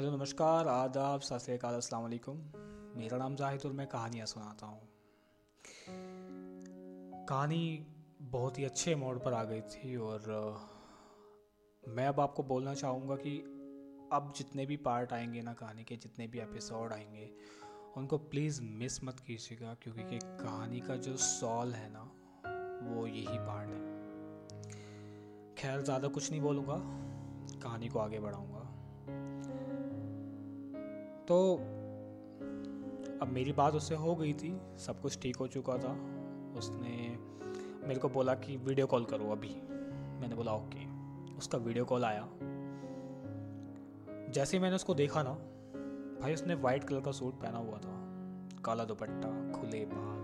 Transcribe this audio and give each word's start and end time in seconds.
Hello, 0.00 0.16
नमस्कार, 0.16 0.68
आदाब, 0.68 1.20
सत 1.20 1.38
श्रीकाल 1.38 1.80
वालेकुम। 1.92 2.36
मेरा 2.96 3.18
नाम 3.18 3.34
जाहिद 3.36 3.60
और 3.66 3.72
मैं 3.72 3.86
कहानियाँ 3.86 4.26
सुनाता 4.26 4.66
हूँ। 4.66 4.80
कहानी 7.26 7.86
बहुत 8.22 8.58
ही 8.58 8.64
अच्छे 8.64 8.94
मोड 8.94 9.24
पर 9.24 9.32
आ 9.32 9.44
गई 9.44 9.60
थी 9.60 9.96
और 9.96 10.20
मैं 11.88 12.06
अब 12.06 12.20
आपको 12.20 12.42
बोलना 12.42 12.74
चाहूँगा 12.74 13.16
कि 13.16 13.38
अब 14.12 14.32
जितने 14.36 14.66
भी 14.66 14.76
पार्ट 14.76 15.12
आएँगे 15.12 15.42
ना 15.42 15.52
कहानी 15.52 15.84
के, 15.84 15.96
जितने 15.96 16.26
भी 16.26 16.38
एपिसोड 16.38 16.92
आएँगे, 16.92 17.30
उनको 17.96 18.18
प्लीज़ 18.18 18.62
मिस 18.62 19.04
मत 19.04 19.20
कीजिएगा, 19.20 19.74
क्योंकि 19.74 20.02
कि 20.02 20.18
कहानी 20.24 20.80
का 20.80 20.96
जो 20.96 21.16
सॉल 21.16 21.72
है 21.72 21.90
ना, 21.92 22.02
वो 22.88 23.06
यही 23.06 23.38
पार्ट 23.38 23.68
है। 23.68 23.80
खैर, 25.54 25.80
ज़्यादा 25.80 26.08
कुछ 26.08 26.30
नहीं 26.30 26.40
बोलूँगा, 26.40 26.76
कहानी 27.58 27.88
को 27.88 27.98
आगे 27.98 28.20
बढ़ाऊँगा। 28.20 28.59
तो 31.32 31.54
अब 33.22 33.28
मेरी 33.32 33.52
बात 33.52 33.74
उससे 33.74 33.94
हो 33.94 34.16
गई 34.16 34.32
थी, 34.32 34.60
सब 34.78 35.00
कुछ 35.00 35.18
ठीक 35.20 35.36
हो 35.36 35.46
चुका 35.46 35.72
था। 35.72 35.92
उसने 36.58 37.18
मेरे 37.88 38.00
को 38.00 38.08
बोला 38.08 38.34
कि 38.34 38.56
वीडियो 38.56 38.86
कॉल 38.86 39.04
करो 39.04 39.30
अभी। 39.30 39.54
मैंने 40.20 40.34
बोला, 40.34 40.52
ओके। 40.52 40.86
उसका 41.36 41.58
वीडियो 41.58 41.84
कॉल 41.84 42.04
आया। 42.04 42.28
जैसे 44.30 44.56
ही 44.56 44.62
मैंने 44.62 44.76
उसको 44.76 44.94
देखा 44.94 45.22
ना, 45.22 45.32
भाई 46.20 46.34
उसने 46.34 46.54
वाइट 46.54 46.84
कलर 46.84 47.00
का 47.00 47.12
सूट 47.12 47.34
पहना 47.34 47.58
हुआ 47.58 47.78
था। 47.78 48.00
काला 48.64 48.84
दुपट्टा, 48.84 49.60
खुले 49.60 49.86
बाल 49.92 50.20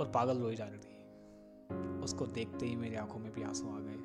और 0.00 0.12
पागल 0.14 0.38
रोई 0.38 0.56
जा 0.56 0.64
रही 0.64 0.78
थी। 0.78 0.96
उसको 2.04 2.26
देखते 2.26 2.66
ही 2.66 2.76
मेरी 2.76 2.96
आँखों 2.96 3.18
में 3.18 3.32
भी 3.32 3.42
आँसू 3.42 3.66
आ 3.68 3.78
गए। 3.78 3.96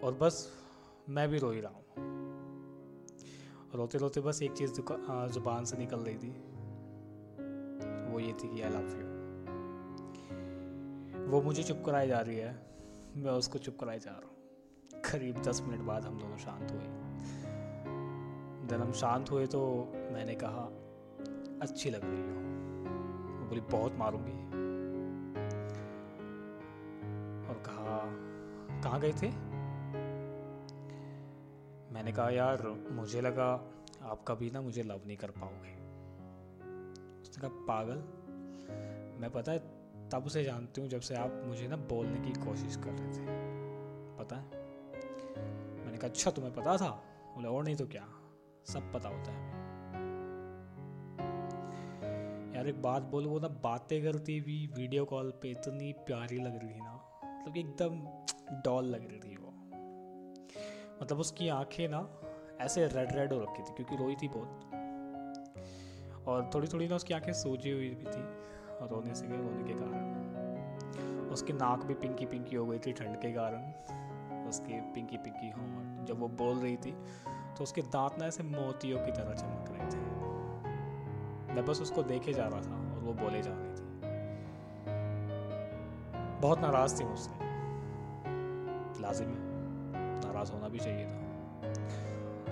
और 0.00 0.14
बस 0.14 0.52
मैं 1.08 1.28
भी 1.28 1.38
रो 1.38 1.50
ही 1.50 1.60
रहा 1.60 1.72
हूँ। 1.72 2.25
रोते 3.76 3.98
रोते 3.98 4.20
बस 4.20 4.42
एक 4.42 4.52
चीज़ 4.52 4.72
ज़ुबान 5.32 5.64
से 5.64 5.76
निकल 5.76 5.98
रही 5.98 6.14
थी। 6.14 6.30
वो 8.12 8.20
ये 8.20 8.32
थी 8.32 8.48
कि 8.48 8.62
आई 8.62 8.70
लव 8.70 8.88
यू 9.00 9.16
वो 11.30 11.42
मुझे 11.42 11.62
चुप 11.62 11.82
कराई 11.86 12.08
जा 12.08 12.20
रही 12.20 12.36
है। 12.36 12.66
मैं 13.16 13.30
उसको 13.30 13.58
चुप 13.58 13.76
कराई 13.80 13.98
जा 13.98 14.10
रहा 14.10 14.20
हूँ। 14.20 14.36
करीब 15.02 15.42
दस 15.42 15.62
मिनट 15.62 15.80
बाद 15.80 16.04
हम 16.04 16.18
दोनों 16.18 16.36
शांत 16.36 16.72
हुए। 16.72 16.84
जब 18.66 18.80
हम 18.80 18.92
शांत 18.92 19.30
हुए 19.30 19.46
तो 19.46 19.92
मैंने 20.12 20.34
कहा, 20.34 20.68
अच्छी 21.62 21.90
लग 21.90 22.00
रही 22.04 22.20
हो। 22.20 22.36
वो 23.38 23.48
बोली, 23.48 23.60
बहुत 23.60 23.96
मारूँगी। 23.96 24.44
और 27.48 27.62
कहा, 27.66 27.98
कहाँ 28.82 29.00
गए 29.00 29.12
थे? 29.12 29.45
मैंने 32.06 32.16
कहा, 32.16 32.30
यार, 32.30 32.62
मुझे 32.90 33.20
लगा 33.20 33.46
आप 34.02 34.24
कभी 34.28 34.50
ना 34.50 34.60
मुझे 34.60 34.82
लव 34.82 35.00
नहीं 35.06 35.16
कर 35.16 35.30
पाओगे. 35.30 35.70
उसने 37.22 37.40
कहा, 37.40 37.48
पागल, 37.68 37.96
मैं 39.20 39.30
पता 39.30 39.52
है 39.52 39.58
तब 40.08 40.28
से 40.28 40.44
जानती 40.44 40.80
हूँ 40.80 40.88
जब 40.88 41.00
से 41.00 41.14
आप 41.14 41.42
मुझे 41.46 41.68
ना 41.68 41.76
बोलने 41.76 42.20
की 42.20 42.32
कोशिश 42.40 42.76
कर 42.76 42.90
रहे 42.90 43.08
थे। 43.08 43.24
पता 44.16 44.36
है? 44.36 44.44
मैंने 45.84 45.98
कहा 45.98 46.08
अच्छा 46.08 46.30
तुम्हें 46.30 46.54
पता 46.54 46.76
था? 46.76 46.90
बोले, 47.34 47.48
और 47.48 47.64
नहीं 47.64 47.76
तो 47.76 47.86
क्या? 47.86 48.06
सब 48.66 48.92
पता 48.92 49.08
होता 49.08 49.32
है 49.32 49.44
यार, 52.56 52.68
एक 52.68 52.82
बात 52.82 53.02
बोलो, 53.02 53.30
वो 53.30 53.40
ना 53.40 53.48
बातें 53.48 54.02
करती 54.02 54.38
हुई 54.38 54.66
वीडियो 54.76 55.04
कॉल 55.04 55.30
पे 55.42 55.50
इतनी 55.50 55.92
प्यारी 55.92 56.38
लग 56.38 56.58
रही 56.58 56.70
थी 56.70 56.80
ना 56.80 56.94
मतलब 57.24 57.56
एकदम 57.56 58.62
डॉल 58.62 58.84
लग 58.84 59.10
रही 59.10 59.20
थी। 59.20 59.35
मतलब 61.02 61.18
उसकी 61.20 61.48
आँखें 61.48 61.88
ना 61.88 62.08
ऐसे 62.60 62.86
रेड 62.86 63.12
रेड 63.12 63.32
हो 63.32 63.40
रखी 63.40 63.62
थी, 63.62 63.72
क्योंकि 63.74 63.96
रोई 63.96 64.14
थी 64.14 64.28
बहुत। 64.28 64.50
और 66.28 66.50
थोड़ी 66.54 66.68
थोड़ी 66.68 66.88
ना 66.88 66.96
उसकी 66.96 67.14
आँखें 67.14 67.32
सूजी 67.32 67.70
हुई 67.70 67.88
भी 67.90 68.04
थी, 68.06 68.22
और 68.76 68.88
रोने 68.90 69.14
से 69.14 69.26
रोने 69.26 69.64
के 69.64 69.74
कारण। 69.74 70.14
उसकी 71.32 71.52
नाक 71.52 71.84
भी 71.84 71.94
पिंकी 71.94 72.26
पिंकी 72.26 72.56
हो 72.56 72.66
गई 72.66 72.78
थी 72.78 72.92
ठंड 72.92 73.16
के 73.16 73.32
कारण, 73.32 73.62
उसकी 74.48 74.80
पिंकी 74.94 75.16
पिंकी 75.16 75.50
हो 75.50 75.62
जब 76.04 76.20
वो 76.20 76.28
बोल 76.28 76.58
रही 76.58 76.76
थी 76.76 76.92
तो 77.56 77.62
उसके 77.62 77.82
दांत 77.82 78.18
ना 78.18 78.26
ऐसे 78.26 78.42
मोतियों 78.42 78.98
की 78.98 79.12
तरह 79.12 79.34
चमक 79.34 79.70
रहे 79.70 79.86
थे। 79.90 80.00
मैं 81.54 81.64
बस 81.64 81.80
उसको 81.80 82.02
देखे 82.02 82.32
जा 82.32 82.46
रहा 82.46 82.60
था, 82.60 82.76
और 82.94 83.00
वो 83.00 83.12
बोले 83.14 83.42
जा 83.42 83.50
रही 83.52 83.70
थी। 83.70 83.84
बहुत 86.40 86.60
नाराज़ 86.60 87.00
थी 87.00 87.04
मुझसे 87.04 87.45
नाराज़ 90.46 90.52
होना 90.52 90.68
भी 90.68 90.78
चाहिए 90.78 91.04
था। 91.06 91.18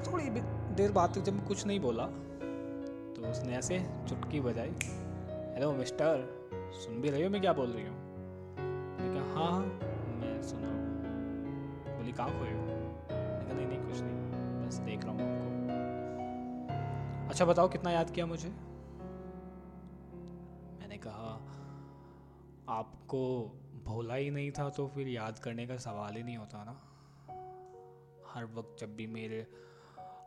थोड़ी 0.02 0.30
देर 0.76 0.92
बाद 0.92 1.14
तक 1.14 1.20
जब 1.20 1.46
कुछ 1.46 1.66
नहीं 1.66 1.80
बोला 1.80 2.06
तो 3.14 3.30
उसने 3.30 3.56
ऐसे 3.56 3.78
चुटकी 4.08 4.40
बजाई, 4.40 4.74
हेलो, 5.54 5.72
मिस्टर, 5.72 6.24
सुन 6.74 7.00
भी 7.00 7.10
रही 7.10 7.22
हो 7.22 7.30
मैं 7.30 7.40
क्या 7.40 7.52
बोल 7.52 7.70
रही 7.70 7.84
हूँ? 7.86 7.96
मैं 9.00 9.10
कहा 9.14 9.24
हाँ 9.34 9.50
हाँ 9.52 9.60
मैं 10.20 10.42
सुना 10.42 10.70
बोली, 11.96 12.12
कहाँ 12.12 12.28
हो? 12.28 12.44
नहीं 13.54 13.66
नहीं, 13.66 13.78
कुछ 13.78 14.00
नहीं, 14.00 14.16
बस 14.66 14.74
देख 14.78 15.04
रहा 15.04 15.12
हूँ 15.12 15.20
आपको। 15.20 15.44
अच्छा 17.28 17.44
बताओ, 17.44 17.68
कितना 17.68 17.90
याद 17.90 18.10
किया 18.10 18.26
मुझे? 18.26 18.48
मैंने 20.80 20.96
कहा, 20.96 21.30
आपको 22.68 23.22
भोला 23.84 24.14
ही 24.14 24.30
नहीं 24.30 24.50
था 24.50 24.68
तो 24.68 24.86
फिर 24.86 25.08
याद 25.08 25.38
करने 25.38 25.66
का 25.66 25.76
सवाल 25.76 26.14
ही 26.16 26.22
नहीं 26.22 26.36
होता 26.36 26.64
ना? 26.64 26.76
हर 28.34 28.44
वक्त 28.44 28.76
जब 28.80 28.96
भी 28.96 29.06
मेरे 29.06 29.46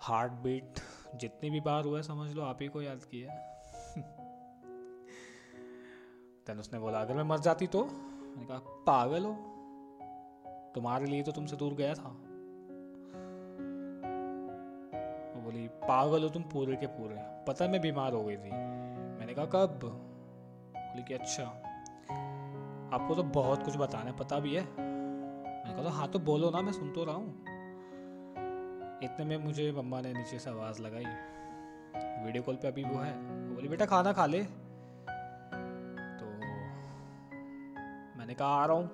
हार्ट 0.01 0.31
बीट 0.31 0.73
जितनी 1.15 1.49
भी 1.49 1.59
बार 1.59 1.83
हुआ 1.83 2.01
समझ 2.01 2.31
लो, 2.31 2.43
आप 2.43 2.57
ही 2.61 2.67
को 2.67 2.81
याद 2.81 3.03
किया 3.03 3.31
तन 6.47 6.59
उसने 6.59 6.79
बोला, 6.79 7.01
अगर 7.01 7.13
मैं 7.13 7.23
मर 7.23 7.39
जाती 7.39 7.67
तो? 7.67 7.83
मैंने 7.83 8.45
कहा, 8.45 8.57
पागल 8.59 9.25
हो। 9.25 9.53
तुम्हारे 10.75 11.05
लिए 11.05 11.23
तो 11.23 11.31
तुमसे 11.31 11.55
दूर 11.55 11.73
गया 11.73 11.93
था। 11.93 12.09
वो 15.35 15.41
बोली, 15.41 15.67
पागल 15.67 16.23
हो 16.23 16.29
तुम 16.29 16.43
पूरे 16.43 16.75
के 16.75 16.87
पूरे। 16.87 17.15
पता 17.19 17.67
मैं 17.67 17.81
बीमार 17.81 18.13
हो 18.13 18.23
गई 18.23 18.37
थी। 18.37 18.51
मैंने 19.19 19.33
कहा, 19.33 19.45
कब? 19.45 19.79
बोली 20.77 21.03
कि 21.03 21.13
अच्छा 21.13 21.43
आपको 22.93 23.15
तो 23.15 23.23
बहुत 23.23 23.63
कुछ 23.63 23.77
बताना 23.77 24.11
पता 24.11 24.39
भी 24.39 24.55
है। 24.55 24.63
मैंने 24.79 25.73
कहा 25.73 25.83
तो 25.83 25.89
हाँ 25.89 26.07
तो 26.07 26.19
बोलो 26.19 26.49
ना, 26.49 26.61
मैं 26.61 26.71
सुन 26.71 26.91
तो 26.91 27.03
रहा 27.03 27.15
हूँ। 27.15 27.56
इतने 29.03 29.25
में 29.25 29.37
मुझे 29.37 29.71
मम्मा 29.71 30.01
ने 30.01 30.13
नीचे 30.13 30.39
से 30.39 30.49
आवाज़ 30.49 30.81
लगाई। 30.81 31.05
वीडियो 32.25 32.43
कॉल 32.43 32.55
पे 32.55 32.67
अभी 32.67 32.83
वो 32.83 32.99
है। 32.99 33.13
बोली, 33.55 33.67
बेटा, 33.67 33.85
खाना 33.85 34.13
खा 34.13 34.25
ले। 34.25 34.43
तो 34.43 36.25
मैंने 38.17 38.33
कहा, 38.33 38.47
आ 38.47 38.65
रहा 38.65 38.77
हूँ। 38.77 38.85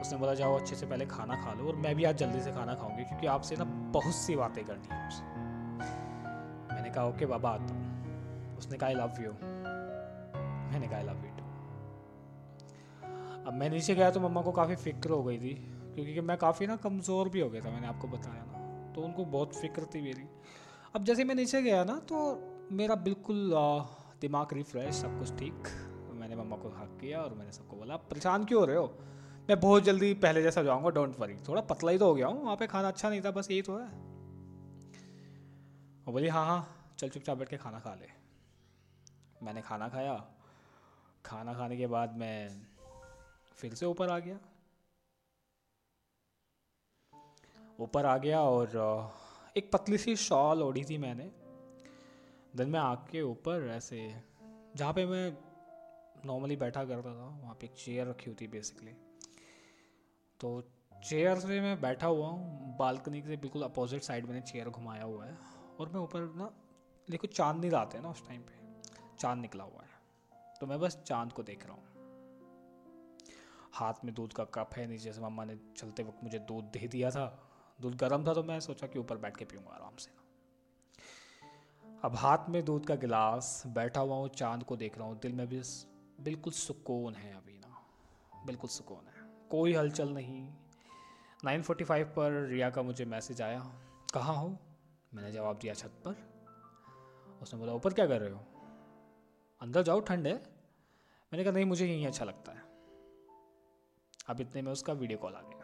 उसने 0.00 0.18
बोला, 0.18 0.34
जाओ, 0.34 0.58
अच्छे 0.58 0.76
से 0.76 0.86
पहले 0.86 1.06
खाना 1.06 1.34
खा 1.34 1.52
लो 1.52 1.66
और 1.66 1.76
मैं 1.76 1.94
भी 1.94 2.04
आज 2.04 2.16
जल्दी 2.16 2.40
से 2.40 2.52
खाना 2.52 2.74
खाऊँगी 2.74 3.04
क्योंकि 3.04 3.26
आपसे 3.26 3.56
ना 3.56 3.64
बहुत 3.64 4.14
सी 4.14 4.36
बातें 4.36 4.64
करनी 4.64 4.88
है 4.92 5.04
मुझसे 5.04 5.22
मैंने 6.74 6.90
कहा, 6.90 7.06
ओके, 7.06 7.26
बाबा, 7.26 7.50
आता 7.50 7.74
हूँ। 7.74 8.56
उसने 8.58 8.78
कहा 8.78 8.88
आई 8.88 8.94
लव 8.94 9.22
यू 9.22 9.32
मैंने 10.72 10.88
कहा 10.88 10.96
आई 10.96 11.02
लव 11.02 11.24
यू 11.24 11.30
अब 13.46 13.52
मैं 13.54 13.70
नीचे 13.70 13.94
गया 13.94 14.10
तो 14.10 14.20
मम्मा 14.20 14.42
को 14.42 14.52
काफ़ी 14.52 14.74
फ़िक्र 14.76 15.10
हो 15.10 15.22
गई 15.22 15.38
थी। 15.38 15.69
क्योंकि 15.94 16.20
मैं 16.20 16.36
काफ़ी 16.36 16.66
ना 16.66 16.76
कमज़ोर 16.76 17.28
भी 17.28 17.40
हो 17.40 17.48
गया 17.50 17.64
था, 17.64 17.70
मैंने 17.70 17.86
आपको 17.86 18.08
बताया 18.08 18.44
ना। 18.44 18.92
तो 18.92 19.02
उनको 19.02 19.24
बहुत 19.26 19.54
फ़िक्र 19.56 19.84
थी 19.84 20.00
मेरी। 20.00 20.26
अब 20.94 21.04
जैसे 21.04 21.24
मैं 21.24 21.34
नीचे 21.34 21.62
गया 21.62 21.84
ना 21.84 21.98
तो 22.08 22.18
मेरा 22.72 22.94
बिल्कुल 22.94 23.50
दिमाग 24.20 24.52
रिफ्रेश 24.52 24.94
सब 24.94 25.18
कुछ 25.18 25.32
ठीक। 25.38 25.68
मैंने 26.12 26.36
मम्मा 26.36 26.56
को 26.56 26.68
हक 26.70 26.96
किया 27.00 27.20
और 27.20 27.34
मैंने 27.34 27.52
सबको 27.52 27.76
बोला 27.76 27.96
परेशान 27.96 28.44
क्यों 28.44 28.60
हो 28.60 28.66
रहे 28.66 28.76
हो? 28.76 28.86
मैं 29.48 29.58
बहुत 29.60 29.82
जल्दी 29.82 30.12
पहले 30.14 30.42
जैसा 30.42 30.62
जाऊँगा 30.62 30.90
डोंट 30.90 31.18
वरी 31.18 31.36
थोड़ा 31.48 31.60
पतला 31.60 31.90
ही 31.90 31.98
तो 31.98 32.06
हो 32.06 32.14
गया 32.14 32.26
हूँ, 32.26 32.42
वहाँ 32.44 32.56
पे 32.56 32.66
खाना 32.66 32.88
अच्छा 32.88 33.08
नहीं 33.10 33.20
था, 33.20 33.30
बस 33.30 33.50
यही 33.50 33.62
तो 33.62 33.76
है। 33.76 33.86
और 36.06 36.12
बोली 36.12 36.28
हाँ 36.28 36.44
हाँ 36.46 36.94
चल 36.98 37.08
चुपचाप 37.08 37.38
बैठ 37.38 37.48
के 37.48 37.56
खाना 37.56 37.78
खा 37.78 37.94
ले। 37.94 38.08
मैंने 39.42 39.62
खाना 39.62 39.88
खाया। 39.88 40.14
खाना 41.24 41.54
खाने 41.54 41.76
के 41.76 41.86
बाद 41.86 42.16
मैं 42.16 42.62
फिर 43.56 43.74
से 43.74 43.86
ऊपर 43.86 44.10
आ 44.10 44.18
गया। 44.18 44.38
ऊपर 47.80 48.06
आ 48.06 48.16
गया 48.18 48.40
और 48.42 49.12
एक 49.56 49.70
पतली 49.72 49.98
सी 49.98 50.16
शॉल 50.16 50.62
ओढ़ी 50.62 50.84
थी 50.84 50.98
मैंने। 50.98 51.30
देन 52.56 52.68
मैं 52.70 52.80
आग 52.80 53.06
के 53.10 53.22
ऊपर 53.22 53.68
ऐसे, 53.70 54.00
जहाँ 54.76 54.92
पे 54.92 55.04
मैं 55.06 55.32
नॉर्मली 56.26 56.56
बैठा 56.56 56.84
करता 56.84 57.14
था, 57.14 57.26
वहाँ 57.42 57.54
पे 57.54 57.66
एक 57.66 57.74
चेयर 57.74 58.06
रखी 58.06 58.30
होती 58.30 58.46
बेसिकली 58.48 58.92
तो 60.40 60.60
चेयर 61.04 61.38
से 61.38 61.60
मैं 61.60 61.80
बैठा 61.80 62.06
हुआ 62.06 62.28
हूँ 62.28 62.76
बालकनी 62.78 63.22
से 63.22 63.36
बिल्कुल 63.36 63.62
अपोजिट 63.62 64.02
साइड 64.02 64.26
मैंने 64.26 64.40
चेयर 64.42 64.68
घुमाया 64.68 65.04
हुआ 65.04 65.24
है 65.24 65.36
और 65.80 65.88
मैं 65.88 66.00
ऊपर 66.00 66.32
ना 66.36 66.50
देखो 67.08 67.26
चाँद 67.26 67.60
नहीं 67.60 67.72
आते 67.72 68.00
ना 68.00 68.10
उस 68.10 68.26
टाइम 68.28 68.40
पे, 68.40 68.58
चाँद 69.18 69.38
निकला 69.38 69.64
हुआ 69.64 69.82
है। 69.82 70.58
तो 70.60 70.66
मैं 70.66 70.78
बस 70.80 70.98
चाँद 71.06 71.32
को 71.32 71.42
देख 71.42 71.66
रहा 71.66 71.74
हूँ। 71.74 71.84
हाथ 73.72 74.04
में 74.04 74.14
दूध 74.14 74.32
का 74.32 74.44
कप 74.44 74.70
है, 74.76 74.86
नीचे 74.86 75.12
से 75.12 75.20
मम्मा 75.20 75.44
ने 75.44 75.56
चलते 75.76 76.02
वक्त 76.02 76.24
मुझे 76.24 76.38
दूध 76.38 76.64
दे 76.64 76.88
दिया 76.88 77.10
था। 77.10 77.26
दूध 77.80 77.94
गर्म 77.94 78.26
था 78.26 78.34
तो 78.34 78.42
मैं 78.42 78.60
सोचा 78.60 78.86
कि 78.86 78.98
ऊपर 78.98 79.16
बैठ 79.16 79.36
के 79.36 79.44
पीऊँगा 79.44 79.74
आराम 79.74 79.96
से। 79.96 80.10
अब 82.04 82.16
हाथ 82.16 82.48
में 82.48 82.64
दूध 82.64 82.86
का 82.86 82.94
गिलास, 82.94 83.62
बैठा 83.66 84.00
हुआ 84.00 84.16
हूँ, 84.16 84.28
चाँद 84.28 84.62
को 84.62 84.76
देख 84.76 84.98
रहा 84.98 85.06
हूँ, 85.06 85.18
दिल 85.20 85.32
में 85.32 85.46
भी 85.46 85.62
बिल्कुल 86.20 86.52
सुकून 86.52 87.14
है 87.14 87.36
अभी 87.36 87.58
ना, 87.58 87.76
बिल्कुल 88.46 88.70
सुकून 88.70 89.06
है। 89.06 89.48
कोई 89.50 89.74
हलचल 89.74 90.08
नहीं। 90.08 90.52
9:45 91.44 92.04
पर 92.04 92.46
रिया 92.46 92.70
का 92.70 92.82
मुझे 92.82 93.04
मैसेज 93.04 93.42
आया, 93.42 93.60
कहाँ 94.14 94.36
हो? 94.36 94.56
मैंने 95.14 95.32
जवाब 95.32 95.58
दिया, 95.58 95.74
छत 95.74 95.92
पर। 96.06 96.16
उसने 97.42 97.60
बोला, 97.60 97.72
ऊपर 97.72 97.92
क्या 97.92 98.06
कर 98.06 98.20
रहे 98.20 98.30
हो? 98.30 98.40
अंदर 99.60 99.82
जाओ, 99.82 100.00
ठंड 100.00 100.26
है। 100.26 100.34
मैंने 101.32 101.44
कहा, 101.44 101.52
नहीं, 101.52 101.64
मुझे 101.64 101.86
यहीं 101.86 102.06
अच्छा 102.06 102.24
लगता 102.24 102.52
है। 102.52 102.62
अब 104.28 104.40
इतने 104.40 104.62
में 104.62 104.72
उसका 104.72 104.92
वीडियो 104.92 105.18
कॉल 105.18 105.34
आ 105.34 105.40
गया। 105.40 105.59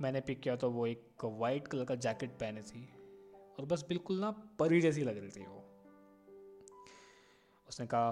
मैंने 0.00 0.20
पिक 0.20 0.40
किया 0.40 0.56
तो 0.56 0.70
वो 0.70 0.86
एक 0.86 1.24
वाइट 1.24 1.68
कलर 1.68 1.84
का 1.84 1.94
जैकेट 1.94 2.30
पहने 2.30 2.62
थी 2.62 2.88
और 3.58 3.64
बस 3.64 3.84
बिल्कुल 3.88 4.20
ना 4.20 4.30
परी 4.30 4.80
जैसी 4.80 5.02
लग 5.02 5.18
रही 5.18 5.30
थी 5.30 5.46
वो। 5.46 5.62
उसने 7.68 7.86
कहा, 7.86 8.10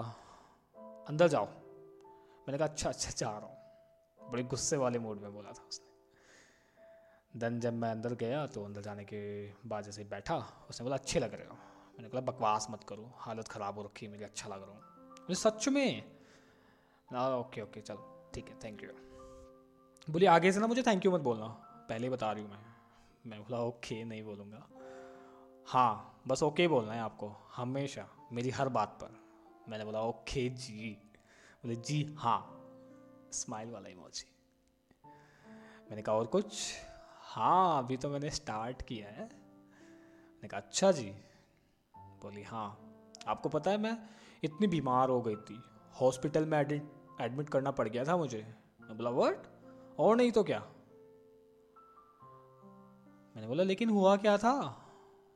अंदर 1.07 1.27
जाओ। 1.27 1.45
मैंने 1.45 2.57
कहा 2.57 2.67
अच्छा 2.67 2.89
अच्छा 2.89 3.11
जा 3.11 3.29
रहा 3.29 3.47
हूँ। 3.47 4.31
बड़े 4.31 4.43
गुस्से 4.43 4.77
वाले 4.77 4.99
मूड 4.99 5.21
में 5.21 5.33
बोला 5.33 5.51
था 5.51 5.67
उसने। 5.69 7.39
देन 7.39 7.59
जब 7.59 7.73
मैं 7.73 7.91
अंदर 7.91 8.13
गया 8.13 8.45
तो 8.47 8.63
अंदर 8.65 8.81
जाने 8.81 9.03
के 9.03 9.51
बाद 9.67 9.83
जैसे 9.83 10.03
बैठा, 10.03 10.65
उसने 10.69 10.83
बोला, 10.83 10.95
अच्छे 10.95 11.19
लग 11.19 11.33
रहे 11.33 11.47
हो। 11.47 11.53
मैंने 11.95 12.07
बोला 12.07 12.21
बकवास 12.21 12.67
मत 12.71 12.83
करो, 12.83 13.11
हालत 13.17 13.47
ख़राब 13.47 13.77
हो 13.77 13.83
रखी 13.83 14.05
है 14.05 14.11
मेरी 14.11 14.23
अच्छा 14.23 14.49
लग 14.49 14.63
रहा 14.63 14.71
हूँ। 14.71 14.81
मुझे 15.09 15.35
सच 15.35 15.67
में? 15.67 16.03
ना 17.13 17.37
ओके 17.37 17.61
ओके, 17.61 17.81
चलो, 17.81 18.31
ठीक 18.33 18.49
है 18.49 18.59
थैंक 18.63 18.83
यू 18.83 18.89
बोलिए 20.11 20.29
आगे 20.29 20.51
से 20.51 20.59
ना 20.59 20.67
मुझे 20.67 20.83
थैंक 20.83 21.05
यू 21.05 21.11
मत 21.11 21.21
बोलना। 21.21 21.64
पहले 21.89 22.09
बता 22.09 22.31
रही 22.31 22.43
हूँ 22.43 22.51
मैं। 22.51 22.59
मैं 23.27 23.39
बोला, 23.39 23.59
ओके, 23.59 24.03
नहीं 24.03 24.23
बोलूँगा। 24.23 24.67
हाँ 25.67 26.21
बस 26.27 26.43
ओके 26.43 26.67
बोलना 26.67 26.93
है 26.93 26.99
आपको, 26.99 27.35
हमेशा, 27.55 28.07
मेरी 28.31 28.49
हर 28.49 28.69
बात 28.69 28.99
पर। 29.03 29.19
मैंने 29.69 29.85
बोला, 29.85 30.01
ओके 30.01 30.49
जी। 30.49 30.97
बोले, 31.63 31.75
जी 31.75 32.15
हाँ। 32.19 32.51
स्माइल 33.33 33.71
वाला 33.71 33.89
इमोजी। 33.89 34.35
मैंने 35.89 36.01
कहा, 36.01 36.15
और 36.15 36.27
कुछ? 36.27 36.73
हाँ 37.19 37.83
अभी 37.83 37.97
तो 37.97 38.09
मैंने 38.09 38.29
स्टार्ट 38.29 38.81
किया 38.81 39.09
है। 39.09 39.23
मैंने 39.23 40.47
कहा 40.47 40.59
अच्छा 40.59 40.91
जी। 40.91 41.15
बोली 41.97 42.43
हाँ। 42.43 42.91
आपको 43.27 43.49
पता 43.49 43.71
है, 43.71 43.77
मैं 43.77 44.09
इतनी 44.43 44.67
बीमार 44.67 45.09
हो 45.09 45.21
गई 45.21 45.35
थी। 45.35 45.63
हॉस्पिटल 46.01 46.45
में 46.45 46.59
एडमिट 47.21 47.49
करना 47.49 47.71
पड़ 47.71 47.87
गया 47.87 48.05
था 48.05 48.17
मुझे। 48.17 48.55
मैं 48.81 48.97
बोला 48.97 49.09
वर्ट 49.09 49.39
और 49.99 50.15
नहीं 50.15 50.31
तो 50.31 50.43
क्या? 50.43 50.71
मैंने 53.35 53.47
बोला, 53.47 53.63
लेकिन 53.63 53.89
हुआ 53.89 54.15
क्या 54.15 54.37
था? 54.37 54.53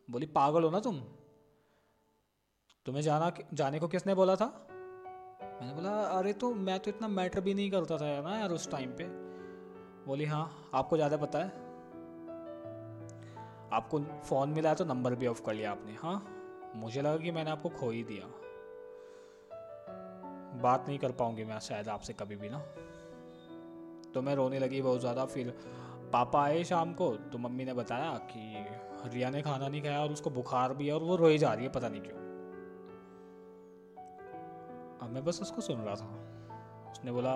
बोली, 0.09 0.25
पागल 0.25 0.63
हो 0.63 0.69
ना 0.69 0.79
तुम? 0.79 0.99
तुम्हें 2.85 3.03
जाना 3.03 3.31
जाने 3.53 3.79
को 3.79 3.87
किसने 3.87 4.13
बोला 4.15 4.35
था? 4.35 4.45
मैंने 5.61 5.73
बोला, 5.73 5.89
अरे 5.89 6.33
तो 6.33 6.53
मैं 6.53 6.79
तो 6.79 6.91
इतना 6.91 7.07
मैटर 7.07 7.41
भी 7.41 7.53
नहीं 7.53 7.71
करता 7.71 7.97
था 7.97 8.21
ना 8.21 8.37
यार 8.37 8.51
उस 8.51 8.71
टाइम 8.71 8.91
पे। 8.91 9.03
बोली 10.05 10.25
हाँ 10.25 10.71
आपको 10.73 10.95
ज़्यादा 10.95 11.17
पता 11.17 11.39
है। 11.39 11.47
आपको 13.73 13.99
फ़ोन 13.99 14.49
मिला 14.49 14.73
तो 14.73 14.85
नंबर 14.85 15.15
भी 15.15 15.27
ऑफ़ 15.27 15.41
कर 15.41 15.53
लिया 15.53 15.71
आपने 15.71 15.93
हाँ? 15.93 16.25
मुझे 16.75 17.01
लगा 17.01 17.17
कि 17.17 17.31
मैंने 17.31 17.51
आपको 17.51 17.69
खो 17.69 17.89
ही 17.89 18.03
दिया। 18.03 18.25
बात 20.61 20.85
नहीं 20.87 20.99
कर 20.99 21.11
पाऊँगी 21.11 21.43
मैं 21.43 21.59
शायद 21.59 21.89
आपसे 21.89 22.13
कभी 22.13 22.35
भी 22.35 22.49
ना। 22.49 22.59
तो 24.13 24.21
मैं 24.21 24.35
रोने 24.35 24.59
लगी 24.59 24.81
बहुत 24.81 24.99
ज़्यादा, 24.99 25.25
फिर 25.25 25.49
पापा 26.13 26.43
आए 26.43 26.63
शाम 26.63 26.93
को 26.93 27.15
तो 27.15 27.37
मम्मी 27.37 27.65
ने 27.65 27.73
बताया 27.73 28.17
कि 28.17 28.65
रिया 29.09 29.29
ने 29.29 29.41
खाना 29.41 29.67
नहीं 29.67 29.81
खाया 29.81 30.01
और 30.01 30.11
उसको 30.11 30.29
बुखार 30.29 30.73
भी 30.73 30.87
है 30.87 30.93
और 30.93 31.03
वो 31.03 31.15
रोई 31.15 31.37
जा 31.37 31.53
रही 31.53 31.65
है, 31.65 31.71
पता 31.71 31.89
नहीं 31.89 32.01
क्यों। 32.01 32.19
अब 34.99 35.09
मैं 35.13 35.25
बस 35.25 35.41
उसको 35.41 35.61
सुन 35.61 35.77
रहा 35.77 35.95
था। 35.95 36.25
उसने 36.91 37.11
बोला, 37.11 37.35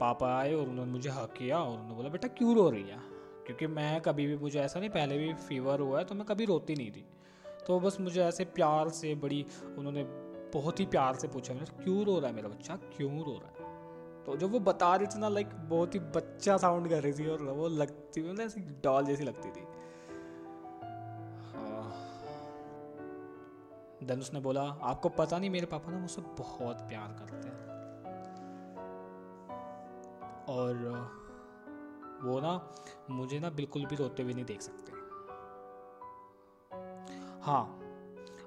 पापा 0.00 0.38
आए 0.38 0.54
और 0.54 0.68
उन्होंने 0.68 0.92
मुझे 0.92 1.10
हक 1.10 1.32
किया 1.32 1.58
और 1.58 1.70
उन्होंने 1.70 1.94
बोला, 1.94 2.08
बेटा, 2.08 2.28
क्यों 2.28 2.54
रो 2.54 2.70
रही 2.70 2.82
है? 2.82 2.98
क्योंकि 3.46 3.66
मैं 3.66 4.00
कभी 4.00 4.26
भी, 4.26 4.36
मुझे 4.36 4.60
ऐसा 4.60 4.80
नहीं, 4.80 4.90
पहले 4.90 5.18
भी 5.18 5.34
फीवर 5.34 5.80
हुआ 5.80 5.98
है 5.98 6.04
तो 6.04 6.14
मैं 6.14 6.26
कभी 6.26 6.44
रोती 6.44 6.74
नहीं 6.74 6.90
थी। 6.90 7.06
तो 7.66 7.80
बस 7.80 8.00
मुझे 8.00 8.22
ऐसे 8.22 8.44
प्यार 8.44 8.88
से 8.88 9.14
बड़ी, 9.14 9.46
उन्होंने 9.78 10.04
बहुत 10.58 10.80
ही 10.80 10.86
प्यार 10.86 11.14
से 11.14 11.28
पूछा 11.28 11.54
मैंने 11.54 11.84
क्यों 11.84 12.04
रो 12.04 12.18
रहा 12.18 12.28
है 12.28 12.36
मेरा 12.36 12.48
बच्चा? 12.48 12.76
क्यों 12.76 13.20
रो 13.20 13.32
रहा 13.32 13.48
है? 13.48 13.59
तो 14.26 14.36
जब 14.36 14.50
वो 14.52 14.60
बता 14.60 14.96
रही 14.96 15.06
थी 15.06 15.18
ना 15.18 15.28
लाइक 15.28 15.48
बहुत 15.54 15.94
ही 15.94 16.00
बच्चा 16.00 16.56
साउंड 16.56 16.88
कर 16.88 17.02
रही 17.02 17.12
थी 17.12 17.26
और 17.26 17.42
वो 17.42 17.68
लगती 17.68 18.22
मतलब 18.22 18.40
ऐसी 18.40 18.60
डॉल 18.60 19.04
जैसी 19.04 19.24
लगती 19.24 19.48
थी। 19.48 19.66
देन 24.06 24.10
हाँ। 24.10 24.20
उसने 24.20 24.40
बोला, 24.40 24.62
आपको 24.62 25.08
पता 25.08 25.38
नहीं, 25.38 25.50
मेरे 25.50 25.66
पापा 25.66 25.92
ना 25.92 25.98
मुझसे 25.98 26.22
बहुत 26.22 26.76
प्यार 26.76 27.08
करते 27.08 27.48
हैं। 27.48 27.60
और, 30.48 30.74
वो 32.22 32.40
ना 32.40 32.70
मुझे 33.10 33.40
ना 33.40 33.50
बिल्कुल 33.50 33.86
भी 33.86 33.96
रोते 33.96 34.22
हुए 34.22 34.32
नहीं 34.32 34.44
देख 34.44 34.62
सकते। 34.62 34.92
हाँ। 37.42 37.80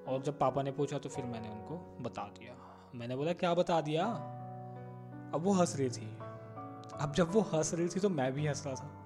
और 0.08 0.22
जब 0.22 0.40
पापा 0.40 0.64
ने 0.64 0.72
पूछा 0.72 0.98
तो 0.98 1.10
फिर 1.10 1.26
मैंने 1.26 1.50
उनको 1.50 2.04
बता 2.04 2.24
दिया। 2.24 2.56
मैंने 2.96 3.16
बोला, 3.16 3.34
क्या 3.34 3.54
बता 3.54 3.82
दिया? 3.82 4.40
अब 5.34 5.44
वो 5.44 5.54
हंस 5.54 5.76
रही 5.76 5.90
थी। 5.90 6.18
अब 7.00 7.14
जब 7.16 7.32
वो 7.32 7.42
हंस 7.42 7.74
रही 7.74 7.88
थी 7.88 8.00
तो 8.00 8.10
मैं 8.10 8.34
भी 8.34 8.48
हंस 8.48 8.64
रहा 8.68 8.76
था। 8.76 9.00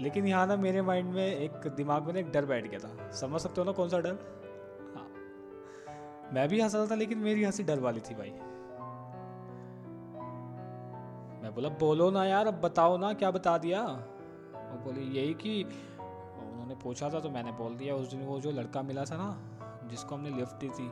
लेकिन 0.00 0.26
यहाँ 0.26 0.46
ना 0.46 0.56
मेरे 0.56 0.82
माइंड 0.82 1.14
में 1.14 1.36
एक 1.36 1.52
दिमाग 1.66 2.02
में 2.02 2.12
ना 2.12 2.18
एक 2.18 2.32
डर 2.32 2.46
बैठ 2.46 2.66
गया 2.66 2.78
था। 2.80 3.10
समझ 3.10 3.40
सकते 3.40 3.60
हो 3.60 3.64
ना 3.64 3.72
कौन 3.72 3.88
सा 3.88 3.98
डर? 4.00 4.18
हाँ। 4.96 5.08
मैं 6.32 6.48
भी 6.48 6.60
हंस 6.60 6.74
रहा 6.74 6.86
था 6.86 6.94
लेकिन 6.94 7.18
मेरी 7.18 7.44
हँसी 7.44 7.62
डर 7.62 7.80
वाली 7.80 8.00
थी 8.00 8.14
भाई। 8.14 8.30
मैं 11.42 11.54
बोला, 11.54 11.68
बोलो 11.68 12.10
ना 12.10 12.24
यार, 12.24 12.46
अब 12.46 12.60
बताओ 12.60 12.96
ना, 12.96 13.12
क्या 13.12 13.30
बता 13.30 13.58
दिया? 13.58 13.82
वो 14.54 14.84
बोली, 14.84 15.00
यही 15.00 15.34
कि 15.34 15.64
उन्होंने 16.40 16.74
पूछा 16.74 17.10
था 17.10 17.20
तो 17.20 17.30
मैंने 17.30 17.52
बोल 17.52 17.76
दिया। 17.76 17.94
उस 17.94 18.10
दिन 18.10 18.22
वो 18.22 18.40
जो 18.40 18.50
लड़का 18.50 18.82
मिला 18.82 19.04
था 19.04 19.16
ना, 19.16 19.38
जिसको 19.88 20.14
हमने 20.14 20.30
लिफ्ट 20.30 20.54
दी 20.54 20.68
थी। 20.68 20.88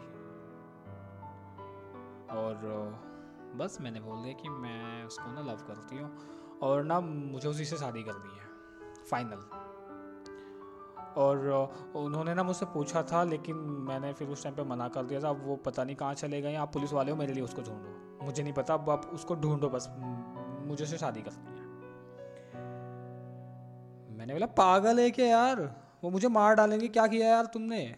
और 2.29 2.55
बस 3.57 3.79
मैंने 3.81 4.01
बोल 4.01 4.23
दिया 4.23 4.35
कि 4.35 4.49
मैं 4.49 5.05
उसको 5.05 5.33
ना 5.33 5.41
लव 5.41 5.59
करती 5.67 5.99
हूँ 5.99 6.11
और 6.63 6.85
ना 6.85 7.01
मुझे 7.01 7.49
उसी 7.49 7.65
से 7.65 7.77
शादी 7.77 8.03
करनी 8.03 8.39
है 8.39 8.47
फाइनल 9.11 9.41
और 11.17 11.49
उन्होंने 11.97 12.35
ना 12.35 12.43
मुझसे 12.43 12.67
पूछा 12.67 13.03
था, 13.03 13.25
लेकिन 13.25 13.57
मैंने 13.57 14.13
फिर 14.13 14.29
उस 14.29 14.43
टाइम 14.43 14.57
पे 14.57 14.65
मना 14.65 14.89
कर 14.89 15.05
दिया 15.05 15.21
था, 15.21 15.29
अब 15.29 15.47
वो 15.47 15.57
पता 15.57 15.85
नहीं 15.85 15.97
कहाँ 15.97 16.15
चले 16.15 16.41
गए 16.43 16.55
आप 16.55 16.73
पुलिस 16.73 16.93
वाले 16.93 17.11
हो, 17.11 17.17
मेरे 17.17 17.33
लिए 17.33 17.43
उसको 17.43 17.63
ढूंढो. 17.63 18.25
मुझे 18.27 18.43
नहीं 18.43 18.53
पता, 18.53 18.75
अब 18.75 18.91
आप 18.91 19.07
उसको 19.07 19.35
ढूंढो 19.35 19.69
बस 19.69 19.89
मुझे 20.69 20.87
से 20.87 20.99
शादी 20.99 21.23
करनी 21.23 21.59
है। 21.59 21.67
मैंने 24.19 24.33
बोला, 24.33 24.47
पागल 24.47 25.01
है 25.01 25.11
क्या 25.11 25.27
यार? 25.27 25.61
वो 26.05 26.11
मुझे 26.11 26.29
मार 26.29 26.55
डालेंगे, 26.55 26.89
क्या 26.89 27.07
किया 27.07 27.29
यार 27.29 27.47
तुमने? 27.47 27.97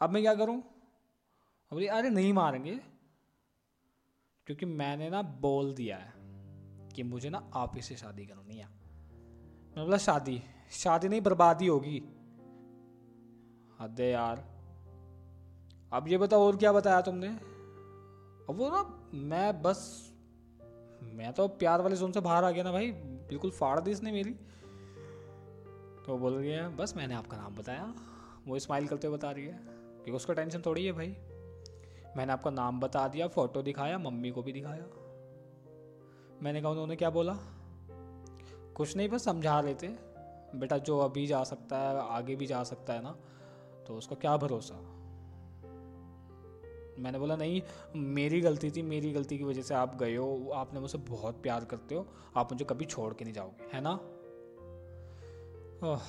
अब 0.00 0.10
मैं 0.10 0.22
क्या 0.22 0.34
करूँ? 0.34 0.56
बोली, 1.72 1.86
अरे 1.86 2.10
नहीं 2.10 2.32
मारेंगे 2.32 2.80
क्योंकि 4.46 4.66
मैंने 4.66 5.10
ना 5.10 5.22
बोल 5.22 5.74
दिया 5.74 5.96
है 5.96 6.12
कि 6.94 7.02
मुझे 7.02 7.30
ना 7.30 7.50
आप 7.54 7.72
ही 7.74 7.82
से 7.82 7.96
शादी 7.96 8.26
करनी 8.26 8.56
है। 8.56 8.66
मैं 9.76 9.84
बोला, 9.84 9.96
शादी? 9.96 10.42
शादी 10.70 11.08
नहीं, 11.08 11.20
बर्बादी 11.20 11.66
होगी। 11.66 12.02
हद 13.80 14.00
यार। 14.00 14.44
अब 15.92 16.08
ये 16.08 16.18
बताओ, 16.18 16.40
और 16.40 16.56
क्या 16.56 16.72
बताया 16.72 17.00
तुमने? 17.00 17.28
अब 17.28 18.54
वो 18.56 18.68
ना, 18.68 19.10
मैं 19.14 19.62
बस, 19.62 20.10
मैं 21.02 21.32
तो 21.32 21.48
प्यार 21.48 21.82
वाले 21.82 21.96
जोन 21.96 22.12
से 22.12 22.20
बाहर 22.20 22.44
आ 22.44 22.50
गया 22.50 22.64
ना 22.64 22.72
भाई, 22.72 22.92
बिल्कुल 23.28 23.50
फाड़ 23.50 23.80
दी 23.80 23.90
इसने 23.90 24.12
मेरी। 24.12 24.30
तो 26.06 26.18
बोल 26.18 26.34
रही 26.34 26.50
है, 26.50 26.76
बस 26.76 26.96
मैंने 26.96 27.14
आपका 27.14 27.36
नाम 27.36 27.54
बताया, 27.54 27.94
वो 28.46 28.58
स्माइल 28.58 28.88
करते 28.88 29.06
हुए 29.06 29.16
बता 29.16 29.30
रही 29.30 29.44
है, 29.44 29.58
क्योंकि 29.62 30.12
उसका 30.12 30.34
टेंशन 30.34 30.62
थोड़ी 30.66 30.86
है 30.86 30.92
भाई। 30.92 31.16
मैंने 32.16 32.32
आपका 32.32 32.50
नाम 32.50 32.80
बता 32.80 33.08
दिया, 33.08 33.28
फ़ोटो 33.28 33.62
दिखाया, 33.62 33.98
मम्मी 33.98 34.30
को 34.30 34.42
भी 34.42 34.52
दिखाया। 34.52 34.84
मैंने 36.42 36.62
कहा, 36.62 36.70
उन्होंने 36.70 36.96
क्या 36.96 37.10
बोला? 37.10 37.38
कुछ 38.74 38.96
नहीं, 38.96 39.08
बस 39.08 39.24
समझा 39.24 39.62
थे। 39.62 39.88
बेटा, 40.58 40.78
जो 40.78 40.98
अभी 40.98 41.26
जा 41.26 41.44
सकता 41.44 41.78
है, 41.78 42.08
आगे 42.08 42.36
भी 42.36 42.46
जा 42.46 42.62
सकता 42.62 42.92
है 42.92 43.02
ना 43.02 43.16
तो 43.86 43.94
उसका 43.94 44.16
क्या 44.16 44.36
भरोसा? 44.36 44.74
मैंने 46.98 47.18
बोला, 47.18 47.36
नहीं, 47.36 47.62
मेरी 47.96 48.40
गलती 48.40 48.70
थी, 48.70 48.82
मेरी 48.82 49.12
गलती 49.12 49.38
की 49.38 49.44
वजह 49.44 49.62
से 49.62 49.74
आप 49.74 49.96
गए 49.96 50.16
हो, 50.16 50.50
आपने 50.54 50.80
मुझसे 50.80 50.98
बहुत 50.98 51.42
प्यार 51.42 51.64
करते 51.64 51.94
हो, 51.94 52.06
आप 52.36 52.52
मुझे 52.52 52.64
कभी 52.64 52.84
छोड़ 52.84 53.14
के 53.14 53.24
नहीं 53.24 53.34
जाओगे, 53.34 53.76
है 53.76 53.80
ना? 53.80 53.92
ओह, 55.88 56.00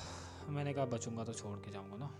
मैंने 0.48 0.72
कहा, 0.72 0.84
बचूँगा 0.84 1.24
तो 1.24 1.32
छोड़ 1.32 1.58
के 1.58 1.70
जाऊँगा 1.70 1.96
ना 1.96 2.10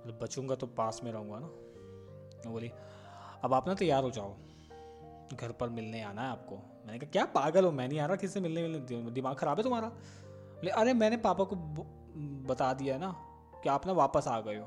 मतलब 0.00 0.18
बचूँगा 0.22 0.54
तो 0.54 0.66
पास 0.66 1.00
में 1.04 1.12
रहूँगा 1.12 1.38
ना। 1.38 2.50
बोली, 2.50 2.70
अब 3.44 3.54
आप 3.54 3.68
ना 3.68 3.74
तैयार 3.74 4.02
हो 4.02 4.10
जाओ। 4.10 4.36
घर 5.36 5.52
पर 5.52 5.68
मिलने 5.68 6.02
आना 6.02 6.22
है 6.22 6.28
आपको। 6.28 6.56
मैंने 6.56 6.98
कहा, 6.98 7.10
क्या 7.10 7.24
पागल 7.24 7.64
हो? 7.64 7.70
मैं 7.70 7.88
नहीं 7.88 8.00
आ 8.00 8.06
रहा 8.06 8.16
किससे 8.16 8.40
मिलने 8.40 8.62
मिलने। 8.62 9.10
दिमाग 9.10 9.36
ख़राब 9.36 9.56
है 9.56 9.62
तुम्हारा? 9.62 9.88
बोले, 9.88 10.70
अरे 10.70 10.92
मैंने 10.92 11.16
पापा 11.16 11.44
को 11.44 11.56
बता 12.48 12.72
दिया 12.72 12.98
ना 12.98 13.16
कि 13.62 13.68
आप 13.68 13.86
ना 13.86 13.92
वापस 13.92 14.28
आ 14.28 14.40
गए 14.40 14.56
हो। 14.56 14.66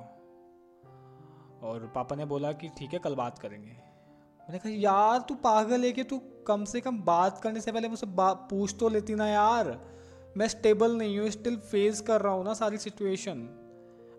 और 1.67 1.91
पापा 1.95 2.15
ने 2.15 2.25
बोला 2.25 2.51
कि, 2.51 2.69
ठीक 2.69 2.93
है, 2.93 2.99
कल 2.99 3.15
बात 3.15 3.39
करेंगे। 3.39 3.71
मैंने 3.71 4.59
कहा, 4.59 4.69
यार, 4.69 5.19
तू 5.19 5.35
पागल 5.35 5.83
है 5.83 5.91
कि 5.91 6.03
तू 6.03 6.21
कम 6.47 6.65
से 6.65 6.81
कम 6.81 7.01
बात 7.01 7.41
करने 7.41 7.61
से 7.61 7.71
पहले 7.71 7.87
मुझसे 7.87 8.07
पूछ 8.19 8.75
तो 8.79 8.89
लेती 8.89 9.15
ना 9.15 9.27
यार। 9.27 9.79
मैं 10.37 10.47
स्टेबल 10.47 10.97
नहीं 10.97 11.19
हूँ, 11.19 11.29
स्टिल 11.29 11.57
फेस 11.57 12.01
कर 12.01 12.21
रहा 12.21 12.33
हूँ 12.33 12.45
ना 12.45 12.53
सारी 12.53 12.77
situation. 12.77 13.62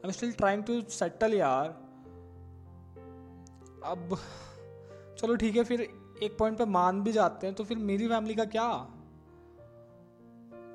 I 0.05 0.09
am 0.09 0.13
still 0.13 0.33
trying 0.33 0.63
to 0.65 0.81
settle 0.81 1.35
यार। 1.35 1.69
अब, 3.85 4.17
चलो 5.19 5.37
ठीक 5.37 5.57
है, 5.57 5.65
फिर 5.65 5.81
एक 6.23 6.37
पॉइंट 6.39 6.59
पे 6.59 6.65
मान 6.65 7.03
भी 7.03 7.13
जाते 7.13 7.47
हैं 7.47 7.57
तो 7.57 7.65
फिर 7.65 7.79
मेरी 7.79 8.09
फैमिली 8.09 8.35
का 8.35 8.45
क्या? 8.45 8.69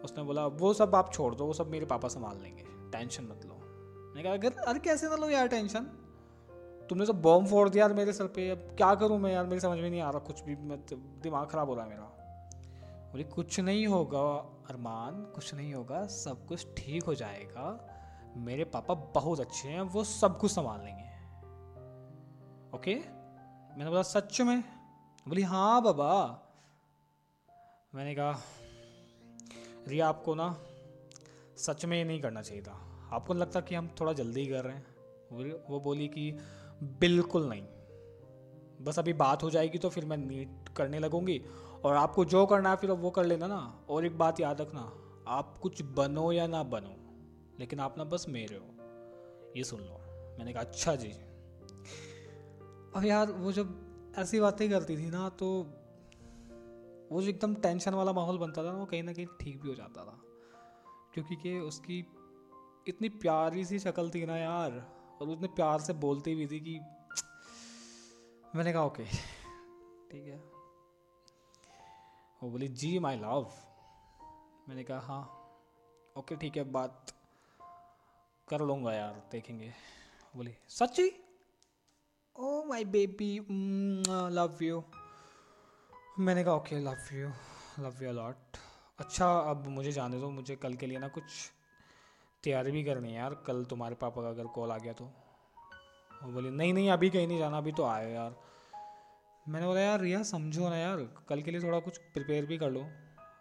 उसने 0.04 0.24
बोला 0.24 0.46
वो 0.48 0.74
सब 0.74 0.96
आप 0.96 1.14
छोड़ 1.14 1.36
दो, 1.36 1.46
वो 1.46 1.54
सब 1.54 1.68
मेरे 1.68 1.86
पापा 1.86 2.08
संभाल 2.08 2.38
लेंगे। 2.38 2.64
टेंशन 2.92 3.24
मत 3.24 3.46
लो। 3.46 3.54
मैंने 3.54 4.24
कहा, 4.24 4.34
अगर, 4.34 4.54
अरे 4.54 4.80
कैसे 4.80 5.10
ना 5.10 5.16
लो 5.16 5.30
यार 5.30 5.48
टेंशन 5.48 5.80
तुमने 6.90 7.06
तो 7.06 7.14
बॉम्ब 7.14 7.48
फोड़ 7.48 7.70
दिया 7.70 7.86
यार 7.86 7.94
मेरे 7.94 8.14
सर 8.14 8.28
पे। 8.28 8.50
अब 8.50 8.58
क्या 8.58 8.96
करूँ 8.96 9.20
मैं 9.20 9.34
यार? 9.34 9.46
मेरी 9.46 9.60
समझ 9.60 9.80
में 9.80 9.90
नहीं 9.90 10.02
आ 10.02 10.10
रहा, 10.10 10.20
कुछ 10.20 10.42
भी 10.44 10.56
मतलब 10.56 11.20
दिमाग 11.24 11.48
ख़राब 11.48 11.70
हो 11.70 11.76
रहा 11.76 11.84
है 11.86 11.90
मेरा। 11.90 12.04
बोले, 13.12 13.24
कुछ 13.24 13.60
नहीं 13.60 13.88
होगा, 13.88 14.26
अरमान, 14.70 15.22
कुछ 15.36 15.54
नहीं 15.54 15.74
होगा, 15.74 16.06
सब 16.08 16.46
कुछ 16.46 16.68
ठीक 16.78 17.04
हो 17.04 17.16
जाएगा। 17.16 17.96
मेरे 18.38 18.64
पापा 18.64 18.94
बहुत 18.94 19.40
अच्छे 19.40 19.70
हैं, 19.70 19.82
वो 19.82 20.04
सब 20.04 20.38
कुछ 20.40 20.52
संभाल 20.52 20.80
लेंगे। 20.80 21.04
ओके 22.78 22.96
मैंने 23.78 23.90
बोला, 23.90 24.02
सच 24.02 24.42
में? 24.42 24.64
बोली 25.28 25.42
हाँ 25.42 25.82
बाबा। 25.82 26.40
मैंने 27.96 28.16
कहा, 28.16 28.40
रिया, 29.88 30.10
आपको 30.10 30.36
ना 30.36 30.58
सच 31.58 31.86
में 31.86 31.98
ये 31.98 32.04
नहीं 32.04 32.22
करना 32.22 32.42
चाहिए 32.42 32.64
था। 32.64 33.10
आपको 33.12 33.34
लगता 33.34 33.62
कि 33.62 33.76
हम 33.76 33.96
थोड़ा 34.02 34.14
जल्दी 34.14 34.46
कर 34.46 34.64
रहे 34.64 34.76
हैं? 34.76 34.86
वो 35.70 35.80
बोली 35.80 36.08
कि, 36.08 36.32
बिल्कुल 36.84 37.50
नहीं। 37.50 37.64
बस 38.82 39.00
अभी 39.00 39.14
बात 39.14 39.44
हो 39.44 39.50
जाएगी 39.50 39.78
तो 39.78 39.90
फिर 39.90 40.06
मैं 40.06 40.18
नीट 40.18 40.70
करने 40.70 41.00
लगूँगी। 41.00 41.42
और 41.86 41.96
आपको 41.96 42.26
जो 42.26 42.46
करना 42.46 42.70
है 42.70 42.76
फिर 42.76 42.92
वो 42.92 43.10
कर 43.10 43.26
लेना 43.26 43.48
ना। 43.48 43.86
और 43.90 44.06
एक 44.06 44.18
बात 44.18 44.40
याद 44.40 44.62
रखना, 44.62 44.92
आप 45.28 45.58
कुछ 45.58 45.82
बनो 45.82 46.32
या 46.32 46.48
ना 46.48 46.64
बनो 46.64 46.99
लेकिन 47.60 47.80
आप 47.80 47.98
ना 47.98 48.04
बस 48.04 48.26
मेरे 48.30 48.56
हो। 48.56 49.54
ये 49.58 49.64
सुन 49.64 49.80
लो, 49.80 50.00
मैंने 50.38 50.54
कहा 50.54 50.64
अच्छा 50.64 50.96
जी। 50.96 51.10
अब 52.96 53.06
यार, 53.06 53.32
वो 53.32 53.52
जब 53.52 54.14
ऐसी 54.18 54.40
बातें 54.40 54.70
करती 54.70 54.98
थी 54.98 55.10
ना 55.10 55.30
तो 55.30 55.48
वो 57.12 57.22
जो 57.22 57.30
एकदम 57.30 57.56
टेंशन 57.56 57.94
वाला 57.94 58.14
माहौल 58.14 58.38
बनता 58.38 58.64
था 58.64 58.72
ना, 58.72 58.78
वो 58.78 58.86
कहीं 58.86 59.04
ना 59.04 59.14
कहीं 59.14 59.26
ठीक 59.42 59.62
भी 59.62 59.70
हो 59.70 59.76
जाता 59.76 60.06
था। 60.06 60.22
क्योंकि 61.14 61.36
कि 61.36 61.60
उसकी 61.60 62.00
इतनी 62.88 63.10
प्यारी 63.10 63.66
सी 63.66 63.80
शक्ल 63.80 64.10
थी 64.10 64.26
ना 64.26 64.38
यार, 64.38 64.72
और 65.22 65.28
उसने 65.28 65.48
प्यार 65.48 65.80
से 65.80 65.94
बोलती 65.94 66.36
भी 66.36 66.48
थी 66.48 66.60
कि 66.60 66.80
मैंने 68.56 68.74
कहा, 68.74 68.84
ओके, 68.86 69.06
ठीक 70.12 70.28
है। 70.28 70.38
वो 72.44 72.50
बोली, 72.50 72.68
जी 72.68 73.00
माई 73.00 73.16
लव 73.16 73.52
मैंने 74.70 74.84
कहा 74.84 75.00
हाँ 75.00 75.24
ओके, 76.18 76.36
ठीक 76.36 76.58
है, 76.58 76.64
बात 76.64 77.06
कर 78.50 78.62
लूँगा 78.62 78.94
यार, 78.94 79.22
देखेंगे। 79.32 79.72
बोली 80.34 80.56
सच्ची? 80.70 81.10
Oh 82.36 82.64
my 82.66 82.86
baby 82.88 83.38
love 84.34 84.58
you 84.62 84.84
मैंने 86.20 86.44
कहा 86.44 86.54
okay 86.54 86.80
love 86.80 87.14
you 87.14 87.30
love 87.80 88.04
you 88.04 88.12
lot 88.14 88.58
अच्छा 89.00 89.32
अब 89.50 89.68
मुझे 89.68 89.92
जाने 89.92 90.20
दो, 90.20 90.30
मुझे 90.30 90.56
कल 90.56 90.74
के 90.74 90.88
लिए 90.88 90.98
ना 91.00 91.08
कुछ 91.08 91.24
तैयारी 92.44 92.72
भी 92.72 92.84
करनी 92.84 93.10
है 93.10 93.16
यार, 93.16 93.34
कल 93.48 93.64
तुम्हारे 93.66 93.96
पापा 93.96 94.22
का 94.22 94.30
अगर 94.30 94.48
कॉल 94.56 94.72
आ 94.72 94.78
गया 94.78 94.94
तो। 94.94 95.06
वो 96.12 96.32
बोली, 96.32 96.50
नहीं 96.50 96.74
नहीं, 96.74 96.90
अभी 96.92 97.10
कहीं 97.10 97.28
नहीं 97.28 97.40
जाना, 97.40 97.58
अभी 97.58 97.72
तो 97.72 97.84
आए 97.84 98.12
यार। 98.12 98.36
मैंने 99.46 99.66
बोला, 99.68 99.82
यार, 99.82 100.00
रिया, 100.00 100.22
समझो 100.24 100.70
ना 100.70 100.78
यार, 100.78 100.98
कल 101.30 101.42
के 101.42 101.52
लिए 101.52 101.62
थोड़ा 101.62 101.80
कुछ 101.80 101.98
प्रिपेयर 102.14 102.46
भी 102.46 102.58
कर 102.58 102.72
लो। 102.72 102.86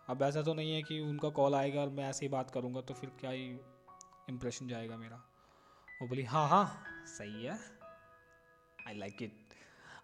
अब 0.08 0.22
ऐसा 0.22 0.42
तो 0.42 0.54
नहीं 0.54 0.72
है 0.72 0.82
कि 0.82 1.00
उनका 1.00 1.28
कॉल 1.30 1.54
आएगा 1.54 1.80
और 1.80 1.88
मैं 1.88 2.08
ऐसे 2.08 2.24
ही 2.24 2.28
बात 2.28 2.50
करूँगा 2.50 2.80
तो 2.80 2.94
फिर 2.94 3.10
क्या 3.20 3.30
ही 3.30 3.48
इम्प्रेशन 4.28 4.68
जाएगा 4.68 4.96
मेरा। 4.96 5.16
वो 6.02 6.08
बोली 6.08 6.22
हाँ 6.22 6.48
हाँ 6.48 6.84
सही 7.06 7.44
है। 7.44 7.58
आई 8.88 8.94
लाइक 8.94 9.22
इट 9.22 9.54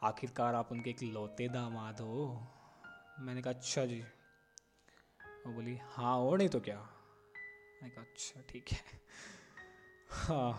आखिरकार 0.02 0.54
आप 0.54 0.72
उनके 0.72 0.90
एक 0.90 1.02
लौते 1.02 1.48
दामाद 1.48 2.00
हो। 2.00 2.48
मैंने 3.20 3.42
कहा 3.42 3.52
अच्छा 3.52 3.84
जी। 3.84 4.02
वो 5.46 5.52
बोली 5.52 5.78
हाँ 5.82 6.16
और 6.18 6.38
नहीं 6.38 6.48
तो 6.48 6.60
क्या? 6.60 6.76
मैंने 7.82 7.90
कहा 7.90 8.04
अच्छा 8.04 8.42
ठीक 8.48 8.68
है। 8.68 8.78
हाँ। 10.08 10.58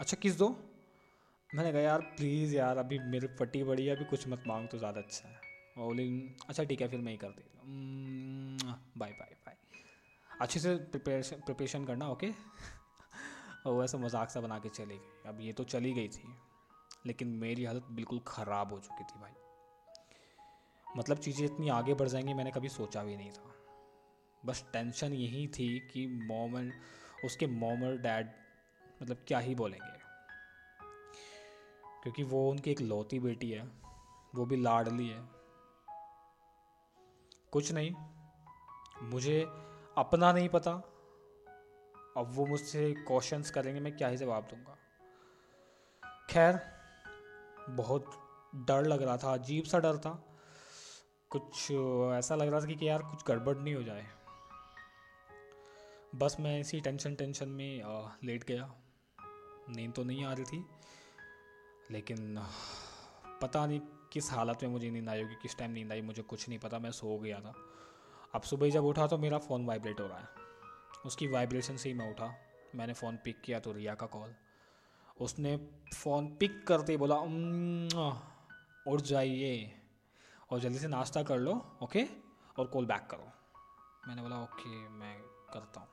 अच्छा 0.00 0.16
किस 0.16 0.38
दो? 0.38 0.48
मैंने 1.50 1.72
कहा, 1.72 1.80
यार 1.80 2.00
प्लीज़ 2.00 2.54
यार, 2.54 2.76
अभी 2.78 2.98
मेरी 2.98 3.26
फटी 3.26 3.62
बड़ी 3.64 3.86
है, 3.86 3.96
अभी 3.96 4.04
कुछ 4.04 4.28
मत 4.28 4.44
मांग 4.46 4.68
तो 4.68 4.78
ज़्यादा 4.78 5.00
अच्छा 5.00 5.28
है। 5.28 5.40
वो 5.78 5.84
बोली 5.84 6.36
अच्छा 6.48 6.64
ठीक 6.64 6.80
है, 6.80 6.88
फिर 6.88 7.00
मैं 7.00 7.12
ही 7.12 7.18
कर 7.18 7.28
देता 7.28 7.60
बाय 8.98 9.10
बाय 9.10 9.10
बाय 9.10 9.34
अच्छे 10.42 10.60
से 10.60 10.74
प्रिपरेशन 10.76 11.36
प्रिपरेशन 11.36 11.84
करना 11.84 12.08
ओके 12.08 12.30
और 13.66 13.74
वैसे 13.74 13.98
मज़ाक 13.98 14.30
सा 14.30 14.40
बना 14.40 14.58
के 14.58 14.68
चली 14.68 14.96
गई। 14.96 15.28
अब 15.28 15.40
ये 15.40 15.52
तो 15.52 15.64
चली 15.64 15.92
गई 15.92 16.08
थी, 16.08 16.34
लेकिन 17.06 17.28
मेरी 17.38 17.64
हालत 17.64 17.86
बिल्कुल 17.90 18.20
ख़राब 18.26 18.72
हो 18.72 18.78
चुकी 18.78 19.04
थी 19.04 19.20
भाई। 19.20 19.32
मतलब 20.86 21.18
चीज़ें 21.18 21.44
इतनी 21.44 21.68
आगे 21.68 21.94
बढ़ 21.94 22.08
जाएँगी, 22.08 22.34
मैंने 22.34 22.50
कभी 22.50 22.68
सोचा 22.68 23.02
भी 23.02 23.16
नहीं 23.16 23.30
था। 23.30 23.54
बस 24.42 24.64
टेंशन 24.72 25.12
यही 25.12 25.46
थी 25.48 25.78
कि 25.92 26.06
मॉम 26.26 26.70
उसके 27.24 27.46
मॉम 27.46 27.82
और 27.84 27.96
डैड 27.98 28.30
मतलब 29.02 29.24
क्या 29.28 29.38
ही 29.38 29.54
बोलेंगे। 29.54 30.00
क्योंकि 32.02 32.22
वो 32.22 32.48
उनकी 32.50 32.70
एक 32.70 32.80
लौती 32.80 33.18
बेटी 33.20 33.50
है, 33.50 33.62
वो 34.34 34.44
भी 34.46 34.56
लाडली 34.56 35.08
है। 35.08 35.22
कुछ 37.52 37.72
नहीं, 37.72 37.94
मुझे 39.02 39.44
अपना 39.96 40.32
नहीं 40.32 40.48
पता। 40.48 40.72
अब 42.16 42.30
वो 42.34 42.46
मुझसे 42.46 42.92
क्वेश्चंस 42.98 43.50
करेंगे, 43.50 43.80
मैं 43.80 43.96
क्या 43.96 44.08
ही 44.08 44.16
जवाब 44.16 44.46
दूँगा। 44.50 44.76
खैर, 46.30 46.60
बहुत 47.70 48.10
डर 48.68 48.86
लग 48.86 49.02
रहा 49.02 49.16
था, 49.16 49.32
अजीब 49.34 49.64
सा 49.64 49.78
डर 49.78 49.96
था। 49.96 50.12
कुछ 51.30 51.70
ऐसा 52.14 52.34
लग 52.34 52.48
रहा 52.48 52.60
था 52.60 52.66
कि 52.66 52.88
यार 52.88 53.02
कुछ 53.02 53.26
गड़बड़ 53.28 53.56
नहीं 53.56 53.74
हो 53.74 53.82
जाए। 53.82 54.06
बस 56.14 56.36
मैं 56.40 56.58
इसी 56.60 56.80
टेंशन 56.80 57.14
टेंशन 57.14 57.48
में 57.48 57.82
लेट 58.24 58.44
गया। 58.44 58.70
नींद 59.68 59.92
तो 59.92 60.04
नहीं 60.04 60.24
आ 60.24 60.32
रही 60.32 60.44
थी, 60.44 60.64
लेकिन 61.90 62.38
पता 63.42 63.66
नहीं 63.66 63.80
किस 64.12 64.30
हालत 64.32 64.62
में 64.62 64.70
मुझे 64.70 64.90
नींद 64.90 65.08
आई 65.08 65.22
होगी, 65.22 65.34
किस 65.42 65.56
टाइम 65.58 65.70
नींद 65.70 65.92
आई, 65.92 66.02
मुझे 66.02 66.22
कुछ 66.22 66.48
नहीं 66.48 66.58
पता, 66.58 66.78
मैं 66.78 66.90
सो 66.92 67.18
गया 67.18 67.40
था। 67.40 67.54
अब 68.34 68.42
सुबह 68.42 68.70
जब 68.70 68.84
उठा 68.84 69.06
तो 69.06 69.18
मेरा 69.18 69.38
फ़ोन 69.38 69.66
वाइब्रेट 69.66 70.00
हो 70.00 70.06
रहा 70.06 70.18
है। 70.18 70.28
उसकी 71.06 71.26
वाइब्रेशन 71.26 71.76
से 71.76 71.88
ही 71.88 71.94
मैं 71.94 72.10
उठा। 72.10 72.34
मैंने 72.74 72.92
फ़ोन 72.92 73.16
पिक 73.16 73.40
किया 73.40 73.60
तो 73.60 73.72
रिया 73.72 73.94
का 73.94 74.06
कॉल। 74.06 74.34
उसने 75.20 75.56
फ़ोन 75.94 76.26
पिक 76.36 76.66
करते 76.66 76.92
ही 76.92 76.98
बोला 76.98 77.16
उठ 78.86 79.00
जाइए 79.00 79.80
और 80.50 80.60
जल्दी 80.60 80.78
से 80.78 80.88
नाश्ता 80.88 81.22
कर 81.22 81.38
लो, 81.38 81.52
ओके? 81.82 82.04
और 82.58 82.66
कॉल 82.66 82.86
बैक 82.86 83.06
करो। 83.10 83.30
मैंने 84.08 84.22
बोला, 84.22 84.42
ओके, 84.42 84.88
मैं 84.88 85.16
करता 85.52 85.80
हूँ। 85.80 85.88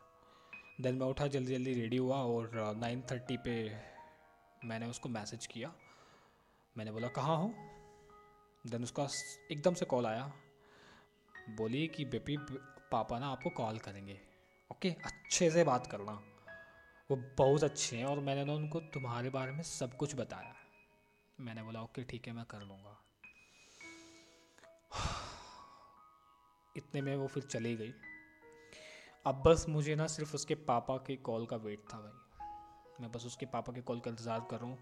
देन 0.82 0.96
मैं 0.96 1.08
उठा, 1.08 1.28
जल्दी 1.28 1.54
जल्दी 1.54 1.74
रेडी 1.74 1.98
हुआ 1.98 2.18
और 2.18 2.76
नाइन 2.78 3.04
थर्टी 3.12 3.38
पे 3.38 3.56
मैंने 4.66 4.86
उसको 4.86 5.10
मैसेज 5.10 5.46
किया। 5.46 5.72
मैंने 6.76 6.92
बोला, 6.92 7.08
कहाँ 7.08 7.38
हो? 7.38 7.54
देन 8.68 8.84
उसका 8.84 9.08
एकदम 9.52 9.74
से 9.74 9.86
कॉल 9.86 10.06
आया। 10.06 10.32
बोली 11.56 11.88
कि 11.88 12.06
बेपी 12.06 12.38
पापा 12.92 13.20
ना 13.20 13.28
आपको 13.28 13.50
कॉल 13.50 13.78
करेंगे। 13.78 14.20
ओके? 14.72 14.90
अच्छे 14.90 15.52
से 15.52 15.64
बात 15.64 15.88
करना। 15.88 16.12
वो 17.12 17.16
बहुत 17.38 17.64
अच्छे 17.64 17.98
हैं 17.98 18.06
और 18.06 18.20
मैंने 18.20 18.46
ना 18.46 18.54
उनको 18.54 18.80
तुम्हारे 18.80 19.30
बारे 19.30 19.52
में 19.52 19.64
सब 19.64 19.98
कुछ 19.98 20.16
बताया। 20.16 20.56
मैंने 21.40 21.64
बोला, 21.64 21.82
ओके, 21.82 22.04
ठीक 22.04 22.28
है, 22.28 22.34
मैं 22.34 22.46
कर 22.46 22.60
लूँगा। 22.60 22.98
इतने 26.78 27.02
में 27.02 27.16
वो 27.16 27.28
फिर 27.28 27.44
चली 27.44 27.76
गई। 27.76 27.94
अब 29.26 29.44
बस 29.46 29.66
मुझे 29.70 29.96
ना 29.96 30.08
सिर्फ़ 30.08 30.36
उसके 30.36 30.56
पापा 30.56 30.98
के 30.98 31.16
कॉल 31.16 31.46
का 31.46 31.56
वेट 31.56 31.80
था 31.94 31.98
भाई। 31.98 33.02
मैं 33.02 33.12
बस 33.12 33.26
उसके 33.26 33.46
पापा 33.46 33.74
के 33.74 33.82
कॉल 33.82 34.00
का 34.00 34.12
इंतज़ार 34.12 34.48
कर 34.52 34.58
रहा 34.58 34.68
हूँ। 34.68 34.78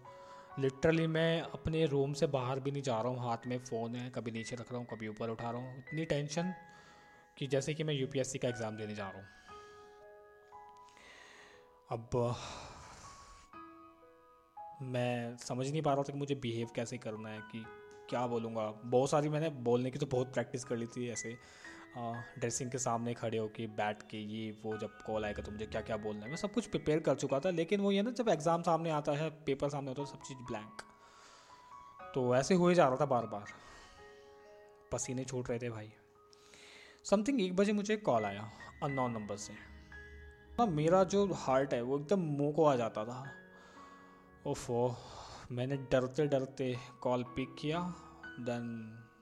लिटरली 0.58 1.06
मैं 1.06 1.40
अपने 1.42 1.84
रूम 1.86 2.12
से 2.12 2.26
बाहर 2.26 2.60
भी 2.60 2.70
नहीं 2.70 2.82
जा 2.82 3.00
रहा 3.00 3.12
हूँ। 3.12 3.18
हाथ 3.20 3.46
में 3.46 3.58
फ़ोन 3.58 3.94
है, 3.94 4.08
कभी 4.10 4.30
नीचे 4.30 4.56
रख 4.56 4.70
रहा 4.72 4.78
हूँ, 4.78 4.86
कभी 4.86 5.08
ऊपर 5.08 5.30
उठा 5.30 5.50
रहा 5.50 5.60
हूँ। 5.60 5.78
इतनी 5.78 6.04
टेंशन 6.04 6.52
कि 7.36 7.46
जैसे 7.46 7.74
कि 7.74 7.84
मैं 7.84 7.94
यूपीएससी 7.94 8.38
का 8.38 8.48
एग्ज़ाम 8.48 8.76
देने 8.76 8.94
जा 8.94 9.08
रहा 9.08 9.18
हूँ। 9.18 9.26
अब, 11.90 12.34
मैं 14.82 15.36
समझ 15.36 15.70
नहीं 15.70 15.82
पा 15.82 15.92
रहा 15.94 16.02
था 16.02 16.12
कि 16.12 16.18
मुझे 16.18 16.34
बिहेव 16.34 16.68
कैसे 16.76 16.98
करना 16.98 17.28
है, 17.28 17.38
कि 17.40 17.64
क्या 18.10 18.26
बोलूँगा। 18.26 18.70
बहुत 18.84 19.10
सारी 19.10 19.28
मैंने 19.28 19.48
बोलने 19.50 19.90
की 19.90 19.98
तो 19.98 20.06
बहुत 20.06 20.32
प्रैक्टिस 20.34 20.64
कर 20.64 20.76
ली 20.76 20.86
थी 20.86 21.08
ऐसे। 21.10 21.36
ड्रेसिंग 21.96 22.70
के 22.70 22.78
सामने 22.78 23.14
खड़े 23.14 23.38
होके 23.38 23.66
बैठ 23.76 24.02
के 24.10 24.18
ये 24.18 24.50
वो 24.62 24.76
जब 24.78 24.98
कॉल 25.06 25.24
आएगा 25.24 25.42
तो 25.42 25.52
मुझे 25.52 25.66
क्या 25.66 25.80
क्या 25.82 25.96
बोलना 25.98 26.24
है। 26.24 26.30
मैं 26.30 26.36
सब 26.36 26.52
कुछ 26.52 26.66
प्रिपेयर 26.66 27.00
कर 27.00 27.14
चुका 27.16 27.40
था, 27.40 27.50
लेकिन 27.52 27.80
वो 27.80 27.92
ये 27.92 28.02
ना 28.02 28.10
जब 28.12 28.28
एग्ज़ाम 28.28 28.62
सामने 28.62 28.90
आता 28.90 29.12
है 29.12 29.30
पेपर 29.46 29.68
सामने 29.68 29.88
होता 29.88 30.02
है, 30.02 30.06
सब 30.08 30.22
चीज़ 30.22 30.38
ब्लैंक 30.48 30.82
तो 32.14 32.34
ऐसे 32.36 32.54
हो 32.54 32.68
ही 32.68 32.74
जा 32.74 32.88
रहा 32.88 32.96
था 32.96 33.06
बार 33.06 33.26
बार 33.26 33.52
पसीने 34.92 35.24
छूट 35.24 35.48
रहे 35.50 35.58
थे 35.58 35.70
भाई। 35.70 35.92
समथिंग 37.04 37.40
एक 37.40 37.56
बजे 37.56 37.72
मुझे 37.72 37.96
कॉल 37.98 38.24
आया 38.24 38.50
अननोन 38.82 39.12
नंबर 39.12 39.36
से। 39.36 39.52
ना 40.52 40.66
मेरा 40.66 41.02
जो 41.06 41.26
हार्ट 41.36 41.74
है 41.74 41.82
वो 41.82 41.98
एकदम 41.98 42.20
मुँह 42.20 42.52
को 42.52 42.64
आ 42.64 42.74
जाता 42.76 43.04
था। 43.04 43.24
ओफो, 44.46 44.96
मैंने 45.52 45.76
डरते 45.92 46.26
डरते 46.28 46.74
कॉल 47.00 47.22
पिक 47.36 47.54
किया 47.58 47.80
देन 48.40 48.66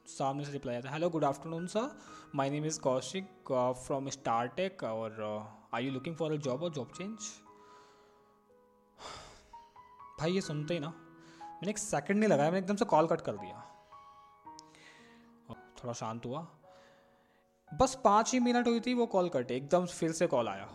सामने 0.08 0.44
से 0.44 0.52
रिप्लाई 0.52 0.76
आता 0.76 0.88
है 0.88 0.94
hello 0.94 1.08
good 1.10 1.24
afternoon 1.24 1.66
sir 1.66 1.98
my 2.34 2.50
name 2.50 2.64
is 2.64 2.80
Kaushik 2.80 3.52
from 3.86 4.08
Startek 4.10 4.82
are 4.84 5.22
I 5.74 5.84
you 5.84 5.92
looking 5.92 6.16
for 6.16 6.32
a 6.32 6.36
job 6.36 6.62
or 6.62 6.70
job 6.72 6.92
change 6.96 7.18
भाई, 10.20 10.32
ये 10.32 10.40
सुनते 10.40 10.74
ही 10.74 10.80
ना, 10.80 10.88
मैंने 11.40 11.70
एक 11.70 11.78
सेकंड 11.78 12.18
नहीं 12.18 12.28
लगाया, 12.28 12.50
मैंने 12.50 12.62
एकदम 12.62 12.76
से 12.76 12.84
कॉल 12.84 13.06
कट 13.06 13.20
कर 13.20 13.36
दिया। 13.36 13.62
थोड़ा 15.78 15.92
शांत 15.92 16.26
हुआ। 16.26 16.46
बस 17.70 17.98
पाँच 18.04 18.32
ही 18.32 18.40
मिनट 18.40 18.66
हुई 18.66 18.80
थी, 18.80 18.94
वो 18.94 19.06
कॉल 19.06 19.28
कट 19.28 19.50
एकदम 19.50 19.86
फिर 19.86 20.12
से 20.12 20.26
कॉल 20.26 20.48
आया। 20.48 20.66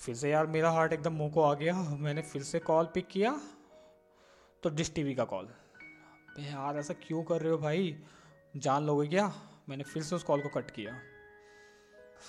फिर 0.00 0.14
से 0.14 0.30
यार 0.30 0.46
मेरा 0.46 0.70
हार्ट 0.70 0.92
एकदम 0.92 1.12
मुँह 1.12 1.30
को 1.32 1.42
आ 1.42 1.54
गया, 1.54 1.74
मैंने 1.74 2.22
फिर 2.22 2.42
से 2.42 2.58
कॉल 2.60 2.88
पिक 2.94 3.06
किया। 3.08 3.40
तो 4.64 4.70
डिश 4.70 4.94
टीवी 4.94 5.14
का 5.14 5.24
कॉल। 5.24 5.54
यार, 6.38 6.76
ऐसा 6.76 6.94
क्यों 6.94 7.24
कर 7.24 7.40
रहे 7.40 7.52
हो 7.52 7.58
भाई? 7.58 8.04
जान 8.56 8.86
लोगे 8.86 9.08
क्या? 9.08 9.34
मैंने 9.68 9.84
फिर 9.84 10.02
से 10.02 10.14
उस 10.14 10.22
कॉल 10.22 10.42
को 10.42 10.48
कट 10.48 10.70
किया। 10.70 11.00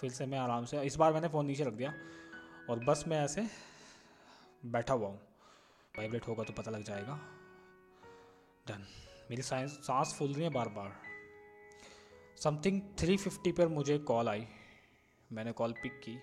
फिर 0.02 0.12
से 0.12 0.26
मैं 0.26 0.40
आराम 0.40 0.66
से, 0.66 0.82
इस 0.82 0.96
बार 0.96 1.14
मैंने 1.14 1.28
फ़ोन 1.28 1.46
नीचे 1.46 1.64
रख 1.64 1.74
दिया। 1.74 1.94
और 2.70 2.80
बस 2.80 3.04
मैं 3.08 3.26
ऐसे 3.26 3.48
बैठा 4.66 4.94
हुआ 4.94 5.08
हूँ। 5.08 5.22
वाइब्रेट 5.98 6.28
होगा 6.28 6.44
तो 6.44 6.54
पता 6.54 6.72
लग 6.72 6.84
जाएगा। 6.84 7.14
डन। 8.68 8.88
मेरी 9.30 9.42
सांस 9.42 9.72
सांस 9.72 10.16
फूल 10.20 10.34
रही 10.34 10.44
है 10.44 10.50
बार 10.50 10.70
बार 10.70 11.02
समथिंग 12.44 12.82
थ्री 13.00 13.18
फिफ्टी 13.18 13.52
पर 13.52 13.68
मुझे 13.68 13.98
कॉल 13.98 14.30
आई। 14.30 14.48
मैंने 15.32 15.52
कॉल 15.52 15.72
पिक 15.72 16.02
की। 16.04 16.16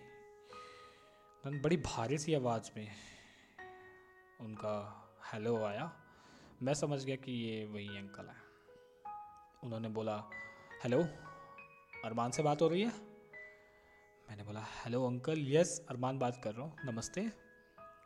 डन, 1.44 1.60
बड़ी 1.60 1.76
भारी 1.76 2.18
सी 2.18 2.34
आवाज़ 2.34 2.70
में 2.76 2.92
उनका 4.40 4.98
हेलो 5.32 5.64
आया। 5.64 5.98
मैं 6.62 6.74
समझ 6.74 7.04
गया 7.04 7.16
कि 7.16 7.32
ये 7.32 7.64
वही 7.66 7.86
अंकल 7.88 8.24
है। 8.24 8.34
उन्होंने 9.64 9.88
बोला 9.88 10.16
हेलो 10.84 11.02
अरमान 12.04 12.30
से 12.30 12.42
बात 12.42 12.62
हो 12.62 12.68
रही 12.68 12.82
है? 12.82 12.88
मैंने 14.30 14.42
बोला 14.42 14.60
हेलो 14.60 15.06
अंकल 15.06 15.38
यस 15.38 15.86
अरमान 15.90 16.18
बात 16.18 16.40
कर 16.44 16.54
रहा 16.54 16.66
हूँ, 16.66 16.76
नमस्ते। 16.84 17.20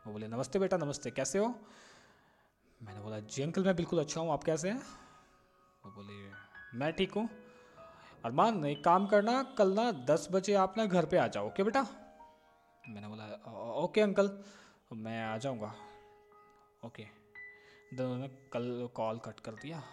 वो 0.07 0.11
बोले, 0.11 0.27
नमस्ते 0.27 0.59
बेटा, 0.59 0.77
नमस्ते, 0.77 1.11
कैसे 1.11 1.39
हो? 1.39 1.47
मैंने 2.81 2.99
बोला, 2.99 3.19
जी 3.19 3.43
अंकल 3.43 3.63
मैं 3.63 3.75
बिल्कुल 3.75 3.99
अच्छा 3.99 4.21
हूँ, 4.21 4.31
आप 4.31 4.43
कैसे 4.43 4.69
हैं? 4.69 4.81
वो 5.85 5.91
बोले, 5.91 6.31
मैं 6.77 6.91
ठीक 6.93 7.11
हूँ। 7.11 7.29
अरमान, 8.25 8.65
एक 8.65 8.83
काम 8.83 9.07
करना, 9.07 9.43
कल 9.43 9.73
ना 9.73 9.91
दस 9.91 10.27
बजे 10.31 10.53
आप 10.53 10.77
ना 10.77 10.85
घर 10.85 11.05
पे 11.05 11.17
आ 11.17 11.27
जाओ, 11.27 11.47
ओके 11.47 11.63
बेटा? 11.63 11.85
मैंने 12.89 13.07
बोला 13.07 13.25
ओके 13.73 14.01
अंकल 14.01 14.43
मैं 14.93 15.23
आ 15.25 15.37
जाऊँगा। 15.37 15.73
ओके। 16.85 17.16
दोनों 17.93 18.17
ने 18.17 18.27
कल 18.27 18.89
कॉल 18.95 19.17
कट 19.17 19.39
कर 19.39 19.51
दिया। 19.51 19.83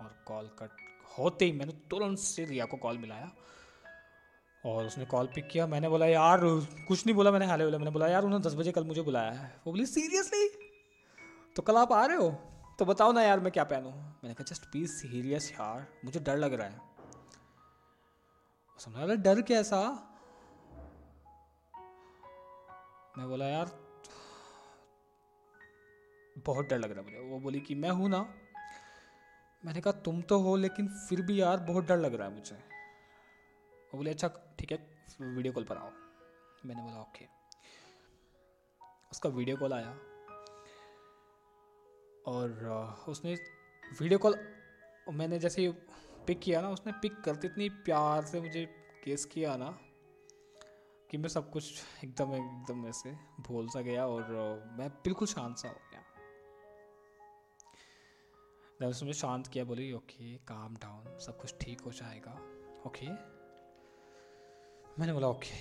और 0.00 0.24
कॉल 0.26 0.46
कट 0.46 0.70
होते 1.18 1.44
ही 1.44 1.52
मैंने 1.52 1.72
तुरंत 1.72 2.18
से 2.18 2.44
रिया 2.44 2.64
को 2.64 2.76
कॉल 2.76 2.98
मिलाया। 2.98 3.30
और 4.66 4.86
उसने 4.86 5.04
कॉल 5.04 5.26
पिक 5.26 5.48
किया। 5.48 5.66
मैंने 5.66 5.88
बोला, 5.88 6.06
यार, 6.06 6.40
कुछ 6.88 7.06
नहीं 7.06 7.16
बोला 7.16 7.30
मैंने 7.30 7.46
हाले 7.46 7.64
बोला। 7.64 7.78
मैंने 7.78 7.90
बोला, 7.90 8.08
यार, 8.08 8.24
उन्होंने 8.24 8.44
दस 8.44 8.54
बजे 8.54 8.72
कल 8.72 8.84
मुझे 8.84 9.02
बुलाया 9.02 9.30
है। 9.30 9.60
वो 9.66 9.72
बोली 9.72 9.86
सीरियसली 9.86 10.48
तो 11.56 11.62
कल 11.62 11.76
आप 11.76 11.92
आ 11.92 12.06
रहे 12.06 12.16
हो? 12.16 12.30
तो 12.78 12.84
बताओ 12.84 13.12
ना 13.12 13.22
यार, 13.22 13.40
मैं 13.40 13.52
क्या 13.52 13.64
पहनूँ 13.64 13.92
मैंने 13.92 14.34
कहा 14.34 14.44
जस्ट 14.44 14.62
बी 14.72 14.86
सीरियस 14.86 15.52
यार, 15.52 15.86
मुझे 16.04 16.20
डर 16.20 16.36
लग 16.36 16.54
रहा 16.54 16.66
है। 16.66 16.80
समझा 18.78 19.14
डर 19.14 19.42
कैसा? 19.42 20.08
मैं 23.18 23.28
बोला, 23.28 23.46
यार 23.46 23.81
बहुत 26.36 26.68
डर 26.68 26.78
लग 26.78 26.92
रहा 26.92 27.02
मुझे। 27.02 27.18
वो 27.20 27.38
बोली 27.40 27.60
कि 27.60 27.74
मैं 27.74 27.90
हूँ 27.90 28.08
ना, 28.08 28.20
मैंने 29.64 29.80
कहा, 29.80 29.92
तुम 29.94 30.20
तो 30.22 30.38
हो, 30.40 30.54
लेकिन 30.56 30.88
फिर 31.08 31.20
भी 31.22 31.40
यार 31.40 31.56
बहुत 31.62 31.84
डर 31.84 31.98
लग 31.98 32.14
रहा 32.14 32.28
है 32.28 32.34
मुझे। 32.34 32.54
वो 32.54 33.96
बोले 33.96 34.10
अच्छा 34.10 34.28
ठीक 34.58 34.72
है, 34.72 34.78
वीडियो 35.20 35.52
कॉल 35.52 35.64
पर 35.64 35.76
आओ। 35.76 35.90
मैंने 36.66 36.82
बोला, 36.82 37.00
ओके. 37.00 37.26
उसका 39.12 39.28
वीडियो 39.28 39.56
कॉल 39.56 39.72
आया 39.72 39.90
और 42.26 43.04
उसने 43.08 43.34
वीडियो 44.00 44.18
कॉल, 44.18 44.34
मैंने 45.12 45.38
जैसे 45.38 45.68
पिक 46.26 46.40
किया 46.40 46.60
ना, 46.60 46.68
उसने 46.68 46.92
पिक 46.92 47.20
करते 47.20 47.48
इतनी 47.48 47.68
प्यार 47.84 48.24
से 48.24 48.40
मुझे 48.40 48.64
केस 49.04 49.24
किया 49.24 49.56
ना, 49.56 49.70
कि 51.10 51.18
मैं 51.18 51.28
सब 51.28 51.50
कुछ 51.50 51.82
एकदम 52.04 52.34
एकदम 52.34 52.86
ऐसे 52.88 53.10
भूल 53.40 53.68
सा 53.68 53.80
गया 53.80 54.06
और 54.06 54.22
मैं 54.78 54.88
बिल्कुल 54.88 55.28
शांत 55.28 55.56
सा 55.56 55.68
हो 55.68 55.80
गया। 55.90 56.00
जब 58.82 58.88
उसने 58.88 59.12
शांत 59.12 59.46
किया, 59.46 59.64
बोली, 59.64 59.92
ओके 59.92 60.36
काम 60.36 60.74
डाउन 60.74 61.18
सब 61.18 61.40
कुछ 61.40 61.54
ठीक 61.60 61.80
हो 61.80 61.92
जाएगा, 61.92 62.32
ओके? 62.86 63.06
मैंने 65.00 65.12
बोला, 65.12 65.28
ओके। 65.28 65.54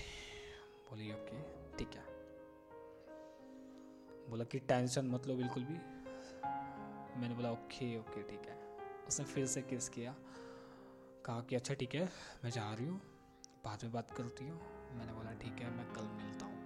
बोली, 0.90 1.12
ओके, 1.12 1.42
ठीक 1.78 1.90
है। 1.96 2.04
बोला 4.30 4.44
कि, 4.44 4.60
टेंशन 4.60 5.06
मत 5.06 5.28
लो 5.28 5.36
बिल्कुल 5.36 5.64
भी। 5.64 5.74
मैंने 7.20 7.36
बोला, 7.36 7.52
ओके 7.52 8.00
ओके, 8.00 8.24
ठीक 8.24 8.42
है। 8.48 8.56
उसने 9.08 9.26
फिर 9.26 9.46
से 9.46 9.62
किस 9.62 9.90
किया, 9.90 10.16
कहा 11.26 11.42
कि 11.42 11.56
अच्छा 11.56 11.74
ठीक 11.74 11.96
है, 11.96 12.10
मैं 12.44 12.52
जा 12.52 12.74
रही 12.74 12.86
हूँ, 12.86 13.02
बाद 13.66 13.84
में 13.84 13.92
बात 13.92 14.12
करती 14.12 14.48
हूँ। 14.48 14.62
मैंने 14.98 15.14
बोला, 15.14 15.34
ठीक 15.34 15.54
है, 15.54 15.70
मैं 15.70 15.94
कल 15.94 16.04
मिलता 16.04 16.46
हूँ। 16.46 16.62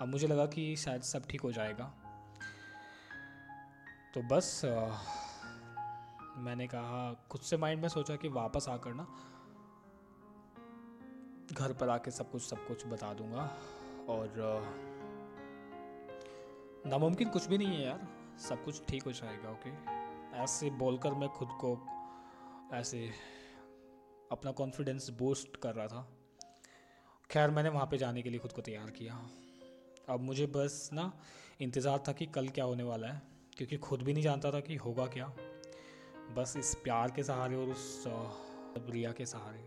अब 0.00 0.08
मुझे 0.08 0.26
लगा 0.26 0.46
कि 0.46 0.76
शायद 0.76 1.02
सब 1.02 1.26
ठीक 1.26 1.40
हो 1.40 1.52
जाएगा। 1.52 2.01
तो 4.14 4.22
बस 4.22 4.60
मैंने 6.36 6.66
कहा, 6.66 7.12
खुद 7.30 7.40
से 7.40 7.56
माइंड 7.56 7.82
में 7.82 7.88
सोचा 7.88 8.16
कि 8.16 8.28
वापस 8.28 8.66
आकर 8.68 8.94
ना 8.94 9.06
घर 11.52 11.72
पर 11.72 11.88
आके 11.88 12.10
सब 12.10 12.30
कुछ 12.30 12.42
सब 12.42 12.66
कुछ 12.66 12.86
बता 12.86 13.12
दूँगा। 13.14 13.44
और 14.08 14.32
नामुमकिन 16.86 17.28
कुछ 17.28 17.46
भी 17.46 17.58
नहीं 17.58 17.68
है 17.68 17.84
यार। 17.84 18.06
सब 18.40 18.64
कुछ 18.64 18.82
ठीक 18.88 19.02
हो 19.02 19.12
जाएगा, 19.12 19.50
ओके? 19.50 19.70
ऐसे 20.38 20.70
बोलकर 20.70 21.14
मैं 21.14 21.28
खुद 21.28 21.48
को 21.64 21.74
ऐसे 22.74 23.10
अपना 24.32 24.52
कॉन्फिडेंस 24.52 25.10
बूस्ट 25.10 25.56
कर 25.56 25.74
रहा 25.74 25.86
था। 25.86 26.06
खैर, 27.30 27.50
मैंने 27.50 27.68
वहाँ 27.68 27.86
पे 27.86 27.98
जाने 27.98 28.22
के 28.22 28.30
लिए 28.30 28.38
खुद 28.38 28.52
को 28.52 28.62
तैयार 28.62 28.90
किया। 28.90 29.20
अब 30.08 30.20
मुझे 30.20 30.46
बस 30.46 30.90
ना 30.92 31.12
इंतज़ार 31.60 32.02
था 32.08 32.12
कि 32.12 32.26
कल 32.26 32.48
क्या 32.48 32.64
होने 32.64 32.82
वाला 32.82 33.08
है। 33.08 33.31
क्योंकि 33.52 33.76
खुद 33.78 34.02
भी 34.02 34.12
नहीं 34.12 34.24
जानता 34.24 34.50
था 34.52 34.60
कि 34.60 34.76
होगा 34.76 35.06
क्या। 35.06 35.26
बस 36.36 36.54
इस 36.56 36.74
प्यार 36.74 37.10
के 37.10 37.22
सहारे 37.22 37.56
और 37.56 37.68
उस 37.68 38.04
रिया 38.90 39.12
के 39.12 39.26
सहारे 39.26 39.66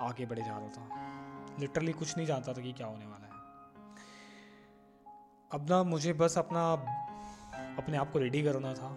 आगे 0.00 0.26
बढ़े 0.26 0.42
जा 0.42 0.58
रहा 0.58 0.68
था। 0.68 1.56
लिटरली 1.60 1.92
कुछ 1.92 2.16
नहीं 2.16 2.26
जानता 2.26 2.52
था 2.52 2.62
कि 2.62 2.72
क्या 2.72 2.86
होने 2.86 3.06
वाला 3.06 3.26
है। 3.26 3.34
अब 5.50 5.70
ना 5.70 5.82
मुझे 5.82 6.12
बस 6.12 6.38
अपना, 6.38 6.72
अपने 7.78 7.96
आप 7.96 8.12
को 8.12 8.18
रेडी 8.18 8.42
करना 8.42 8.72
था 8.74 8.96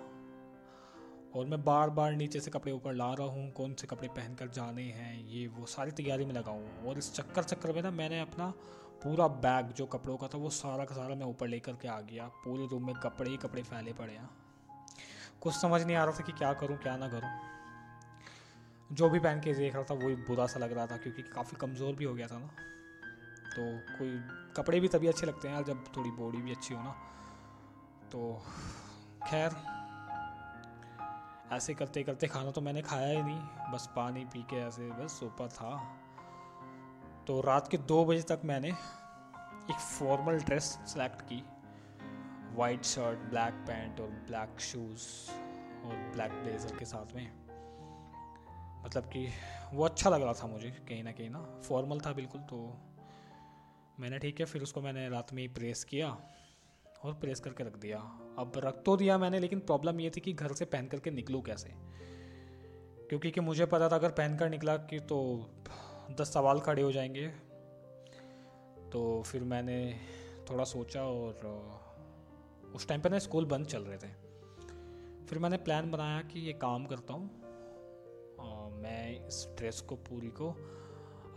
और 1.35 1.45
मैं 1.45 1.63
बार 1.63 1.89
बार 1.89 2.13
नीचे 2.13 2.39
से 2.39 2.51
कपड़े 2.51 2.71
ऊपर 2.71 2.93
ला 2.93 3.13
रहा 3.13 3.27
हूँ, 3.27 3.51
कौन 3.51 3.73
से 3.73 3.87
कपड़े 3.87 4.07
पहन 4.07 4.35
कर 4.35 4.47
जाने 4.49 4.83
हैं, 4.83 5.25
ये 5.25 5.47
वो 5.47 5.65
सारी 5.65 5.91
तैयारी 5.91 6.25
में 6.25 6.33
लगा 6.33 6.51
हूँ। 6.51 6.87
और 6.87 6.97
इस 6.97 7.13
चक्कर 7.13 7.43
चक्कर 7.43 7.71
में 7.71 7.81
ना 7.81 7.91
मैंने 7.91 8.19
अपना 8.19 8.53
पूरा 9.03 9.27
बैग 9.27 9.71
जो 9.71 9.85
कपड़ों 9.85 10.17
का 10.17 10.27
था, 10.27 10.37
वो 10.37 10.49
सारा 10.49 10.85
का 10.85 10.95
सारा 10.95 11.15
मैं 11.15 11.25
ऊपर 11.25 11.47
लेकर 11.47 11.71
के 11.71 11.87
आ 11.87 12.01
गया। 12.01 12.27
पूरे 12.27 12.67
रूम 12.67 12.85
में 12.85 12.95
कपड़े 12.95 13.31
ही 13.31 13.37
कपड़े 13.37 13.63
फैले 13.63 13.93
पड़े 13.93 14.13
हैं। 14.13 14.29
कुछ 15.41 15.53
समझ 15.53 15.81
नहीं 15.83 15.95
आ 15.95 16.03
रहा 16.03 16.19
था 16.19 16.23
कि 16.23 16.31
क्या 16.31 16.53
करूँ, 16.53 16.77
क्या 16.77 16.97
ना 16.97 17.07
करूँ। 17.07 17.29
जो 18.91 19.09
भी 19.09 19.19
पहन 19.19 19.39
के 19.39 19.53
देख 19.53 19.75
रहा 19.75 19.83
था, 19.83 19.93
वही 19.93 20.15
बुरा 20.15 20.47
सा 20.47 20.59
लग 20.59 20.73
रहा 20.73 20.87
था, 20.87 20.97
क्योंकि 20.97 21.21
काफ़ी 21.21 21.57
कमज़ोर 21.57 21.95
भी 21.95 22.05
हो 22.05 22.13
गया 22.13 22.27
था 22.27 22.39
ना। 22.39 22.47
तो 23.49 23.97
कोई, 23.97 24.19
कपड़े 24.57 24.79
भी 24.79 24.87
तभी 24.87 25.07
अच्छे 25.07 25.27
लगते 25.27 25.47
हैं 25.47 25.55
यार, 25.55 25.63
जब 25.63 25.83
थोड़ी 25.97 26.11
बॉडी 26.11 26.37
भी 26.37 26.51
अच्छी 26.51 26.73
हो 26.73 26.83
ना। 26.83 26.95
तो 28.11 28.41
खैर, 29.27 29.51
ऐसे 31.51 31.73
करते 31.73 32.03
करते 32.03 32.27
खाना 32.27 32.51
तो 32.51 32.61
मैंने 32.61 32.81
खाया 32.81 33.07
ही 33.07 33.23
नहीं। 33.23 33.71
बस 33.73 33.89
पानी 33.95 34.25
पी 34.25 34.43
के 34.43 34.55
ऐसे, 34.55 34.89
बस 34.89 35.19
ऊपर 35.23 35.47
था। 35.47 35.98
तो 37.29 37.39
रात 37.41 37.67
के 37.67 37.77
दो 37.77 38.05
बजे 38.05 38.21
तक 38.21 38.41
मैंने 38.45 38.67
एक 38.67 39.79
फॉर्मल 39.79 40.39
ड्रेस 40.39 40.63
सेलेक्ट 40.63 41.21
की। 41.21 41.43
वाइट 42.55 42.83
शर्ट 42.83 43.19
ब्लैक 43.19 43.53
पैंट 43.67 43.99
और 43.99 44.07
ब्लैक 44.27 44.59
शूज़ 44.59 45.03
और 45.85 45.95
ब्लैक 46.13 46.31
ब्लेज़र 46.31 46.75
के 46.77 46.85
साथ 46.85 47.13
में। 47.15 47.29
मतलब 48.85 49.03
कि 49.03 49.27
वो 49.73 49.85
अच्छा 49.85 50.09
लग 50.09 50.21
रहा 50.21 50.33
था 50.33 50.47
मुझे 50.47 50.69
कहीं 50.89 51.03
ना 51.03 51.11
कहीं 51.11 51.29
ना। 51.29 51.41
फॉर्मल 51.69 51.99
था 51.99 52.13
बिल्कुल 52.13 52.41
तो 52.41 52.57
मैंने 53.99 54.19
ठीक 54.19 54.39
है 54.39 54.45
फिर 54.45 54.61
उसको 54.61 54.81
मैंने 54.81 55.07
रात 55.09 55.33
में 55.33 55.41
ही 55.41 55.47
प्रेस 55.47 55.83
किया 55.83 56.09
और 57.03 57.13
प्रेस 57.13 57.39
करके 57.39 57.63
रख 57.63 57.77
दिया। 57.77 57.99
अब 58.39 58.51
रख 58.57 58.81
तो 58.85 58.97
दिया 58.97 59.17
मैंने, 59.17 59.39
लेकिन 59.39 59.59
प्रॉब्लम 59.59 59.99
ये 59.99 60.09
थी 60.09 60.21
कि 60.21 60.33
घर 60.33 60.53
से 60.53 60.65
पहन 60.65 60.87
करके 60.87 61.11
निकलूँ 61.11 61.41
कैसे? 61.41 61.73
क्योंकि 63.09 63.31
कि 63.31 63.41
मुझे 63.41 63.65
पता 63.65 63.89
था 63.89 63.95
अगर 63.95 64.09
पहन 64.09 64.37
कर 64.37 64.49
निकला 64.49 64.77
कि 64.77 64.99
तो 64.99 65.19
दस 66.15 66.33
सवाल 66.33 66.59
खड़े 66.59 66.81
हो 66.81 66.91
जाएँगे। 66.91 67.27
तो 68.89 69.21
फिर 69.25 69.43
मैंने 69.43 69.99
थोड़ा 70.49 70.63
सोचा 70.63 71.03
और 71.03 71.49
उस 72.75 72.87
टाइम 72.87 73.01
पर 73.01 73.11
ना 73.11 73.19
स्कूल 73.19 73.45
बंद 73.45 73.65
चल 73.65 73.81
रहे 73.81 73.97
थे। 73.97 74.11
फिर 75.25 75.39
मैंने 75.39 75.57
प्लान 75.57 75.91
बनाया 75.91 76.21
कि 76.21 76.39
ये 76.39 76.53
काम 76.53 76.85
करता 76.85 77.13
हूँ 77.13 77.29
मैं 78.81 79.27
इस 79.27 79.47
ड्रेस 79.57 79.81
को, 79.81 79.95
पूरी 79.95 80.27
को 80.27 80.49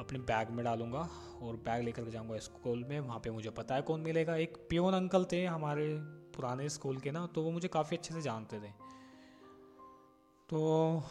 अपने 0.01 0.19
बैग 0.19 0.51
में 0.51 0.65
डालूँगा 0.65 1.09
और 1.43 1.57
बैग 1.57 1.83
लेकर 1.85 2.09
जाऊँगा 2.09 2.39
स्कूल 2.39 2.85
में। 2.85 2.99
वहाँ 3.01 3.19
पे 3.19 3.31
मुझे 3.31 3.51
पता 3.51 3.75
है 3.75 3.83
कौन 3.83 4.01
मिलेगा। 4.01 4.37
एक 4.37 4.57
पियोन 4.71 4.95
अंकल 4.95 5.25
थे 5.25 5.45
हमारे 5.47 5.89
पुराने 6.37 6.69
स्कूल 6.69 6.99
के 6.99 7.11
ना 7.11 7.27
तो 7.27 7.43
वो 7.43 7.51
मुझे 7.51 7.69
काफ़ी 7.69 7.97
अच्छे 7.97 8.15
से 8.15 8.23
जानते 8.23 8.61
थे। 8.61 8.71
तो 10.49 11.03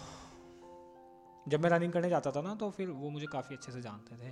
जब 1.48 1.64
मैं 1.64 1.70
रनिंग 1.70 1.94
करने 1.94 2.10
जाता 2.10 2.32
था 2.32 2.42
ना 2.42 2.56
तो 2.56 2.70
फिर 2.70 2.90
वो 2.90 3.10
मुझे 3.10 3.26
काफ़ी 3.26 3.56
अच्छे 3.56 3.72
से 3.72 3.82
जानते 3.82 4.16
थे। 4.16 4.32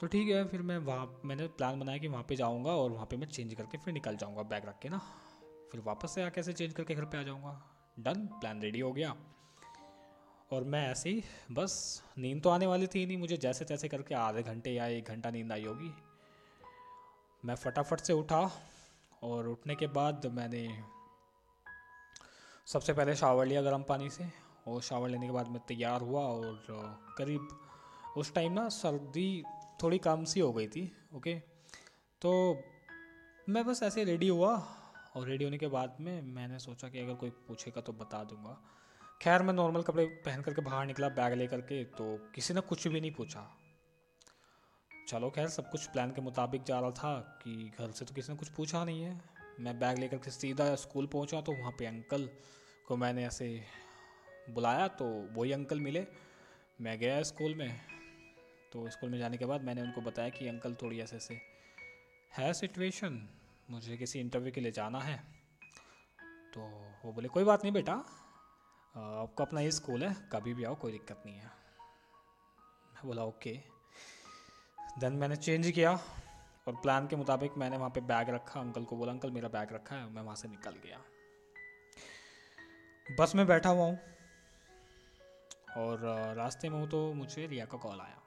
तो 0.00 0.06
ठीक 0.06 0.28
है, 0.28 0.48
फिर 0.48 0.62
मैं 0.62 0.78
वहाँ, 0.78 1.20
मैंने 1.24 1.46
प्लान 1.46 1.80
बनाया 1.80 1.98
कि 1.98 2.08
वहाँ 2.08 2.24
पे 2.28 2.36
जाऊँगा 2.36 2.70
और 2.70 2.90
वहाँ 2.90 3.06
पे 3.06 3.16
मैं 3.16 3.26
चेंज 3.26 3.54
करके 3.54 3.78
फिर 3.78 3.94
निकल 3.94 4.16
जाऊँगा 4.16 4.42
बैग 4.42 4.66
रख 4.66 4.78
के 4.78 4.88
ना। 4.88 4.98
फिर 5.72 5.80
वापस 5.80 6.14
से 6.14 6.22
आके 6.22 6.40
ऐसे 6.40 6.52
चेंज 6.52 6.72
करके 6.72 6.94
घर 6.94 7.04
पे 7.04 7.18
आ 7.18 7.22
जाऊँगा। 7.22 7.62
डन 7.98 8.26
प्लान 8.26 8.60
रेडी 8.62 8.80
हो 8.80 8.92
गया। 8.92 9.16
और 10.52 10.64
मैं 10.64 10.90
ऐसे 10.90 11.10
ही, 11.10 11.24
बस, 11.52 12.02
नींद 12.18 12.42
तो 12.42 12.50
आने 12.50 12.66
वाली 12.66 12.86
थी 12.86 13.06
नहीं, 13.06 13.18
मुझे 13.18 13.36
जैसे 13.36 13.64
तैसे 13.64 13.88
करके 13.88 14.14
आधे 14.14 14.42
घंटे 14.42 14.70
या 14.70 14.86
एक 14.86 15.04
घंटा 15.04 15.30
नींद 15.30 15.52
आई 15.52 15.64
होगी। 15.64 15.94
मैं 17.44 17.54
फटाफट 17.54 18.00
से 18.00 18.12
उठा 18.12 18.50
और 19.22 19.48
उठने 19.48 19.74
के 19.74 19.86
बाद 19.86 20.26
मैंने 20.26 20.82
सबसे 22.66 22.92
पहले 22.92 23.14
शावर 23.16 23.46
लिया 23.46 23.62
गर्म 23.62 23.82
पानी 23.82 24.10
से। 24.10 24.45
और 24.66 24.80
शावर 24.82 25.08
लेने 25.08 25.26
के 25.26 25.32
बाद 25.32 25.48
मैं 25.48 25.60
तैयार 25.68 26.00
हुआ 26.00 26.20
और 26.20 26.64
करीब 27.18 27.48
उस 28.16 28.32
टाइम 28.34 28.52
ना 28.52 28.68
सर्दी 28.68 29.42
थोड़ी 29.82 29.98
कम 29.98 30.24
सी 30.24 30.40
हो 30.40 30.52
गई 30.52 30.68
थी 30.68 30.90
ओके 31.14 31.34
तो 32.22 32.32
मैं 33.48 33.64
बस 33.66 33.82
ऐसे 33.82 34.04
रेडी 34.04 34.28
हुआ 34.28 34.54
और 35.16 35.26
रेडी 35.28 35.44
होने 35.44 35.58
के 35.58 35.66
बाद 35.68 35.96
में 36.00 36.22
मैंने 36.22 36.58
सोचा 36.58 36.88
कि 36.88 36.98
अगर 36.98 37.14
कोई 37.14 37.30
पूछेगा 37.48 37.80
तो 37.80 37.92
बता 37.92 38.22
दूँगा। 38.24 38.56
खैर, 39.22 39.42
मैं 39.42 39.52
नॉर्मल 39.54 39.82
कपड़े 39.82 40.04
पहन 40.24 40.42
करके 40.42 40.62
बाहर 40.62 40.86
निकला 40.86 41.08
बैग 41.08 41.34
ले 41.34 41.46
करके 41.46 41.82
तो 41.84 42.16
किसी 42.34 42.54
ने 42.54 42.60
कुछ 42.60 42.86
भी 42.88 43.00
नहीं 43.00 43.12
पूछा। 43.12 43.46
चलो 45.08 45.30
खैर, 45.30 45.48
सब 45.48 45.70
कुछ 45.70 45.86
प्लान 45.86 46.10
के 46.10 46.20
मुताबिक 46.20 46.62
जा 46.62 46.80
रहा 46.80 46.90
था 46.90 47.18
कि 47.42 47.72
घर 47.78 47.90
से 47.90 48.04
तो 48.04 48.14
किसी 48.14 48.32
ने 48.32 48.38
कुछ 48.38 48.48
पूछा 48.48 48.84
नहीं 48.84 49.02
है। 49.02 49.20
मैं 49.60 49.78
बैग 49.78 49.98
लेकर 49.98 50.18
के 50.18 50.30
सीधा 50.30 50.74
स्कूल 50.74 51.06
पहुँचा 51.06 51.40
तो 51.40 51.52
वहाँ 51.52 51.72
पे 51.78 51.86
अंकल 51.86 52.28
को 52.88 52.96
मैंने 52.96 53.26
ऐसे 53.26 53.48
बुलाया 54.50 54.88
तो 54.88 55.04
वही 55.32 55.52
अंकल 55.52 55.80
मिले। 55.80 56.06
मैं 56.80 56.98
गया 56.98 57.22
स्कूल 57.22 57.54
में। 57.54 57.80
तो 58.72 58.88
स्कूल 58.90 59.10
में 59.10 59.18
जाने 59.18 59.36
के 59.36 59.44
बाद 59.44 59.62
मैंने 59.62 59.82
उनको 59.82 60.00
बताया 60.00 60.28
कि 60.28 60.48
अंकल 60.48 60.74
थोड़ी 60.74 61.00
ऐसे 61.00 61.16
ऐसे 61.16 61.40
है 62.36 62.52
सिचुएशन 62.54 63.28
मुझे 63.70 63.96
किसी 63.96 64.20
इंटरव्यू 64.20 64.52
के 64.52 64.60
लिए 64.60 64.72
जाना 64.72 65.00
है। 65.00 65.16
तो 66.54 66.60
वो 67.04 67.12
बोले, 67.12 67.28
कोई 67.28 67.44
बात 67.44 67.62
नहीं 67.64 67.72
बेटा, 67.72 67.92
आपका 68.94 69.44
अपना 69.44 69.60
ही 69.60 69.70
स्कूल 69.70 70.04
है, 70.04 70.14
कभी 70.32 70.54
भी 70.54 70.64
आओ, 70.64 70.74
कोई 70.74 70.92
दिक्कत 70.92 71.22
नहीं 71.26 71.36
है। 71.36 71.46
मैं 72.94 73.06
बोला, 73.06 73.24
ओके। 73.24 73.52
देन 74.98 75.12
मैंने 75.12 75.36
चेंज 75.36 75.70
किया 75.70 75.92
और 76.68 76.76
प्लान 76.76 77.06
के 77.06 77.16
मुताबिक 77.16 77.56
मैंने 77.58 77.76
वहाँ 77.76 77.90
पे 77.90 78.00
बैग 78.00 78.30
रखा। 78.30 78.60
अंकल 78.60 78.84
को 78.84 78.96
बोला, 78.96 79.12
अंकल, 79.12 79.30
मेरा 79.30 79.48
बैग 79.48 79.72
रखा 79.72 79.96
है, 79.96 80.10
मैं 80.10 80.22
वहाँ 80.22 80.36
से 80.36 80.48
निकल 80.48 80.74
गया। 80.84 81.00
बस 83.06 83.34
में 83.34 83.46
बैठा 83.46 83.68
हुआ 83.68 83.84
हूँ। 83.84 83.98
और 85.76 86.00
रास्ते 86.36 86.68
में 86.68 86.78
हूँ 86.78 86.88
तो 86.88 87.12
मुझे 87.12 87.46
रिया 87.46 87.64
का 87.64 87.78
कॉल 87.78 88.00
आया। 88.00 88.22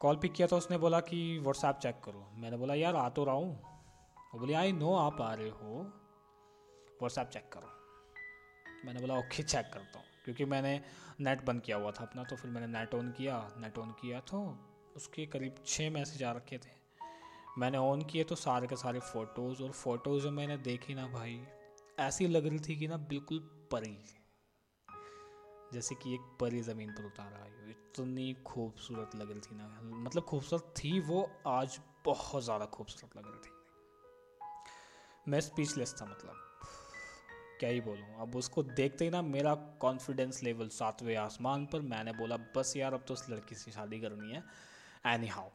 कॉल 0.00 0.16
पिक 0.16 0.32
किया 0.32 0.48
तो 0.48 0.56
उसने 0.56 0.78
बोला 0.78 1.00
कि 1.00 1.38
व्हाट्सएप 1.38 1.76
चेक 1.76 2.00
करो। 2.04 2.30
मैंने 2.34 2.56
बोला, 2.56 2.74
यार, 2.74 2.96
आ 2.96 3.08
तो 3.08 3.24
रहा 3.24 3.34
हूँ। 3.34 3.62
वो 4.34 4.38
बोली, 4.38 4.52
आई 4.52 4.72
नो, 4.72 4.94
आप 4.94 5.20
आ 5.20 5.34
रहे 5.34 5.48
हो। 5.48 5.80
व्हाट्सएप 7.00 7.28
चेक 7.28 7.50
करो। 7.52 7.68
मैंने 8.84 9.00
बोला, 9.00 9.14
ओके, 9.14 9.42
चेक 9.42 9.70
करता 9.74 9.98
हूँ। 9.98 10.06
क्योंकि 10.24 10.44
मैंने 10.44 10.80
नेट 11.20 11.44
बंद 11.44 11.62
किया 11.62 11.76
हुआ 11.76 11.90
था 11.90 12.04
अपना 12.04 12.24
तो 12.24 12.36
फिर 12.36 12.50
मैंने 12.50 12.66
नेट 12.66 12.94
ऑन 12.94 13.10
किया। 13.10 13.54
नेट 13.56 13.78
ऑन 13.78 13.90
किया 13.90 14.20
तो 14.20 14.58
उसके 14.96 15.26
करीब 15.26 15.54
छः 15.66 15.90
मैसेज 15.90 16.22
आ 16.22 16.32
रखे 16.32 16.58
थे। 16.58 16.76
मैंने 17.58 17.78
ऑन 17.78 18.02
किए 18.02 18.24
तो 18.24 18.34
सारे 18.34 18.66
के 18.66 18.76
सारे 18.76 19.00
फ़ोटोज़, 19.00 19.62
और 19.62 19.70
फ़ोटोज़ 19.70 20.22
जो 20.22 20.30
मैंने 20.30 20.56
देखी 20.56 20.94
ना 20.94 21.06
भाई, 21.06 21.46
ऐसी 21.98 22.26
लग 22.26 22.46
रही 22.46 22.58
थी 22.58 22.76
कि 22.76 22.88
ना 22.88 22.96
बिल्कुल 22.96 23.38
परी। 23.72 24.17
जैसे 25.72 25.94
कि 25.94 26.14
एक 26.14 26.20
परी 26.40 26.60
ज़मीन 26.62 26.90
पर 26.90 27.04
उतारा 27.04 27.42
आई 27.42 27.70
इतनी 27.70 28.32
खूबसूरत 28.46 29.14
लग 29.16 29.30
रही 29.30 29.40
थी 29.40 29.56
ना। 29.56 29.68
मतलब 29.84 30.22
खूबसूरत 30.22 30.74
थी 30.78 30.98
वो, 31.00 31.30
आज 31.46 31.78
बहुत 32.04 32.44
ज़्यादा 32.44 32.66
खूबसूरत 32.66 33.16
लग 33.16 33.26
रही 33.26 33.40
थी। 33.40 33.50
मैं 35.26 35.40
स्पीचलेस 35.40 35.94
था 36.00 36.04
मतलब। 36.06 36.36
क्या 37.60 37.70
ही 37.70 37.80
बोलूँ, 37.80 38.20
अब 38.20 38.36
उसको 38.36 38.62
देखते 38.62 39.04
ही 39.04 39.10
ना 39.10 39.22
मेरा 39.22 39.54
कॉन्फिडेंस 39.80 40.42
लेवल 40.42 40.68
सातवें 40.70 41.14
आसमान 41.16 41.66
पर, 41.66 41.80
मैंने 41.82 42.12
बोला, 42.12 42.36
बस 42.56 42.72
यार, 42.76 42.94
अब 42.94 43.04
तो 43.08 43.14
उस 43.14 43.28
लड़की 43.30 43.54
से 43.54 43.70
शादी 43.70 44.00
करनी 44.00 44.30
है। 44.30 44.42
एनी 45.06 45.28
हाउ 45.28 45.48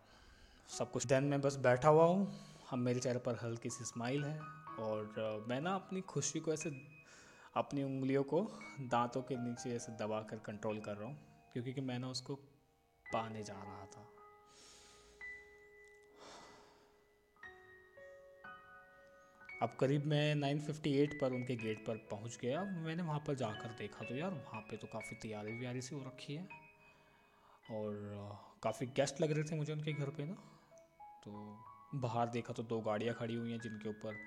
सब 0.70 0.92
कुछ 0.92 1.06
देन 1.06 1.24
मैं 1.24 1.42
बस 1.42 1.56
बैठा 1.60 1.90
हुआ 1.90 2.06
हूँ। 2.06 2.28
अब 2.72 2.78
मेरे 2.80 3.00
चेहरे 3.00 3.20
पर 3.20 3.40
हल्की 3.44 3.70
सी 3.70 3.86
स्माइल 3.86 4.24
है 4.24 4.40
और 4.80 5.46
मैं 5.50 5.60
ना 5.62 5.74
अपनी 5.76 6.02
खुशी 6.04 6.40
को 6.40 6.54
ऐसे 6.54 6.70
अपनी 7.56 7.84
उंगलियों 7.84 8.24
को 8.24 8.42
दांतों 8.82 9.22
के 9.22 9.36
नीचे 9.38 9.76
ऐसे 9.76 9.92
दबा 9.98 10.20
कर 10.22 10.38
कंट्रोल 10.46 10.80
कर 10.80 10.96
रहा 10.96 11.08
हूँ, 11.08 11.18
क्योंकि 11.54 11.82
मैं 11.82 11.98
ना 12.00 12.08
उसको 12.08 12.36
पाने 13.06 13.44
जा 13.44 13.54
रहा 13.54 13.86
था। 13.86 14.08
अब 19.62 19.76
करीब 19.80 20.06
मैं 20.06 20.34
958 20.36 21.14
पर 21.20 21.34
उनके 21.34 21.56
गेट 21.56 21.86
पर 21.88 21.98
पहुँच 22.12 22.38
गया। 22.42 22.64
मैंने 22.64 23.04
वहाँ 23.04 23.20
पर 23.20 23.36
जाकर 23.36 23.76
देखा 23.80 24.06
तो 24.06 24.16
यार 24.16 24.32
वहाँ 24.32 24.62
पे 24.62 24.78
तो 24.78 24.88
काफ़ी 24.88 25.16
तैयारी 25.16 25.54
व्यारी 25.60 25.82
सी 25.82 25.96
हो 25.96 26.02
रखी 26.02 26.36
है। 26.36 26.48
और 27.72 27.94
काफ़ी 28.64 28.86
गेस्ट 28.88 29.22
लग 29.22 29.32
रहे 29.32 29.44
थे 29.44 29.56
मुझे 29.56 29.74
उनके 29.74 29.94
घर 29.94 30.10
पे 30.10 30.26
ना। 30.26 30.34
तो 31.24 31.32
बाहर 31.96 32.30
देखा 32.30 32.54
तो 32.54 32.64
दो 32.64 32.80
गाड़ियाँ 32.82 33.16
खड़ी 33.16 33.36
हुई 33.36 33.52
हैं 33.52 33.60
जिनके 33.60 33.90
ऊपर 33.90 34.18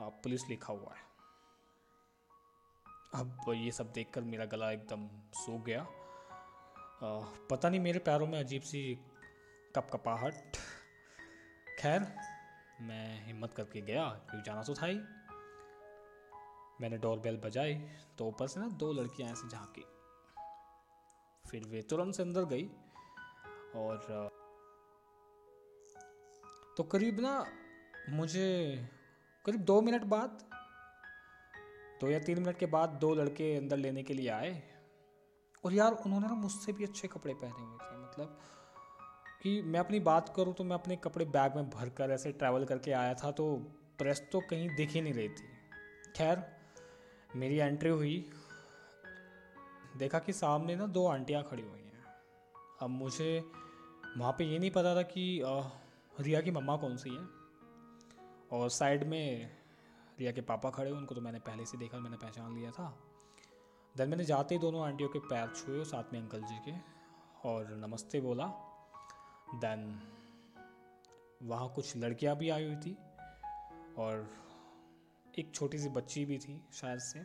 पुलिस 0.00 0.48
लिखा 0.48 0.72
हुआ 0.72 0.94
है। 0.94 1.13
अब 3.14 3.52
ये 3.54 3.70
सब 3.72 3.92
देखकर 3.92 4.20
मेरा 4.22 4.44
गला 4.44 4.70
एकदम 4.72 5.06
सूख 5.34 5.64
गया। 5.64 5.80
आ, 5.80 7.08
पता 7.50 7.68
नहीं 7.68 7.80
मेरे 7.80 7.98
पैरों 7.98 8.26
में 8.26 8.38
अजीब 8.38 8.62
सी 8.62 8.80
कप 9.76 9.90
कपाहट 9.92 10.56
खैर 11.78 12.06
मैं 12.80 13.26
हिम्मत 13.26 13.54
करके 13.54 13.80
गया 13.80 14.04
क्योंकि 14.30 14.42
जाना 14.46 14.62
तो 14.62 14.74
था 14.74 14.86
ही। 14.86 14.98
मैंने 16.80 16.98
डोर 16.98 17.18
बेल 17.18 17.36
बजाई 17.36 17.74
तो 18.18 18.26
ऊपर 18.28 18.46
से 18.46 18.60
ना 18.60 18.68
दो 18.78 18.92
लड़कियाँ 18.92 19.30
ऐसे 19.32 19.48
झांकी। 19.48 19.84
फिर 21.44 21.64
वे 21.64 21.82
तुरंत 21.82 22.14
से 22.14 22.22
अंदर 22.22 22.44
गई 22.44 22.66
और 23.76 24.30
तो 26.76 26.82
करीब 26.82 27.20
ना 27.20 27.44
मुझे 28.10 28.48
करीब 29.44 29.60
दो 29.62 29.80
मिनट 29.80 30.04
बाद 30.08 30.42
दो 32.00 32.10
या 32.10 32.18
तीन 32.18 32.38
मिनट 32.38 32.58
के 32.58 32.66
बाद 32.66 32.88
दो 33.00 33.14
लड़के 33.14 33.56
अंदर 33.56 33.76
लेने 33.76 34.02
के 34.02 34.14
लिए 34.14 34.28
आए। 34.28 34.62
और 35.64 35.72
यार 35.72 35.92
उन्होंने 36.06 36.26
ना 36.26 36.34
मुझसे 36.34 36.72
भी 36.72 36.84
अच्छे 36.84 37.08
कपड़े 37.08 37.34
पहने 37.34 37.62
हुए 37.62 37.78
थे। 37.78 37.96
मतलब 37.98 38.38
कि 39.42 39.62
मैं 39.62 39.80
अपनी 39.80 40.00
बात 40.00 40.32
करूँ 40.36 40.54
तो 40.54 40.64
मैं 40.64 40.74
अपने 40.74 40.96
कपड़े 40.96 41.24
बैग 41.24 41.56
में 41.56 41.70
भर 41.70 41.88
कर 41.88 42.10
ऐसे 42.10 42.32
ट्रैवल 42.32 42.64
करके 42.64 42.92
आया 42.92 43.14
था 43.14 43.30
तो 43.30 43.54
प्रेस 43.98 44.22
तो 44.32 44.40
कहीं 44.40 44.68
दिख 44.76 44.90
ही 44.90 45.00
नहीं 45.00 45.14
रही 45.14 45.28
थी। 45.28 45.48
खैर 46.16 46.42
मेरी 47.36 47.56
एंट्री 47.56 47.90
हुई। 47.90 48.30
देखा 49.96 50.18
कि 50.18 50.32
सामने 50.32 50.76
ना 50.76 50.86
दो 50.86 51.06
आंटियाँ 51.06 51.42
खड़ी 51.42 51.62
हुई 51.62 51.80
हैं। 51.80 52.04
अब 52.82 52.90
मुझे 52.90 53.44
वहाँ 54.18 54.32
पे 54.32 54.44
ये 54.44 54.58
नहीं 54.58 54.70
पता 54.70 54.94
था 54.96 55.02
कि 55.02 55.40
आ, 55.40 55.60
रिया 56.20 56.40
की 56.40 56.50
मम्मा 56.50 56.76
कौन 56.76 56.96
सी 56.96 57.10
है। 57.10 57.24
और 58.52 58.68
साइड 58.70 59.04
में 59.04 59.50
रिया 60.18 60.32
के 60.32 60.40
पापा 60.40 60.70
खड़े 60.70 60.90
हुए 60.90 60.98
उनको 60.98 61.14
तो 61.14 61.20
मैंने 61.20 61.38
पहले 61.38 61.64
से 61.66 61.78
देखा 61.78 61.98
मैंने 61.98 62.16
पहचान 62.16 62.54
लिया 62.54 62.70
था। 62.70 62.86
देन 63.94 64.08
मैंने 64.08 64.24
जाते 64.24 64.54
ही 64.54 64.60
दोनों 64.60 64.82
आंटियों 64.82 65.08
के 65.08 65.18
पैर 65.18 65.48
छुए 65.56 65.84
साथ 65.84 66.12
में 66.12 66.20
अंकल 66.20 66.42
जी 66.42 66.58
के 66.68 66.72
और 67.48 67.74
नमस्ते 67.76 68.20
बोला। 68.20 68.46
देन 69.54 70.00
वहाँ 71.42 71.72
कुछ 71.74 71.96
लड़कियाँ 71.96 72.36
भी 72.36 72.48
आई 72.48 72.64
हुई 72.64 72.76
थी 72.76 72.96
और 73.98 74.28
एक 75.38 75.54
छोटी 75.54 75.78
सी 75.78 75.88
बच्ची 75.88 76.24
भी 76.24 76.38
थी 76.38 76.60
शायद 76.72 76.98
से। 76.98 77.18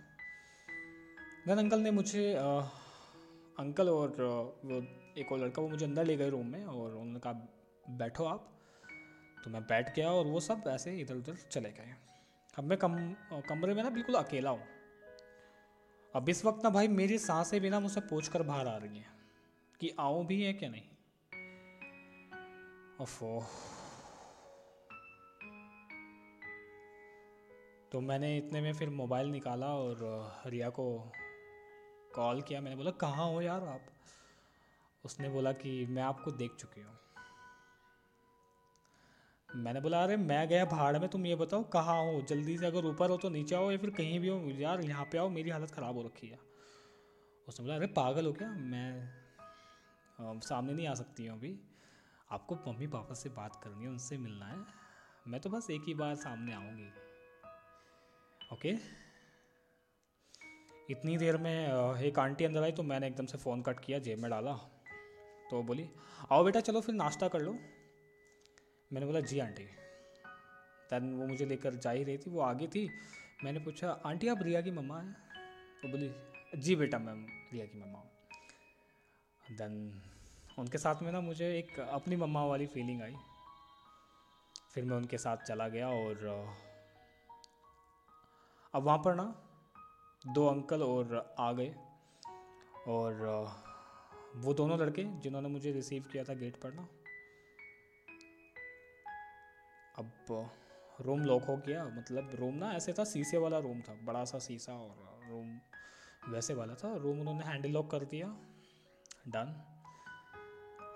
देन 1.48 1.58
अंकल 1.58 1.80
ने 1.80 1.92
मुझे 1.92 2.34
आ, 2.36 2.60
अंकल 3.60 3.90
और 3.90 4.16
वो 4.66 4.82
एक 5.18 5.32
और 5.32 5.40
लड़का 5.40 5.62
वो 5.62 5.70
मुझे 5.70 5.86
अंदर 5.86 6.06
ले 6.06 6.16
गए 6.18 6.30
रूम 6.30 6.48
में 6.48 6.64
और 6.66 6.92
उन्होंने 6.92 7.20
कहा 7.20 7.34
बैठो 7.98 8.24
आप। 8.26 8.50
तो 9.44 9.50
मैं 9.50 9.62
बैठ 9.64 9.96
गया 9.96 10.12
और 10.12 10.26
वो 10.26 10.40
सब 10.40 10.64
ऐसे 10.68 11.00
इधर 11.00 11.16
उधर 11.16 11.36
चले 11.52 11.72
गए। 11.72 11.96
अब 12.58 12.64
मैं 12.64 12.78
कम 12.78 12.96
कमरे 13.50 13.74
में 13.74 13.84
ना 13.84 13.90
बिल्कुल 13.90 14.16
अकेला 14.16 14.50
हूँ। 14.50 14.64
अब 16.16 16.30
इस 16.30 16.46
वक्त 16.46 16.64
ना 16.64 16.70
भाई 16.70 16.88
मेरी 16.88 17.18
साँसें 17.18 17.62
भी 17.62 17.70
ना 17.70 17.80
मुझसे 17.80 18.02
पूछ 18.02 18.28
कर 18.28 18.44
बाहर 18.44 18.68
आ 18.68 18.78
रही 18.78 18.98
हैं 18.98 19.12
कि 19.80 19.96
आऊँ 20.00 20.26
भी 20.26 20.42
है 20.44 20.54
क्या 20.54 20.70
नहीं? 20.70 20.84
ओफो 23.02 23.44
तो 27.92 28.02
मैंने 28.02 28.38
इतने 28.38 28.62
में 28.62 28.74
फिर 28.74 28.90
मोबाइल 28.90 29.28
निकाला 29.28 29.68
और 29.68 29.98
रिया 30.46 30.70
को 30.70 31.12
कॉल 32.16 32.42
किया। 32.42 32.62
मैंने 32.62 32.76
बोला, 32.76 32.92
कहाँ 32.92 33.26
हो 33.28 33.42
यार 33.42 33.64
आप? 33.64 33.86
उसने 35.06 35.30
बोला 35.30 35.52
कि, 35.52 35.86
मैं 35.86 36.04
आपको 36.04 36.32
देख 36.32 36.56
चुकी 36.60 36.82
हूँ। 36.82 36.98
मैंने 39.56 39.80
बोला 39.82 40.04
अरे 40.04 40.16
मैं 40.18 40.48
गया 40.48 40.66
भाड़ 40.66 40.98
में 40.98 41.08
तुम 41.10 41.26
ये 41.26 41.36
बताओ 41.36 41.64
कहाँ 41.64 41.96
हो? 42.04 42.22
जल्दी 42.22 42.58
से 42.58 42.66
अगर 42.66 42.86
ऊपर 42.86 43.10
हो 43.10 43.18
तो 43.18 43.30
नीचे 43.30 43.56
आओ 43.56 43.72
या 43.72 43.78
फिर 43.78 43.90
कहीं 43.90 44.20
भी 44.20 44.28
हो 44.28 44.40
यार 44.60 44.82
यहाँ 44.82 45.06
पे 45.06 45.18
आओ 45.18 45.30
मेरी 45.30 45.50
हालत 45.50 45.72
ख़राब 45.72 45.96
हो 45.96 46.04
रखी 46.04 46.28
है। 46.28 46.40
उसने 47.48 47.64
बोला 47.66 47.76
अरे 47.76 47.88
पागल 47.88 48.26
हो 48.26 48.34
क्या? 48.34 48.50
मैं 48.50 49.02
आ, 50.20 50.40
सामने 50.40 50.74
नहीं 50.74 50.88
आ 50.88 50.94
सकती 50.94 51.26
हूँ 51.26 51.38
अभी। 51.38 51.60
आपको 52.32 52.56
मम्मी 52.68 52.88
पापा 52.88 53.14
से 53.14 53.30
बात 53.30 53.56
करनी 53.64 53.84
है 53.84 53.90
उनसे 53.90 54.18
मिलना 54.18 54.46
है। 54.46 54.58
मैं 55.28 55.42
तो 55.42 55.50
बस 55.50 55.70
एक 55.72 55.84
ही 55.88 55.94
बार 55.94 56.16
सामने 56.16 56.54
आऊँगी। 56.54 56.90
ओके? 58.54 58.76
इतनी 60.90 61.18
देर 61.18 61.38
में 61.38 61.98
एक 61.98 62.20
आंटी 62.20 62.46
अंदर 62.46 62.64
आई 62.64 62.72
तो 62.72 62.84
मैंने 62.84 63.08
एकदम 63.08 63.26
से 63.26 63.38
फ़ोन 63.38 63.62
कट 63.62 63.80
किया 63.80 64.00
जेब 64.00 64.20
में 64.20 64.30
डाला। 64.32 64.54
तो 65.52 65.64
बोली 65.64 65.90
आओ 66.32 66.44
बेटा 66.44 66.60
चलो 66.60 66.82
फिर 66.82 66.96
नाश्ता 66.96 67.28
कर 67.28 67.42
लो। 67.42 67.58
मैंने 68.94 69.06
बोला, 69.06 69.20
जी 69.20 69.40
आंटी। 69.40 69.64
तन 70.90 71.14
वो 71.14 71.28
मुझे 71.28 71.46
लेकर 71.46 71.76
जा 71.76 71.92
ही 71.92 72.04
रही 72.04 72.18
थी, 72.18 72.30
वो 72.30 72.42
आगे 72.42 72.68
थी। 72.68 72.90
मैंने 73.44 73.60
पूछा, 73.60 73.92
आंटी, 73.92 74.28
आप 74.28 74.42
रिया 74.42 74.62
की 74.62 74.72
मम्मा 74.72 75.00
हैं? 75.00 75.12
वो 75.84 75.90
बोली, 75.90 76.12
जी 76.56 76.76
बेटा 76.76 77.00
मैम 77.00 77.26
रिया 77.54 77.66
की 77.66 77.80
मम्मा 77.80 78.00
हूँ। 78.00 78.12
देन 79.58 80.02
उनके 80.60 80.78
साथ 80.78 80.96
में 81.02 81.12
ना 81.12 81.22
मुझे 81.22 81.60
एक 81.60 81.80
अपनी 81.80 82.16
मम्मा 82.16 82.46
वाली 82.46 82.68
फीलिंग 82.68 83.02
आई। 83.02 83.16
फिर 84.74 84.86
मैं 84.86 84.98
उनके 84.98 85.18
साथ 85.18 85.38
चला 85.38 85.68
गया 85.68 85.90
और, 85.90 86.16
अब 88.74 88.84
वहाँ 88.84 88.98
पर 88.98 89.16
ना 89.16 89.52
दो 90.28 90.48
अंकल 90.48 90.84
और 90.84 91.36
आ 91.40 91.52
गए। 91.52 91.76
और, 92.88 93.14
वो 94.36 94.54
दोनों 94.54 94.80
लड़के 94.80 95.04
जिन्होंने 95.04 95.50
मुझे 95.50 95.72
रिसीव 95.72 96.04
किया 96.04 96.24
था 96.24 96.34
गेट 96.34 96.56
पर 96.56 96.74
ना 96.74 96.88
अब, 100.00 100.50
रूम 101.02 101.24
लॉक 101.24 101.44
हो 101.44 101.56
गया 101.58 101.86
मतलब 101.86 102.32
रूम 102.36 102.56
ना 102.56 102.72
ऐसे 102.72 102.94
था, 102.94 103.04
शीशे 103.04 103.38
वाला 103.38 103.60
रूम 103.60 103.82
था, 103.82 103.94
बड़ा 104.04 104.24
सा 104.26 104.40
शीशा 104.40 104.74
और 104.74 105.20
रूम 105.30 105.60
वैसे 106.34 106.54
वाला 106.54 106.74
था, 106.74 106.96
रूम 106.96 107.20
उन्होंने 107.20 107.46
हैंडल 107.46 107.70
लॉक 107.70 107.92
कर 107.92 108.06
दिया 108.06 108.28
डन 109.28 109.66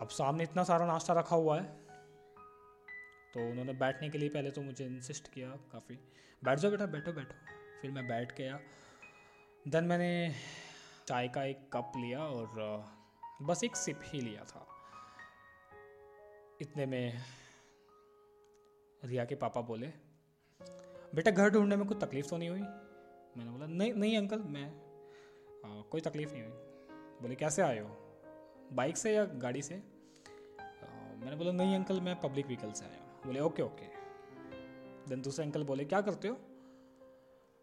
अब 0.01 0.07
सामने 0.09 0.43
इतना 0.43 0.63
सारा 0.63 0.85
नाश्ता 0.85 1.13
रखा 1.13 1.35
हुआ 1.35 1.59
है 1.61 1.83
तो 3.33 3.49
उन्होंने 3.51 3.73
बैठने 3.73 4.09
के 4.09 4.17
लिए 4.17 4.29
पहले 4.29 4.51
तो 4.51 4.61
मुझे 4.61 4.85
इंसिस्ट 4.85 5.27
किया 5.27 5.49
काफ़ी। 5.49 5.95
बैठ 6.43 6.59
जाओ 6.59 6.71
बेटा, 6.71 6.85
बैठो 6.85 7.11
बैठो। 7.13 7.35
फिर 7.81 7.91
मैं 7.91 8.07
बैठ 8.07 8.37
गया। 8.37 8.59
देन 9.67 9.83
मैंने 9.83 10.35
चाय 11.07 11.27
का 11.27 11.43
एक 11.43 11.69
कप 11.73 11.91
लिया 11.97 12.19
और, 12.19 12.49
बस 13.41 13.63
एक 13.63 13.75
सिप 13.75 14.01
ही 14.05 14.21
लिया 14.21 14.43
था। 14.43 14.67
इतने 16.61 16.85
में 16.85 17.21
रिया 19.03 19.25
के 19.25 19.35
पापा 19.35 19.61
बोले 19.61 19.87
बेटा 21.15 21.31
घर 21.31 21.49
ढूँढने 21.49 21.75
में 21.75 21.87
कोई 21.87 21.97
तकलीफ़ 21.99 22.29
तो 22.29 22.37
नहीं 22.37 22.49
हुई? 22.49 22.61
मैंने 23.37 23.51
बोला 23.51 23.65
नहीं 23.65 23.93
नहीं 23.93 24.17
अंकल 24.17 24.39
मैं 24.39 24.65
आ, 25.65 25.81
कोई 25.81 26.01
तकलीफ़ 26.01 26.31
नहीं 26.33 26.43
हुई। 26.43 26.51
बोले 27.21 27.35
कैसे 27.35 27.61
आए 27.61 27.79
हो? 27.79 27.89
बाइक 28.73 28.97
से 28.97 29.13
या 29.15 29.25
गाड़ी 29.25 29.61
से? 29.61 29.75
आ, 29.75 31.15
मैंने 31.17 31.35
बोला 31.35 31.51
नहीं 31.51 31.75
अंकल 31.75 32.01
मैं 32.01 32.19
पब्लिक 32.21 32.45
व्हीकल 32.45 32.71
से 32.71 32.85
आया 32.85 33.01
हूँ। 33.01 33.21
बोले 33.25 33.39
ओके 33.39 33.61
ओके। 33.61 33.85
देन 35.09 35.21
दूसरे 35.21 35.45
अंकल 35.45 35.63
बोले 35.63 35.85
क्या 35.85 36.01
करते 36.01 36.27
हो? 36.27 36.35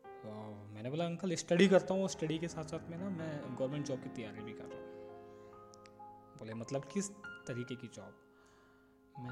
आ, 0.05 0.33
मैंने 0.74 0.90
बोला 0.90 1.05
अंकल 1.07 1.35
स्टडी 1.35 1.68
करता 1.68 1.94
हूँ 1.94 2.09
स्टडी 2.09 2.38
के 2.38 2.48
साथ 2.48 2.64
साथ 2.64 2.90
में 2.90 2.98
ना 2.98 3.09
मैं 3.09 3.59
गवर्नमेंट 3.59 3.87
जॉब 3.87 4.03
की 4.03 4.09
तैयारी 4.09 4.42
भी 4.42 4.53
कर 4.53 4.64
रहा 4.64 4.81
हूँ। 4.81 4.88
बोले 6.38 6.55
मतलब 6.55 6.85
किस 6.85 7.11
तरीके 7.46 7.76
की 7.76 7.87
जॉब? 7.87 8.14
मैं 9.18 9.31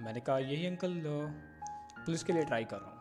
मैंने 0.00 0.20
कहा 0.20 0.38
यही 0.38 0.66
अंकल 0.66 1.00
पुलिस 2.06 2.22
के 2.24 2.32
लिए 2.32 2.44
ट्राई 2.44 2.64
कर 2.64 2.76
रहा 2.76 2.90
हूँ। 2.90 3.00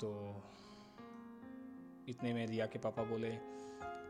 तो 0.00 0.10
इतने 2.08 2.32
में 2.32 2.46
रिया 2.46 2.66
के 2.66 2.78
पापा 2.78 3.02
बोले 3.04 3.30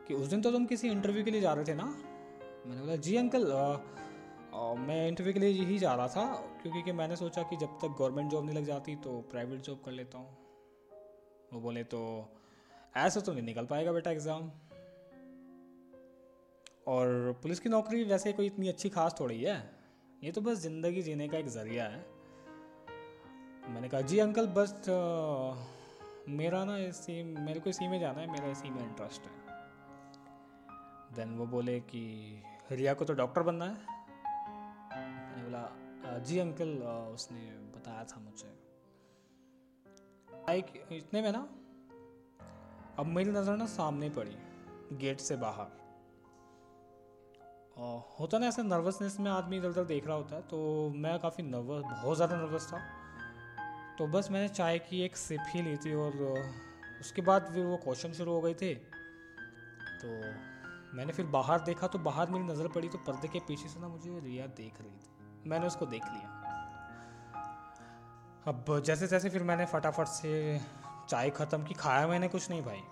कि 0.09 0.15
उस 0.15 0.29
दिन 0.29 0.43
तो 0.43 0.51
तुम 0.51 0.67
किसी 0.67 0.89
इंटरव्यू 0.89 1.25
के 1.25 1.31
लिए 1.31 1.41
जा 1.41 1.53
रहे 1.53 1.65
थे 1.65 1.75
ना? 1.75 1.85
मैंने 2.67 2.81
बोला 2.81 2.97
जी 2.97 3.17
अंकल 3.17 3.53
आ, 3.53 3.65
आ, 4.55 4.75
मैं 4.75 5.09
इंटरव्यू 5.09 5.33
के 5.35 5.41
लिए 5.41 5.65
ही 5.65 5.79
जा 5.79 5.95
रहा 5.95 6.09
था 6.09 6.25
क्योंकि 6.63 6.83
कि 6.83 6.93
मैंने 6.93 7.17
सोचा 7.17 7.43
कि 7.43 7.57
जब 7.57 7.79
तक 7.79 7.97
गवर्नमेंट 7.99 8.31
जॉब 8.31 8.45
नहीं 8.45 8.57
लग 8.57 8.65
जाती 8.65 8.97
तो 8.97 9.21
प्राइवेट 9.31 9.61
जॉब 9.61 9.83
कर 9.85 9.93
लेता 9.93 10.19
हूँ। 10.19 10.37
वो 11.53 11.61
बोले 11.61 11.85
तो 11.85 12.01
ऐसा 12.97 13.21
तो 13.21 13.33
नहीं 13.33 13.45
निकल 13.45 13.67
पाएगा 13.67 13.93
बेटा 13.93 14.11
एग्ज़ाम 14.11 14.51
और 16.87 17.33
पुलिस 17.43 17.61
की 17.61 17.69
नौकरी 17.69 18.03
वैसे 18.05 18.33
कोई 18.33 18.47
इतनी 18.47 18.69
अच्छी 18.69 18.89
खास 18.89 19.15
थोड़ी 19.21 19.43
है। 19.43 19.59
ये 20.23 20.33
तो 20.33 20.41
बस 20.41 20.59
ज़िंदगी 20.59 21.03
जीने 21.03 21.29
का 21.29 21.39
एक 21.39 21.49
ज़रिया 21.49 21.85
है। 21.85 22.05
मैंने 23.69 23.89
कहा 23.89 24.01
जी 24.03 24.19
अंकल 24.19 24.47
बस 24.47 24.73
आ, 24.89 24.95
मेरा 26.29 26.65
ना 26.65 26.77
इसी 26.79 27.23
मेरे 27.23 27.61
को 27.61 27.71
इसी 27.71 27.89
में 27.89 27.99
जाना 28.01 28.21
है 28.21 28.31
मेरा 28.33 28.51
इसी 28.51 28.71
में 28.71 28.83
इंटरेस्ट 28.83 29.23
है। 29.23 29.33
देन 31.17 31.37
वो 31.37 31.47
बोले 31.47 31.79
कि 31.81 32.03
रिया 32.73 32.95
को 32.95 33.05
तो 33.05 33.15
डॉक्टर 33.15 33.43
बनना 33.43 33.65
है। 33.65 33.75
मैंने 34.93 35.43
बोला 35.43 36.19
जी 36.19 36.39
अंकल 36.39 36.69
उसने 37.15 37.41
बताया 37.77 38.05
था 38.05 38.21
मुझे। 38.21 38.59
इतने 40.97 41.23
में 41.23 41.33
ना 41.33 41.49
अब 42.99 43.07
मेरी 43.07 43.31
नज़र 43.31 43.57
ना 43.57 43.67
सामने 43.69 44.09
पड़ी 44.11 44.37
गेट 44.99 45.21
से 45.21 45.37
बाहर। 45.37 45.79
होता 47.81 48.39
ना 48.39 48.47
ऐसा 48.47 48.63
नर्वसनेस 48.63 49.17
में 49.21 49.31
आदमी 49.31 49.57
इधर 49.57 49.69
उधर 49.69 49.85
देख 49.85 50.07
रहा 50.07 50.17
होता 50.17 50.37
है 50.37 50.43
तो 50.43 50.59
मैं 50.97 51.19
काफ़ी 51.19 51.43
नर्वस 51.45 51.85
बहुत 51.85 52.17
ज़्यादा 52.17 52.37
नर्वस 52.37 52.67
था। 52.67 52.81
तो 53.99 54.07
बस 54.07 54.29
मैंने 54.31 54.49
चाय 54.49 54.79
की, 54.79 55.01
एक 55.03 55.17
सिप 55.17 55.41
ही 55.49 55.63
ली 55.63 55.77
थी 55.77 55.95
और 55.95 56.13
उसके 57.01 57.23
बाद 57.23 57.51
फिर 57.55 57.65
वो 57.65 57.77
क्वेश्चन 57.77 58.13
शुरू 58.13 58.33
हो 58.33 58.41
गए 58.41 58.55
थे। 58.55 58.75
तो 58.75 60.09
मैंने 60.97 61.13
फिर 61.13 61.27
बाहर 61.29 61.61
देखा 61.61 61.87
तो 61.87 61.99
बाहर 62.01 62.31
मेरी 62.31 62.45
नज़र 62.45 62.69
पड़ी 62.69 62.89
तो 62.89 62.99
पर्दे 62.99 63.29
के 63.29 63.39
पीछे 63.49 63.69
से 63.69 63.81
ना 63.81 63.89
मुझे 63.89 64.21
रिया 64.21 64.47
देख 64.47 64.81
रही 64.81 64.91
थी। 64.91 65.49
मैंने 65.51 65.67
उसको 65.67 65.87
देख 65.87 66.05
लिया। 66.05 66.37
अब 68.47 68.81
जैसे 68.87 69.07
जैसे 69.07 69.31
फिर 69.31 69.43
मैंने 69.43 69.67
फटाफट 69.67 70.07
से 70.07 70.61
चाय 71.09 71.31
ख़त्म 71.31 71.65
की। 71.65 71.75
खाया 71.75 72.07
मैंने 72.07 72.29
कुछ 72.29 72.51
नहीं 72.51 72.63
भाई। 72.63 72.83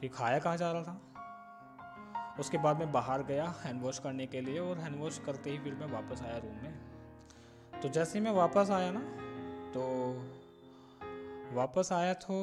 कि 0.00 0.08
खाया 0.08 0.38
कहाँ 0.38 0.56
जा 0.56 0.72
रहा 0.72 0.82
था? 0.82 1.00
उसके 2.38 2.58
बाद 2.58 2.78
मैं 2.78 2.90
बाहर 2.92 3.22
गया 3.22 3.48
हैंड 3.58 3.82
वॉश 3.82 3.98
करने 3.98 4.26
के 4.26 4.40
लिए 4.40 4.58
और 4.58 4.78
हैंड 4.78 5.00
वॉश 5.00 5.18
करते 5.18 5.50
ही 5.50 5.58
फिर 5.58 5.74
मैं 5.74 5.86
वापस 5.86 6.22
आया 6.22 6.36
रूम 6.36 6.54
में। 6.54 7.80
तो 7.82 7.88
जैसे 7.88 8.18
ही 8.18 8.24
मैं 8.24 8.32
वापस 8.32 8.70
आया 8.70 8.90
ना 8.90 9.00
तो 9.74 9.82
वापस 11.56 11.88
आया 11.92 12.14
तो 12.16 12.34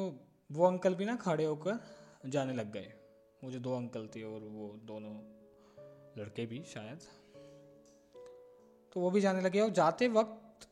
वो 0.50 0.66
अंकल 0.66 0.94
भी 0.94 1.04
ना 1.04 1.16
खड़े 1.16 1.44
होकर 1.44 1.78
जाने 2.26 2.52
लग 2.52 2.72
गए। 2.72 2.92
मुझे 3.44 3.58
दो 3.58 3.74
अंकल 3.76 4.06
थे 4.06 4.22
और 4.24 4.40
वो 4.42 4.68
दोनों 4.84 5.14
लड़के 6.18 6.46
भी 6.46 6.62
शायद। 6.64 7.00
तो 8.92 9.00
वो 9.00 9.10
भी 9.10 9.20
जाने 9.20 9.40
लगे 9.40 9.60
और 9.60 9.70
जाते 9.70 10.08
वक्त 10.08 10.68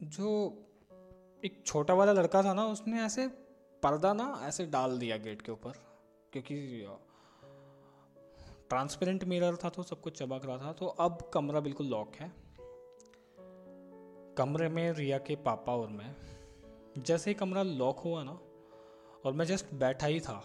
जो 0.00 0.28
एक 1.44 1.62
छोटा 1.66 1.94
वाला 1.94 2.12
लड़का 2.12 2.42
था 2.42 2.52
ना, 2.54 2.64
उसने 2.66 3.02
ऐसे 3.02 3.26
पर्दा 3.82 4.12
ना 4.12 4.26
ऐसे 4.42 4.66
डाल 4.66 4.98
दिया 4.98 5.16
गेट 5.16 5.42
के 5.42 5.52
ऊपर, 5.52 5.72
क्योंकि 6.32 6.56
ट्रांसपेरेंट 8.70 9.24
मिरर 9.24 9.56
था 9.56 9.68
तो 9.68 9.82
सब 9.82 10.00
कुछ 10.00 10.18
चमक 10.18 10.46
रहा 10.46 10.58
था 10.58 10.72
तो 10.72 10.86
अब 10.86 11.18
कमरा 11.34 11.60
बिल्कुल 11.60 11.86
लॉक 11.86 12.14
है। 12.14 12.32
कमरे 14.38 14.68
में 14.68 14.92
रिया 14.92 15.18
के 15.18 15.36
पापा 15.36 15.76
और 15.76 15.88
मैं, 15.88 16.14
जैसे 16.98 17.30
ही 17.30 17.34
कमरा 17.34 17.62
लॉक 17.62 17.98
हुआ 17.98 18.22
ना, 18.22 18.38
और 19.24 19.32
मैं 19.32 19.44
जस्ट 19.46 19.74
बैठा 19.74 20.06
ही 20.06 20.20
था 20.20 20.42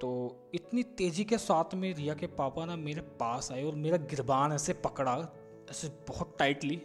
तो 0.00 0.10
इतनी 0.54 0.82
तेज़ी 0.98 1.24
के 1.24 1.38
साथ 1.38 1.74
में 1.74 1.92
रिया 1.94 2.14
के 2.14 2.26
पापा 2.26 2.64
ना 2.64 2.76
मेरे 2.76 3.00
पास 3.20 3.50
आए 3.52 3.64
और 3.64 3.74
मेरा 3.74 3.96
गिरबान 3.96 4.52
ऐसे 4.52 4.72
पकड़ा, 4.84 5.16
ऐसे 5.70 5.88
बहुत 6.08 6.36
टाइटली 6.38 6.80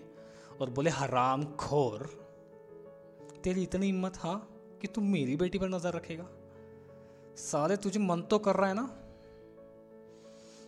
और 0.61 0.69
बोले 0.69 0.89
हराम 0.89 1.43
खोर 1.55 2.05
तेरी 3.43 3.63
इतनी 3.63 3.85
हिम्मत 3.85 4.17
हाँ 4.17 4.37
कि 4.81 4.87
तू 4.87 5.01
मेरी 5.01 5.35
बेटी 5.35 5.59
पर 5.59 5.69
नज़र 5.69 5.93
रखेगा? 5.93 6.23
साले 7.37 7.77
तुझे 7.77 7.99
मन 7.99 8.21
तो 8.21 8.39
कर 8.39 8.55
रहा 8.55 8.67
है 8.67 8.73
ना? 8.73 8.99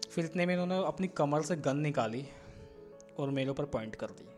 फिर 0.09 0.25
इतने 0.25 0.45
में 0.45 0.53
इन्होंने 0.53 0.87
अपनी 0.87 1.07
कमर 1.07 1.41
से 1.41 1.55
गन 1.55 1.77
निकाली 1.77 2.27
और 3.19 3.29
मेरे 3.29 3.49
ऊपर 3.49 3.65
पॉइंट 3.65 3.95
कर 3.95 4.07
दी। 4.07 4.29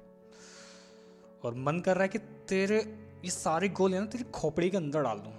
और 1.44 1.54
मन 1.54 1.80
कर 1.80 1.94
रहा 1.94 2.04
है 2.04 2.10
कि 2.10 2.18
तेरे 2.18 2.80
ये 3.26 3.32
सारी 3.32 3.70
गोलियाँ 3.70 4.04
ना, 4.04 4.10
तेरी 4.10 4.24
खोपड़ी 4.24 4.70
के 4.70 4.78
अंदर 4.78 5.02
डाल 5.02 5.20
दूँ। 5.20 5.34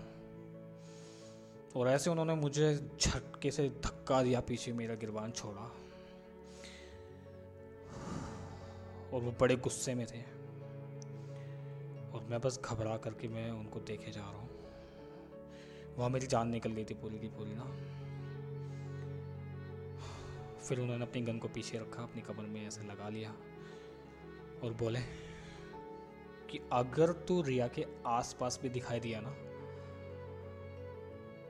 और 1.76 1.88
ऐसे 1.88 2.10
उन्होंने 2.10 2.34
मुझे 2.34 2.90
झटके 3.00 3.50
से 3.50 3.68
धक्का 3.68 4.22
दिया, 4.22 4.40
पीछे 4.40 4.72
मेरा 4.72 4.94
गिरबान 4.94 5.30
छोड़ा। 5.30 5.72
और 9.12 9.20
वो 9.20 9.34
बड़े 9.40 9.56
गुस्से 9.56 9.94
में 9.94 10.06
थे। 10.06 10.20
और 12.12 12.26
मैं 12.30 12.40
बस 12.40 12.60
घबरा 12.64 12.96
करके 12.96 13.28
मैं 13.28 13.50
उनको 13.50 13.80
देखे 13.80 14.12
जा 14.12 14.20
रहा 14.20 14.30
हूँ। 14.30 14.57
वहाँ 15.98 16.10
मेरी 16.10 16.26
जान 16.26 16.48
निकल 16.48 16.72
गई 16.72 16.84
थी 16.84 16.94
पूरी 16.94 17.18
की 17.18 17.28
पूरी 17.28 17.54
ना। 17.54 17.64
फिर 20.58 20.80
उन्होंने 20.80 21.04
अपनी 21.04 21.20
गन 21.22 21.38
को 21.38 21.48
पीछे 21.48 21.78
रखा, 21.78 22.02
अपनी 22.02 22.22
कमर 22.22 22.46
में 22.46 22.66
ऐसे 22.66 22.82
लगा 22.82 23.08
लिया 23.08 23.30
और 24.64 24.72
बोले 24.72 25.00
कि 26.50 26.60
अगर 26.72 27.12
तू 27.28 27.40
रिया 27.42 27.66
के 27.68 27.84
आसपास 28.06 28.58
भी 28.62 28.68
दिखाई 28.68 29.00
दिया 29.00 29.20
ना, 29.20 29.28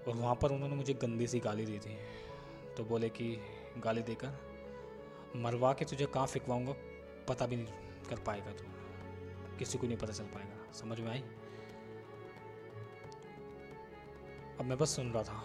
और 0.00 0.14
वहाँ 0.14 0.34
पर 0.34 0.52
उन्होंने 0.52 0.76
मुझे 0.76 0.94
गंदी 0.94 1.26
सी 1.26 1.40
गाली 1.40 1.64
दी 1.66 1.78
थी 1.78 1.96
तो 2.76 2.84
बोले 2.84 3.08
कि 3.10 3.36
गाली 3.84 4.02
देकर 4.02 4.38
मरवा 5.36 5.72
के 5.72 5.84
तुझे 5.84 6.06
कहाँ 6.06 6.26
फिकवाऊँगा, 6.26 6.74
पता 7.28 7.46
भी 7.46 7.56
नहीं 7.56 8.08
कर 8.10 8.22
पाएगा 8.26 8.52
तू, 8.52 8.64
किसी 9.58 9.78
को 9.78 9.86
नहीं 9.86 9.98
पता 9.98 10.12
चल 10.12 10.24
पाएगा, 10.24 10.72
समझ 10.72 11.00
में 11.00 11.10
आई? 11.10 11.22
अब 14.58 14.64
मैं 14.64 14.78
बस 14.78 14.96
सुन 14.96 15.12
रहा 15.12 15.22
था। 15.22 15.44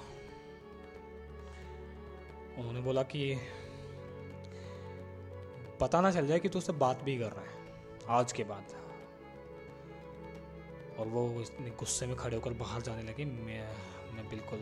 उन्होंने 2.58 2.82
बोला 2.82 3.04
कि 3.04 3.36
पता 5.82 6.02
ना 6.02 6.12
चल 6.12 6.28
जाए 6.28 6.39
कि 6.39 6.49
तू 6.49 6.60
उससे 6.60 6.73
बात 6.73 7.02
भी 7.02 7.17
कर 7.19 7.32
रहा 7.32 7.41
है, 7.41 7.52
आज 8.10 8.32
के 8.32 8.43
बाद। 8.43 8.63
और 10.99 11.08
वो 11.08 11.41
इतने 11.41 11.69
गुस्से 11.69 12.08
में 12.08 12.15
खड़े 12.15 12.36
होकर 12.36 12.54
बाहर 12.54 12.82
जाने 12.82 13.04
लगे। 13.04 13.26
मैं 13.26 13.62
मैं 14.13 14.30
बिल्कुल 14.30 14.60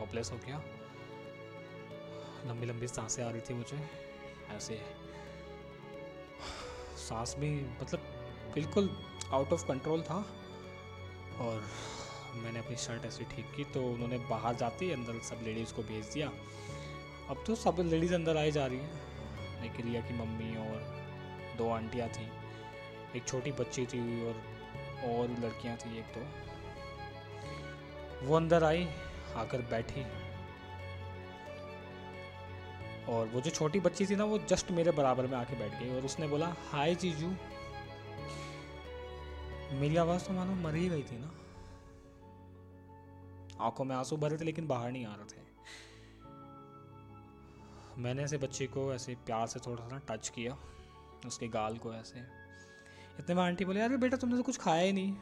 होपलेस 0.00 0.32
हो 0.32 0.38
गया। 0.46 0.62
लंबी 2.46 2.66
लंबी 2.66 2.88
साँसें 2.88 3.24
आ 3.24 3.30
रही 3.30 3.40
थी 3.40 3.54
मुझे। 3.54 3.78
ऐसे 4.50 4.80
सांस 6.98 7.34
भी 7.38 7.50
मतलब 7.80 8.00
बिल्कुल 8.54 8.90
आउट 9.30 9.52
ऑफ़ 9.52 9.66
कंट्रोल 9.68 10.02
था। 10.02 10.18
और 11.40 11.66
मैंने 12.34 12.58
अपनी 12.58 12.76
शर्ट 12.76 13.04
ऐसे 13.04 13.24
ठीक 13.24 13.46
की 13.56 13.64
तो 13.64 13.82
उन्होंने 13.84 14.18
बाहर 14.30 14.54
जाते 14.54 14.84
ही 14.84 14.92
अंदर 14.92 15.18
सब 15.24 15.40
लेडीज़ 15.44 15.72
को 15.74 15.82
भेज 15.82 16.06
दिया। 16.06 16.28
अब 17.30 17.42
तो 17.46 17.54
सब 17.54 17.76
लेडीज़ 17.80 18.14
अंदर 18.14 18.36
आई 18.36 18.50
जा 18.50 18.66
रही 18.66 18.78
हैं। 18.78 19.64
एक 19.64 19.80
रिया 19.86 20.00
की 20.00 20.14
मम्मी 20.14 20.56
और 20.58 20.78
दो 21.58 21.68
आंटियाँ 21.70 22.08
थी। 22.08 22.28
एक 23.16 23.24
छोटी 23.26 23.52
बच्ची 23.52 23.86
थी 23.86 24.00
और 24.26 24.42
और 25.04 25.30
लड़कियाँ 25.40 25.76
थी 25.76 25.98
एक 25.98 26.14
तो 26.14 26.20
वो 28.26 28.36
अंदर 28.36 28.64
आई, 28.64 28.88
आकर 29.36 29.62
बैठी। 29.70 30.02
और 33.08 33.26
वो 33.26 33.40
जो 33.40 33.50
छोटी 33.50 33.80
बच्ची 33.80 34.06
थी 34.06 34.16
ना, 34.16 34.24
वो 34.24 34.38
जस्ट 34.38 34.70
मेरे 34.70 34.90
बराबर 34.90 35.26
में 35.26 35.36
आके 35.38 35.56
बैठ 35.58 35.78
गई 35.80 35.90
और 35.96 36.04
उसने 36.04 36.26
बोला 36.28 36.54
हाय 36.70 36.94
जीजू 36.94 37.28
मेरी 39.80 39.96
आवाज़ 39.96 40.24
तो 40.24 40.32
मानो 40.32 40.54
मर 40.62 40.74
ही 40.74 40.88
गई 40.88 41.02
थी 41.02 41.18
ना। 41.18 41.30
आँखों 43.60 43.84
में 43.84 43.96
आँसू 43.96 44.16
भरे 44.16 44.36
थे, 44.36 44.44
लेकिन 44.44 44.66
बाहर 44.66 44.92
नहीं 44.92 45.06
आ 45.06 45.14
रहे 45.14 45.24
थे। 45.24 45.48
मैंने 47.98 48.22
ऐसे 48.22 48.38
बच्चे 48.38 48.66
को 48.66 48.92
ऐसे 48.94 49.14
प्यार 49.26 49.46
से 49.46 49.60
थोड़ा 49.60 49.88
सा 49.88 49.98
टच 50.08 50.28
किया, 50.28 50.56
उसके 51.26 51.48
गाल 51.48 51.76
को 51.78 51.94
ऐसे। 51.94 52.20
इतने 53.18 53.34
में 53.34 53.42
आंटी 53.42 53.64
बोले, 53.64 53.80
अरे 53.80 53.96
बेटा, 53.96 54.16
तुमने 54.16 54.36
तो 54.36 54.42
कुछ 54.42 54.58
खाया 54.58 54.82
ही 54.82 54.92
नहीं। 54.92 55.12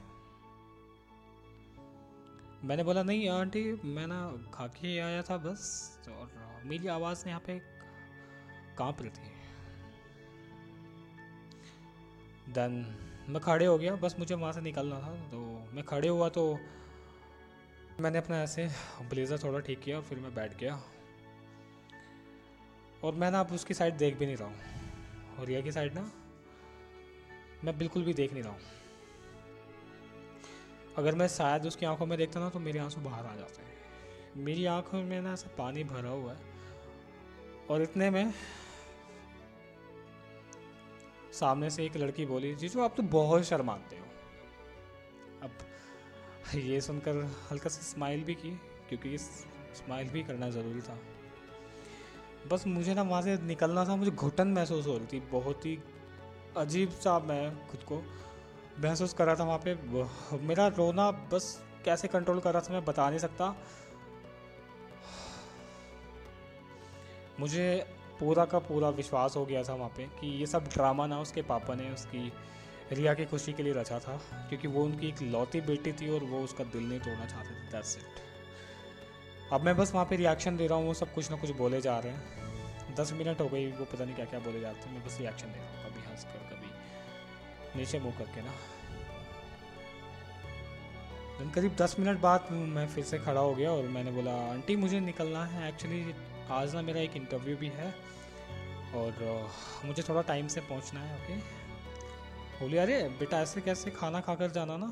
मैंने 2.64 2.84
बोला, 2.84 3.02
नहीं 3.02 3.28
आंटी, 3.28 3.62
मैं 3.84 4.06
ना 4.06 4.20
खा 4.54 4.66
के 4.66 4.98
आया 4.98 5.22
था 5.22 5.36
बस, 5.36 6.00
और 6.08 6.62
मेरी 6.64 6.88
आवाज़ 6.88 7.28
यहाँ 7.28 7.40
पे 7.40 7.58
काँप 8.78 9.02
रही 9.02 9.10
थी। 9.10 9.36
देन 12.52 12.72
मैं 13.28 13.40
खड़े 13.42 13.66
हो 13.66 13.78
गया, 13.78 13.94
बस 13.96 14.16
मुझे 14.18 14.34
वहाँ 14.34 14.52
से 14.52 14.60
निकलना 14.60 15.00
था 15.00 15.14
तो 15.30 15.38
मैं 15.72 15.84
खड़े 15.84 16.08
हुआ 16.08 16.28
तो 16.28 16.58
मैंने 18.00 18.18
अपना 18.18 18.42
ऐसे 18.42 18.66
ब्लेज़र 19.02 19.38
थोड़ा 19.38 19.58
ठीक 19.58 19.80
किया 19.80 19.96
और 19.96 20.02
फिर 20.02 20.18
मैं 20.18 20.34
बैठ 20.34 20.56
गया। 20.58 20.74
और 23.04 23.14
मैं 23.14 23.30
ना 23.30 23.40
अब 23.40 23.52
उसकी 23.52 23.74
साइड 23.74 23.96
देख 23.96 24.16
भी 24.18 24.26
नहीं 24.26 24.36
रहा 24.36 24.48
हूँ। 24.48 24.56
और 25.38 25.50
यह 25.50 25.62
की 25.62 25.72
साइड 25.72 25.94
ना 25.94 26.10
मैं 27.64 27.76
बिल्कुल 27.78 28.04
भी 28.04 28.14
देख 28.14 28.32
नहीं 28.32 28.42
रहा 28.42 28.52
हूँ। 28.52 28.60
अगर 30.96 31.14
मैं 31.14 31.28
शायद 31.28 31.66
उसकी 31.66 31.86
आँखों 31.86 32.06
में 32.06 32.16
देखता 32.18 32.40
ना 32.40 32.48
तो 32.48 32.58
मेरे 32.58 32.78
आँसू 32.78 33.00
बाहर 33.00 33.26
आ 33.26 33.34
जाते 33.36 33.62
हैं। 33.62 34.44
मेरी 34.44 34.64
आँखों 34.66 35.02
में 35.02 35.20
ना 35.20 35.32
ऐसा 35.32 35.50
पानी 35.58 35.84
भरा 35.84 36.10
हुआ 36.10 36.32
है। 36.32 36.40
और 37.70 37.82
इतने 37.82 38.10
में 38.10 38.32
सामने 41.32 41.70
से 41.70 41.84
एक 41.84 41.96
लड़की 41.96 42.26
बोली, 42.26 42.54
जीजू, 42.54 42.80
आप 42.80 42.94
तो 42.96 43.02
बहुत 43.02 43.44
शर्माते 43.44 43.96
हो। 43.96 44.04
अब 45.42 45.50
ये 46.54 46.80
सुनकर 46.80 47.16
हल्का 47.50 47.70
सा 47.70 47.82
स्माइल 47.82 48.22
भी 48.24 48.34
की, 48.34 48.50
क्योंकि 48.88 49.08
ये 49.08 49.18
स्माइल 49.18 50.08
भी 50.08 50.22
करना 50.22 50.48
ज़रूरी 50.50 50.80
था। 50.80 50.98
बस 52.50 52.66
मुझे 52.66 52.94
ना 52.94 53.02
वहाँ 53.02 53.22
से 53.22 53.36
निकलना 53.42 53.84
था, 53.84 53.96
मुझे 53.96 54.10
घुटन 54.10 54.48
महसूस 54.48 54.86
हो 54.86 54.96
रही 54.98 55.06
थी, 55.06 55.20
बहुत 55.32 55.66
ही 55.66 55.78
अजीब 56.56 56.90
सा 56.90 57.18
मैं 57.18 57.68
खुद 57.68 57.82
को 57.82 58.02
महसूस 58.80 59.12
कर 59.14 59.26
रहा 59.26 59.34
था 59.34 59.44
वहाँ 59.44 59.58
पे। 59.66 59.74
मेरा 60.46 60.66
रोना 60.68 61.10
बस 61.32 61.60
कैसे 61.84 62.08
कंट्रोल 62.08 62.40
कर 62.40 62.52
रहा 62.52 62.62
था 62.62 62.72
मैं 62.72 62.84
बता 62.84 63.08
नहीं 63.08 63.18
सकता। 63.18 63.54
मुझे 67.40 67.86
पूरा 68.20 68.44
का 68.44 68.58
पूरा 68.58 68.88
विश्वास 68.90 69.36
हो 69.36 69.44
गया 69.46 69.62
था 69.62 69.74
वहाँ 69.74 69.90
पे 69.96 70.04
कि 70.20 70.26
ये 70.40 70.46
सब 70.46 70.68
ड्रामा 70.68 71.06
ना, 71.06 71.20
उसके 71.20 71.42
पापा 71.42 71.74
ने, 71.74 71.90
उसकी 71.90 72.32
रिया 72.92 73.14
की 73.14 73.24
खुशी 73.26 73.52
के 73.52 73.62
लिए 73.62 73.72
रचा 73.72 73.98
था, 73.98 74.16
क्योंकि 74.48 74.68
वो 74.68 74.84
उनकी 74.84 75.08
एक 75.08 75.22
लौती 75.24 75.60
बेटी 75.62 75.92
थी 75.92 76.08
और 76.10 76.24
वो 76.24 76.40
उसका 76.44 76.64
दिल 76.66 76.88
नहीं 76.88 77.00
तोड़ना 77.00 77.26
चाहते 77.26 77.48
थे। 77.50 77.70
दैट्स 77.72 77.96
इट 77.96 78.04
अब 79.52 79.64
मैं 79.64 79.76
बस 79.76 79.92
वहाँ 79.94 80.06
पे 80.06 80.16
रिएक्शन 80.16 80.56
दे 80.56 80.66
रहा 80.66 80.78
हूँ, 80.78 80.86
वो 80.86 80.94
सब 80.94 81.12
कुछ 81.14 81.30
ना 81.30 81.36
कुछ 81.36 81.50
बोले 81.56 81.80
जा 81.80 81.98
रहे 81.98 82.12
हैं। 82.12 82.94
दस 82.94 83.12
मिनट 83.12 83.40
हो 83.40 83.48
गई, 83.48 83.66
वो 83.72 83.84
पता 83.84 84.04
नहीं 84.04 84.14
क्या 84.14 84.24
क्या 84.24 84.40
बोले 84.40 84.60
जा 84.60 84.70
रहे 84.70 84.80
थे। 84.80 84.90
मैं 84.90 85.04
बस 85.06 85.18
रिएक्शन 85.20 85.46
दे 85.46 85.58
रहा 85.58 85.68
हूँ, 85.68 85.84
कभी 85.84 86.00
हंस 86.10 86.24
कर, 86.24 86.38
कभी 86.50 87.78
नीचे 87.78 87.98
मुँह 87.98 88.18
करके 88.18 88.42
ना। 88.42 88.52
करीब 91.54 91.74
दस 91.76 91.94
मिनट 91.98 92.18
बाद 92.20 92.48
मैं 92.50 92.86
फिर 92.88 93.04
से 93.04 93.18
खड़ा 93.18 93.40
हो 93.40 93.54
गया 93.54 93.70
और 93.72 93.88
मैंने 93.88 94.10
बोला, 94.10 94.32
आंटी, 94.50 94.76
मुझे 94.76 95.00
निकलना 95.00 95.44
है। 95.46 95.68
एक्चुअली 95.68 96.14
आज 96.50 96.74
ना 96.74 96.82
मेरा 96.82 97.00
एक 97.00 97.16
इंटरव्यू 97.16 97.56
भी 97.56 97.68
है 97.68 97.94
और, 98.94 99.12
मुझे 99.84 100.02
थोड़ा 100.02 100.22
टाइम 100.22 100.48
से 100.48 100.60
पहुँचना 100.60 101.00
है 101.00 101.16
ओके 101.16 101.36
बोली, 102.60 102.76
अरे, 102.76 103.02
बेटा, 103.08 103.40
ऐसे 103.40 103.60
कैसे 103.60 103.90
खाना 103.90 104.20
खाकर 104.20 104.50
जाना 104.50 104.76
ना? 104.76 104.86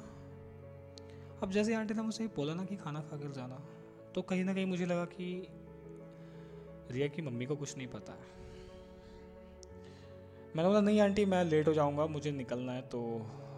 अब 1.42 1.50
जैसे 1.50 1.74
आंटी 1.74 1.94
ने 1.94 2.02
मुझसे 2.02 2.26
बोला 2.26 2.54
ना 2.54 2.64
कि 2.64 2.76
खाना 2.76 3.00
खाकर 3.00 3.32
जाना 3.32 3.56
तो 4.14 4.22
कहीं 4.22 4.44
ना 4.44 4.54
कहीं 4.54 4.66
मुझे 4.66 4.86
लगा 4.86 5.04
कि 5.04 5.26
रिया 6.90 7.08
की 7.08 7.22
मम्मी 7.22 7.46
को 7.46 7.56
कुछ 7.56 7.76
नहीं 7.76 7.86
पता 7.86 8.12
है। 8.12 8.18
मैंने 10.56 10.68
बोला, 10.68 10.80
नहीं 10.80 11.00
आंटी, 11.00 11.24
मैं 11.24 11.44
लेट 11.44 11.68
हो 11.68 11.72
जाऊँगा, 11.72 12.06
मुझे 12.06 12.30
निकलना 12.30 12.72
है 12.72 12.82
तो 12.82 13.00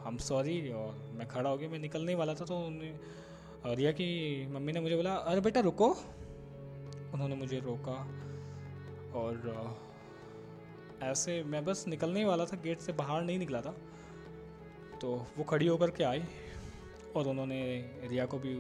हम 0.03 0.17
सॉरी 0.17 0.73
और 0.73 0.95
मैं 1.15 1.29
खड़ा 1.29 1.51
हो 1.51 1.57
गया, 1.57 1.69
मैं 1.69 1.79
निकलने 1.79 2.15
वाला 2.15 2.35
था। 2.35 2.45
तो 2.45 2.59
उन्हें 2.59 3.75
रिया 3.75 3.93
की 3.93 4.09
मम्मी 4.47 4.73
ने 4.73 4.81
मुझे 4.81 4.97
बोला, 4.97 5.15
अरे 5.15 5.41
बेटा, 5.41 5.61
रुको। 5.61 5.89
उन्होंने 7.13 7.35
मुझे 7.35 7.61
रोका, 7.61 7.99
और 9.19 9.79
ऐसे 11.03 11.43
मैं 11.43 11.65
बस 11.65 11.85
निकलने 11.89 12.21
ही 12.21 12.27
वाला 12.27 12.45
था, 12.45 12.57
गेट 12.57 12.81
से 12.81 12.93
बाहर 12.93 13.23
नहीं 13.23 13.39
निकला 13.39 13.61
था। 13.61 13.77
तो 15.01 15.27
वो 15.39 15.45
खड़ी 15.45 15.67
होकर 15.67 15.91
के 15.91 16.05
आई 16.05 16.25
और 17.17 17.29
उन्होंने 17.29 17.61
रिया 18.05 18.27
को 18.27 18.39
भी 18.39 18.55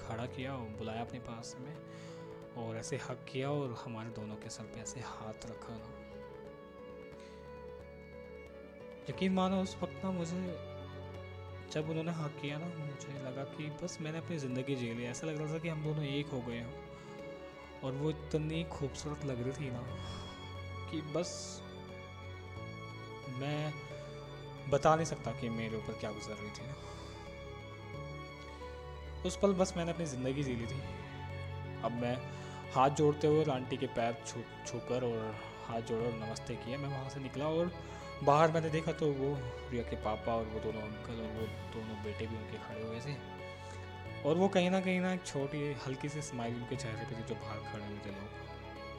खड़ा 0.00 0.26
किया 0.26 0.54
और 0.54 0.68
बुलाया 0.68 1.00
अपने 1.00 1.18
पास 1.18 1.56
में 1.60 1.74
और 2.56 2.76
ऐसे 2.76 2.96
हक 2.96 3.26
किया 3.32 3.50
और 3.50 3.76
हमारे 3.84 4.10
दोनों 4.10 4.36
के 4.36 4.50
सर 4.50 4.64
पे 4.64 4.80
ऐसे 4.80 5.00
हाथ 5.00 5.46
रखा 5.46 5.74
ना 5.74 5.92
यकीन 9.10 9.32
मानो 9.32 9.62
उस 9.62 9.76
वक्त 9.82 10.04
ना 10.04 10.10
मुझे, 10.10 10.58
जब 11.72 11.90
उन्होंने 11.90 12.12
हक 12.12 12.30
किया 12.42 12.58
ना, 12.58 12.66
मुझे 12.66 13.24
लगा 13.24 13.44
कि 13.44 13.70
बस 13.84 13.98
मैंने 14.00 14.18
अपनी 14.18 14.38
ज़िंदगी 14.38 14.76
जी 14.76 14.94
ली 14.94 15.04
ऐसा 15.04 15.26
लग 15.26 15.38
रहा 15.38 15.54
था 15.54 15.58
कि 15.58 15.68
हम 15.68 15.84
दोनों 15.84 16.04
एक 16.04 16.26
हो 16.26 16.40
गए 16.40 16.54
हैं। 16.54 16.74
और 17.84 17.92
वो 17.92 18.10
इतनी 18.10 18.64
खूबसूरत 18.64 19.24
लग 19.24 19.42
रही 19.42 19.52
थी 19.52 19.70
ना 19.70 19.82
कि 20.90 21.00
बस 21.00 21.62
मैं 23.38 23.85
बता 24.70 24.94
नहीं 24.94 25.06
सकता 25.06 25.30
कि 25.32 25.48
मेरे 25.48 25.76
ऊपर 25.76 25.92
क्या 25.92 26.10
गुजर 26.10 26.34
रही 26.34 26.50
थी। 26.50 26.64
उस 29.26 29.36
पल 29.36 29.52
बस 29.52 29.74
मैंने 29.76 29.92
अपनी 29.92 30.06
ज़िंदगी 30.06 30.42
जी 30.42 30.54
ली 30.56 30.66
थी। 30.66 30.80
अब 31.84 31.92
मैं 31.92 32.16
हाथ 32.74 32.90
जोड़ते 32.90 33.26
हुए 33.26 33.44
आंटी 33.52 33.76
के 33.76 33.86
पैर 33.96 34.16
छू 34.26 34.40
छू 34.66 34.78
कर 34.88 35.04
और 35.04 35.34
हाथ 35.66 35.80
जोड़ 35.82 36.02
नमस्ते 36.14 36.54
किया 36.54 36.78
मैं 36.78 36.88
वहाँ 36.88 37.08
से 37.10 37.20
निकला 37.20 37.46
और 37.48 37.72
बाहर 38.24 38.52
मैंने 38.52 38.70
देखा 38.70 38.92
तो 38.92 39.06
वो 39.12 39.28
रिया 39.70 39.82
के 39.82 39.96
पापा 40.04 40.34
और 40.34 40.44
वो 40.44 40.60
दोनों 40.60 40.82
अंकल 40.82 41.20
और 41.22 41.32
वो 41.38 41.46
दोनों 41.74 41.96
बेटे 42.04 42.26
भी 42.26 42.36
उनके 42.36 42.58
खड़े 42.58 42.82
हुए 42.82 43.00
थे। 43.00 43.14
और 44.28 44.36
वो 44.36 44.48
कहीं 44.48 44.70
ना 44.70 44.80
कहीं 44.80 45.00
ना 45.00 45.12
एक 45.12 45.24
छोटी, 45.26 45.72
हल्की 45.86 46.08
सी 46.08 46.22
स्माइल 46.22 46.54
उनके 46.54 46.76
चेहरे 46.76 47.04
पे 47.04 47.14
थी 47.16 47.22
जो 47.28 47.34
बाहर 47.34 47.58
खड़े 47.72 47.86
हुए 47.86 47.98
थे 48.06 48.10
लोग। 48.10 48.28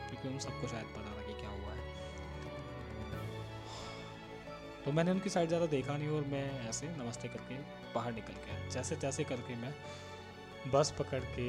क्योंकि 0.09 0.28
उन 0.28 0.38
सबको 0.39 0.68
शायद 0.68 0.86
पता 0.86 1.11
था 1.11 1.26
तो 4.88 4.92
मैंने 4.92 5.12
उनकी 5.12 5.30
साइड 5.30 5.48
ज़्यादा 5.48 5.66
देखा 5.68 5.96
नहीं 5.98 6.10
और 6.10 6.24
मैं 6.24 6.70
ऐसे 6.70 6.88
नमस्ते 6.88 7.28
करके 7.28 7.56
बाहर 7.94 8.14
निकल 8.14 8.34
गया। 8.34 8.70
जैसे 8.70 8.96
तैसे 8.96 9.24
करके 9.24 9.56
मैं 9.56 9.74
बस 10.74 10.94
पकड़ 11.00 11.20
के 11.30 11.48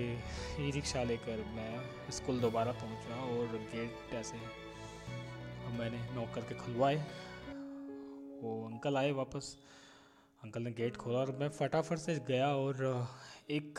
ई 0.64 0.70
रिक्शा 0.70 1.02
लेकर 1.02 1.44
मैं 1.56 2.10
स्कूल 2.10 2.40
दोबारा 2.40 2.72
पहुँचा 2.72 3.20
और 3.24 3.56
गेट 3.74 4.14
ऐसे 4.14 4.38
मैंने 5.78 5.98
नॉक 6.14 6.34
करके 6.34 6.54
खुलवाए। 6.54 6.96
वो 8.42 8.54
अंकल 8.66 8.96
आए 8.96 9.12
वापस। 9.12 9.56
अंकल 10.42 10.62
ने 10.62 10.70
गेट 10.72 10.96
खोला 10.96 11.18
और 11.18 11.30
मैं 11.40 11.48
फटाफट 11.50 11.98
से 11.98 12.18
गया 12.28 12.48
और, 12.56 13.06
एक 13.50 13.78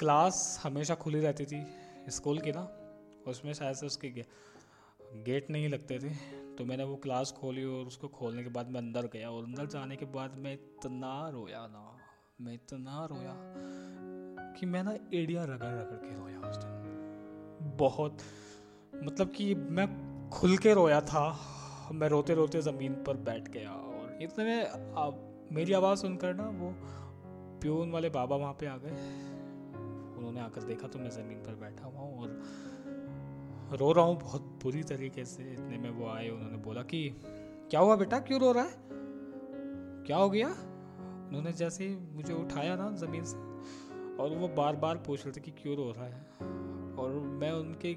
क्लास 0.00 0.60
हमेशा 0.62 0.94
खुली 0.96 1.20
रहती 1.20 1.46
थी 1.46 1.64
स्कूल 2.10 2.38
की 2.38 2.52
ना, 2.52 2.68
उसमें 3.26 3.52
शायद 3.54 3.76
से 3.76 3.86
उसके 3.86 4.08
गेट 5.24 5.50
नहीं 5.50 5.68
लगते 5.68 5.98
थे। 5.98 6.37
तो 6.58 6.64
मैंने 6.64 6.84
वो 6.84 6.94
क्लास 6.96 7.30
खोली 7.32 7.64
और 7.64 7.86
उसको 7.86 8.08
खोलने 8.10 8.42
के 8.42 8.50
बाद 8.50 8.70
मैं 8.70 8.80
अंदर 8.80 9.06
गया 9.12 9.30
और 9.30 9.44
अंदर 9.44 9.66
जाने 9.66 9.96
के 9.96 10.06
बाद 10.14 10.34
मैं 10.38 10.52
इतना 10.52 11.28
रोया 11.28 11.66
ना, 11.66 11.82
मैं 12.40 12.54
इतना 12.54 13.04
रोया 13.12 13.34
कि 14.58 14.66
मैं 14.66 14.82
ना 14.84 14.94
एडिया 15.14 15.44
रगड़ 15.44 15.72
रगड़ 15.72 15.98
के 15.98 16.14
रोया 16.14 16.40
उस 16.48 16.56
दिन। 16.56 17.76
बहुत 17.78 18.18
मतलब 19.04 19.30
कि 19.30 19.54
मैं 19.54 19.86
खुल 20.30 20.56
के 20.58 20.74
रोया 20.74 21.00
था, 21.02 21.24
मैं 21.92 22.08
रोते 22.08 22.34
रोते 22.34 22.62
ज़मीन 22.62 22.94
पर 23.06 23.16
बैठ 23.28 23.48
गया 23.48 23.70
और 23.70 24.18
इतने 24.22 24.44
में 24.44 24.58
मेरी 25.52 25.72
आवाज़ 25.72 25.98
सुनकर 25.98 26.34
ना 26.34 26.48
वो 26.54 26.72
प्यून 27.60 27.90
वाले 27.90 28.08
बाबा 28.10 28.36
वहाँ 28.36 28.56
पे 28.60 28.66
आ 28.66 28.76
गए। 28.76 28.90
उन्होंने 30.18 30.40
आकर 30.40 30.62
देखा 30.62 30.88
तो 30.88 30.98
मैं 30.98 31.10
ज़मीन 31.10 31.38
पर 31.38 31.54
बैठा 31.60 31.86
हुआ 31.86 32.00
हूँ 32.00 32.20
और 32.20 32.28
रो 33.72 33.92
रहा 33.92 34.04
हूँ 34.04 34.20
बहुत 34.20 34.42
बुरी 34.42 34.82
तरीके 34.82 35.24
से। 35.24 35.52
इतने 35.52 35.78
में 35.78 35.90
वो 35.90 36.08
आए, 36.08 36.28
उन्होंने 36.28 36.56
बोला 36.56 36.82
कि, 36.82 37.10
क्या 37.70 37.80
हुआ 37.80 37.96
बेटा? 37.96 38.18
क्यों 38.18 38.40
रो 38.40 38.52
रहा 38.52 38.64
है? 38.64 38.70
क्या 40.06 40.16
हो 40.16 40.30
गया? 40.30 40.48
उन्होंने 41.28 41.52
जैसे 41.52 41.88
ही 41.88 41.96
मुझे 41.96 42.34
उठाया 42.34 42.76
ना 42.76 42.90
ज़मीन 42.90 43.24
से, 43.24 43.36
और 44.22 44.36
वो 44.36 44.48
बार 44.48 44.76
बार 44.76 44.96
पूछ 44.96 45.26
रहे 45.26 45.32
थे 45.32 45.40
कि 45.40 45.50
क्यों 45.50 45.76
रो 45.76 45.92
रहा 45.96 46.04
है। 46.04 46.26
और 46.96 47.10
मैं 47.10 47.52
उनके 47.52 47.90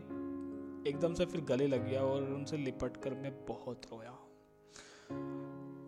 एकदम 0.89 1.13
से 1.13 1.26
फिर 1.26 1.41
गले 1.41 1.67
लग 1.67 1.89
गया 1.89 2.01
और 2.01 2.24
उनसे 2.24 2.57
लिपट 2.57 2.97
कर 2.97 3.13
मैं 3.13 3.45
बहुत 3.45 3.82
रोया। 3.86 4.11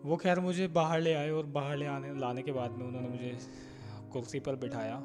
वो 0.04 0.16
खैर 0.16 0.40
मुझे 0.40 0.68
बाहर 0.68 1.00
ले 1.00 1.14
आए 1.14 1.30
और 1.30 1.46
बाहर 1.46 1.76
ले 1.76 1.86
आने, 1.86 2.14
लाने 2.18 2.42
के 2.42 2.52
बाद 2.52 2.70
में 2.70 2.86
उन्होंने 2.86 3.08
मुझे 3.08 3.38
कुर्सी 4.12 4.40
पर 4.40 4.56
बिठाया। 4.56 4.96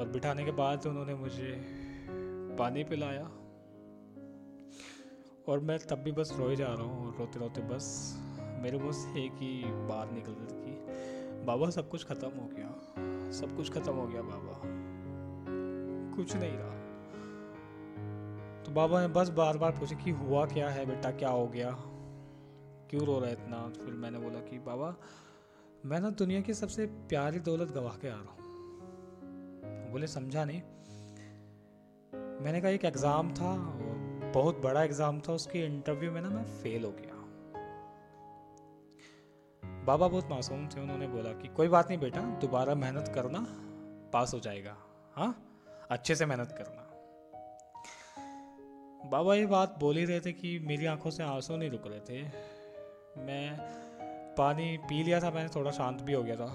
और 0.00 0.08
बिठाने 0.08 0.44
के 0.44 0.50
बाद 0.50 0.86
उन्होंने 0.86 1.14
मुझे 1.14 1.64
पानी 2.58 2.84
पिलाया। 2.84 3.30
और 5.48 5.60
मैं 5.60 5.78
तब 5.78 5.98
भी 5.98 6.12
बस 6.12 6.36
रोए 6.38 6.56
जा 6.56 6.66
रहा 6.66 6.82
हूँ, 6.82 7.18
रोते 7.18 7.38
रोते 7.38 7.60
बस 7.60 8.16
मेरे 8.60 8.78
बस 8.78 9.06
एक 9.16 9.32
ही 9.32 9.62
बात 9.64 10.12
निकल 10.12 10.32
रही 10.32 10.62
थी। 10.62 11.44
बाबा, 11.44 11.70
सब 11.70 11.88
कुछ 11.88 12.04
ख़त्म 12.04 12.28
हो 12.28 12.48
गया। 12.52 12.68
सब 13.32 13.56
कुछ 13.56 13.72
ख़त्म 13.72 13.92
हो 13.92 14.06
गया 14.06 14.22
बाबा। 14.22 14.60
कुछ 16.16 16.36
नहीं 16.36 16.52
रहा। 16.52 16.72
तो 18.62 18.72
बाबा 18.72 19.00
ने 19.00 19.08
बस 19.08 19.28
बार 19.28 19.58
बार 19.58 19.70
पूछा 19.70 19.96
कि 19.96 20.10
हुआ 20.10 20.46
क्या 20.46 20.68
है 20.68 20.86
बेटा, 20.86 21.10
क्या 21.10 21.28
हो 21.28 21.48
गया? 21.48 21.70
क्यों 22.90 23.06
रो 23.06 23.18
रहा 23.18 23.26
है 23.26 23.32
इतना? 23.32 23.68
तो 23.68 23.84
फिर 23.84 23.94
मैंने 23.94 24.18
बोला 24.18 24.40
कि 24.40 24.58
बाबा, 24.58 24.96
मैं 25.84 26.00
ना 26.00 26.10
दुनिया 26.10 26.40
की 26.40 26.54
सबसे 26.54 26.86
प्यारी 26.86 27.38
दौलत 27.38 27.70
गवा 27.70 27.90
के 27.90 28.08
आ 28.08 28.14
रहा 28.14 28.32
हूँ। 28.32 28.38
बोले, 29.92 30.06
समझा 30.06 30.44
नहीं। 30.44 30.62
मैंने 32.44 32.60
कहा, 32.60 32.70
एक 32.70 32.84
एग्ज़ाम 32.84 33.34
था 33.34 33.78
बहुत 34.34 34.60
बड़ा 34.62 34.82
एग्ज़ाम 34.82 35.20
था, 35.20 35.32
उसके 35.32 35.58
इंटरव्यू 35.58 36.12
में 36.12 36.20
ना 36.20 36.28
मैं 36.28 36.44
फेल 36.62 36.84
हो 36.84 36.90
गया। 36.90 37.20
बाबा 39.84 40.08
बहुत 40.08 40.30
मासूम 40.30 40.66
थे, 40.68 40.80
उन्होंने 40.80 41.06
बोला 41.06 41.32
कि 41.32 41.48
कोई 41.48 41.68
बात 41.68 41.88
नहीं 41.88 41.98
बेटा, 41.98 42.20
दोबारा 42.20 42.74
मेहनत 42.74 43.12
करना, 43.14 43.46
पास 44.12 44.34
हो 44.34 44.40
जाएगा। 44.40 44.76
हाँ 45.16 45.34
अच्छे 45.90 46.14
से 46.14 46.26
मेहनत 46.26 46.54
करना। 46.58 46.88
बाबा 49.10 49.34
ये 49.34 49.46
बात 49.46 49.76
बोल 49.80 49.96
ही 49.96 50.04
रहे 50.04 50.20
थे 50.20 50.32
कि 50.32 50.58
मेरी 50.58 50.86
आँखों 50.86 51.10
से 51.10 51.22
आँसू 51.22 51.56
नहीं 51.56 51.70
रुक 51.70 51.86
रहे 51.86 52.00
थे। 52.00 52.22
मैं 53.22 53.56
पानी 54.36 54.76
पी 54.78 55.02
लिया 55.02 55.20
था, 55.20 55.30
मैंने 55.30 55.48
थोड़ा 55.48 55.70
शांत 55.70 56.00
भी 56.00 56.12
हो 56.12 56.22
गया 56.22 56.36
था। 56.36 56.46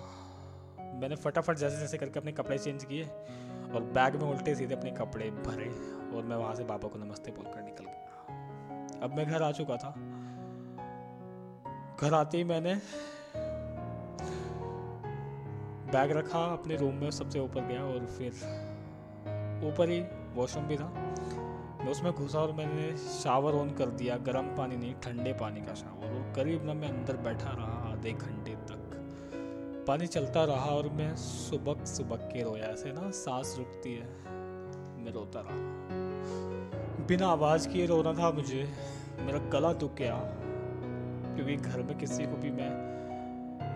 मैंने 1.01 1.15
फटाफट 1.15 1.57
जैसे 1.57 1.77
जैसे 1.77 1.97
करके 1.97 2.19
अपने 2.19 2.31
कपड़े 2.31 2.57
चेंज 2.57 2.83
किए 2.83 3.03
और 3.03 3.91
बैग 3.93 4.15
में 4.15 4.29
उल्टे 4.29 4.55
सीधे 4.55 4.75
अपने 4.75 4.91
कपड़े 4.91 5.29
भरे। 5.31 5.96
और 6.15 6.23
मैं 6.23 6.35
वहाँ 6.35 6.55
से 6.55 6.63
बाबा 6.63 6.87
को 6.87 6.99
नमस्ते 6.99 7.31
बोलकर 7.31 7.61
निकल 7.61 7.83
गया। 7.83 8.99
अब 9.03 9.13
मैं 9.15 9.27
घर 9.27 9.41
आ 9.41 9.51
चुका 9.51 9.77
था। 9.77 9.91
घर 12.01 12.13
आते 12.13 12.37
ही 12.37 12.43
मैंने 12.43 12.75
बैग 15.91 16.11
रखा 16.11 16.45
अपने 16.53 16.75
रूम 16.75 16.95
में, 16.95 17.11
सबसे 17.11 17.39
ऊपर 17.39 17.61
गया 17.61 17.83
और 17.83 18.05
फिर 18.05 18.31
ऊपर 19.67 19.89
ही 19.89 19.99
वॉशरूम 20.33 20.65
भी 20.65 20.77
था। 20.77 20.89
मैं 21.83 21.91
उसमें 21.91 22.13
घुसा 22.13 22.39
और 22.39 22.51
मैंने 22.51 22.97
शावर 22.97 23.53
ऑन 23.53 23.69
कर 23.69 23.85
दिया, 23.85 24.17
गर्म 24.17 24.47
पानी 24.55 24.75
नहीं, 24.75 24.93
ठंडे 24.93 25.33
पानी 25.33 25.61
का 25.61 25.73
शावर 25.73 26.07
और 26.07 26.33
करीब 26.35 26.65
ना 26.65 26.73
मैं 26.73 26.89
अंदर 26.89 27.17
बैठा 27.17 27.49
रहा 27.49 27.91
आधे 27.91 28.11
घंटे 28.11 28.55
तक। 28.55 29.85
पानी 29.87 30.07
चलता 30.07 30.43
रहा 30.43 30.65
और 30.65 30.89
मैं 30.89 31.15
सुबह 31.15 31.85
सुबह 31.85 32.15
के 32.15 32.43
रोया, 32.43 32.65
ऐसे 32.65 32.91
ना 32.91 33.11
सांस 33.11 33.55
रुकती 33.57 33.93
है। 33.93 34.46
मैं 35.07 35.13
रोता 35.13 35.39
रहा 35.39 35.53
बिना 37.05 37.27
आवाज़ 37.27 37.69
किए 37.69 37.85
रोना 37.85 38.13
था 38.13 38.31
मुझे। 38.31 38.73
मेरा 39.19 39.39
गला 39.39 39.73
दुख 39.73 39.93
गया, 39.93 40.19
क्योंकि 41.35 41.55
घर 41.55 41.81
में 41.81 41.97
किसी 41.97 42.25
को 42.25 42.31
भी 42.31 42.51
मैं 42.51 42.69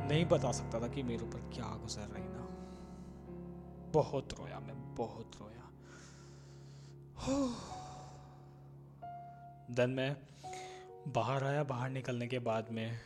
नहीं 0.08 0.26
बता 0.26 0.52
सकता 0.52 0.80
था 0.80 0.88
कि 0.88 1.04
मेरे 1.04 1.24
ऊपर 1.24 1.40
क्या 1.40 1.78
गुजर 1.78 2.02
रही 2.02 2.24
ना। 2.28 2.48
बहुत 3.92 4.34
रोया 4.34 4.60
मैं, 4.60 4.96
बहुत 4.96 5.32
रोया। 5.42 5.70
देन 9.72 9.90
मैं 9.90 10.18
बाहर 11.08 11.44
आया, 11.44 11.64
बाहर 11.64 11.90
निकलने 11.90 12.28
के 12.28 12.40
बाद 12.40 12.70
में 12.72 13.00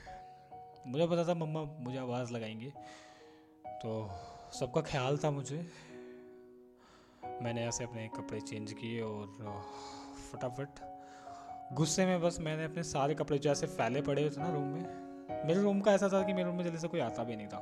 मुझे 0.88 1.08
पता 1.08 1.28
था 1.28 1.34
मम्मा 1.34 1.64
मुझे 1.64 1.98
आवाज़ 1.98 2.34
लगाएँगे। 2.34 2.74
तो 3.68 4.10
सबका 4.60 4.82
ख्याल 4.82 5.18
था 5.18 5.32
मुझे। 5.32 5.85
मैंने 7.44 7.66
ऐसे 7.68 7.84
अपने 7.84 8.08
कपड़े 8.08 8.40
चेंज 8.42 8.74
किए 8.74 9.02
और 9.02 9.62
फटाफट 10.32 10.80
गुस्से 11.74 12.06
में 12.06 12.22
बस 12.22 12.38
मैंने 12.42 12.64
अपने 12.64 12.84
सारे 12.84 13.16
कपड़े 13.16 13.38
जो 13.38 13.52
ऐसे 13.52 13.68
फैले 13.68 14.02
पड़े 14.02 14.22
हुए 14.22 14.32
थे 14.32 14.42
ना 14.42 14.50
रूम 14.50 14.64
में, 14.64 14.84
मेरे 15.48 15.62
रूम 15.62 15.80
का 15.82 15.94
ऐसा 15.94 16.10
था 16.10 16.22
कि 16.24 16.34
मेरे 16.34 16.48
रूम 16.48 16.58
में 16.58 16.64
जल्दी 16.64 16.78
से 16.78 16.88
कोई 16.88 17.00
आता 17.00 17.24
भी 17.24 17.36
नहीं 17.36 17.48
था। 17.48 17.60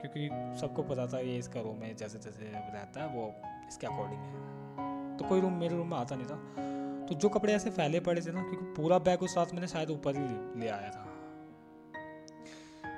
क्योंकि 0.00 0.28
सबको 0.60 0.82
पता 0.82 1.06
था 1.06 1.20
ये 1.20 1.36
इसका 1.36 1.60
रूम 1.60 1.82
है, 1.82 1.94
जैसे 1.94 2.18
जैसे 2.18 2.44
रहता 2.44 3.02
है, 3.02 3.08
वो 3.08 3.34
इसके 3.68 3.86
अकॉर्डिंग 3.86 4.20
है। 4.20 5.16
तो 5.16 5.24
कोई 5.24 5.40
रूम 5.40 5.52
मेरे 5.52 5.76
रूम 5.76 5.90
में 5.90 5.96
आता 5.96 6.16
नहीं 6.16 6.26
था। 6.26 7.06
तो 7.06 7.14
जो 7.14 7.28
कपड़े 7.28 7.52
ऐसे 7.52 7.70
फैले 7.70 8.00
पड़े 8.00 8.20
थे 8.20 8.32
ना, 8.32 8.42
क्योंकि 8.42 8.74
पूरा 8.74 8.98
बैग 8.98 9.22
उस 9.22 9.34
साथ 9.34 9.54
मैंने 9.54 9.66
शायद 9.66 9.90
ऊपर 9.90 10.16
ही 10.16 10.60
ले 10.60 10.68
आया 10.68 10.90
था। 10.90 11.04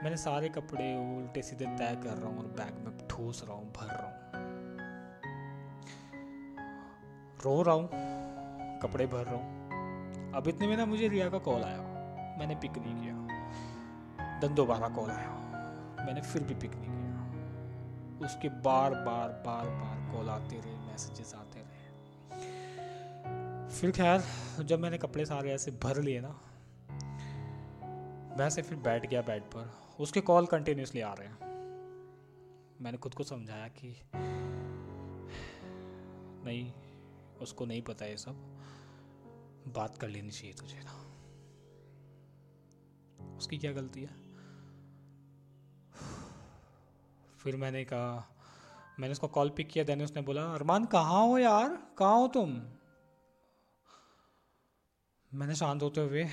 मैंने 0.02 0.16
सारे 0.16 0.48
कपड़े 0.48 1.16
उल्टे 1.16 1.42
सीधे 1.42 1.64
तय 1.64 2.00
कर 2.04 2.16
रहा 2.16 2.28
हूँ 2.28 2.38
और 2.38 2.46
बैग 2.46 2.84
में 2.84 3.08
ठूस 3.08 3.44
रहा 3.44 3.56
हूँ, 3.56 3.72
भर 3.72 3.86
रहा 3.86 4.06
हूँ। 4.06 4.49
रो 7.44 7.62
रहा 7.62 7.74
हूँ, 7.74 7.88
कपड़े 8.80 9.06
भर 9.06 9.24
रहा 9.24 9.34
हूँ। 9.34 9.60
अब 10.32 10.48
इतने 10.48 10.66
में 10.66 10.76
ना 10.76 10.86
मुझे 10.86 11.08
रिया 11.08 11.30
का 11.30 11.38
कॉल 11.38 11.62
आया। 11.62 11.82
मैंने 12.38 12.54
पिक 12.54 12.72
नहीं 12.78 12.94
किया। 12.94 13.20
दन 14.40 14.54
दोबारा 14.54 14.88
कॉल 14.88 15.10
आया। 15.10 15.30
मैंने 16.06 16.20
फिर 16.20 16.42
भी 16.42 16.54
पिक 16.54 16.70
नहीं 16.74 16.90
किया। 16.90 18.26
उसके 18.26 18.48
बार 18.48 18.90
बार 18.90 19.28
बार 19.28 19.66
बार 19.66 20.12
कॉल 20.12 20.28
आते 20.28 20.60
रहे 20.60 20.74
मैसेजेस 20.74 21.34
आते 21.34 21.60
रहे। 21.60 21.70
फिर 23.68 23.90
खैर, 23.90 24.22
जब 24.64 24.78
मैंने 24.78 24.98
कपड़े 24.98 25.24
सारे 25.24 25.52
ऐसे 25.52 25.70
भर 25.70 26.02
लिए 26.02 26.20
ना 26.20 26.40
वैसे 28.36 28.62
फिर 28.62 28.78
बैठ 28.78 29.06
गया 29.06 29.22
बेड 29.22 29.42
पर। 29.42 29.72
उसके 30.00 30.20
कॉल 30.20 30.46
कंटिन्यूसली 30.46 31.00
आ 31.00 31.12
रहे 31.12 31.28
हैं। 31.28 31.38
मैंने 32.80 32.98
खुद 32.98 33.14
को 33.14 33.22
समझाया 33.22 33.68
कि, 33.68 34.00
नहीं 36.44 36.89
उसको 37.42 37.66
नहीं 37.66 37.82
पता 37.82 38.06
ये 38.06 38.16
सब, 38.16 38.32
बात 39.68 39.98
कर 39.98 40.08
लेनी 40.08 40.30
चाहिए 40.30 40.52
तुझे 40.52 40.80
ना। 40.84 41.06
उसकी 43.36 43.58
क्या 43.58 43.72
गलती 43.72 44.02
है? 44.02 44.30
फिर 47.38 47.56
मैंने 47.56 47.84
कहा, 47.84 48.36
मैंने 49.00 49.12
उसको 49.12 49.28
कॉल 49.28 49.50
पिक 49.50 49.68
किया, 49.68 49.84
देने 49.84 50.04
उसने 50.04 50.22
बोला, 50.22 50.42
अरमान, 50.42 50.84
कहाँ 50.84 51.26
हो 51.26 51.38
यार? 51.38 51.88
कहाँ 51.98 52.18
हो 52.18 52.28
तुम? 52.28 52.62
मैंने 55.34 55.54
शांत 55.54 55.82
होते 55.82 56.00
हुए, 56.00 56.28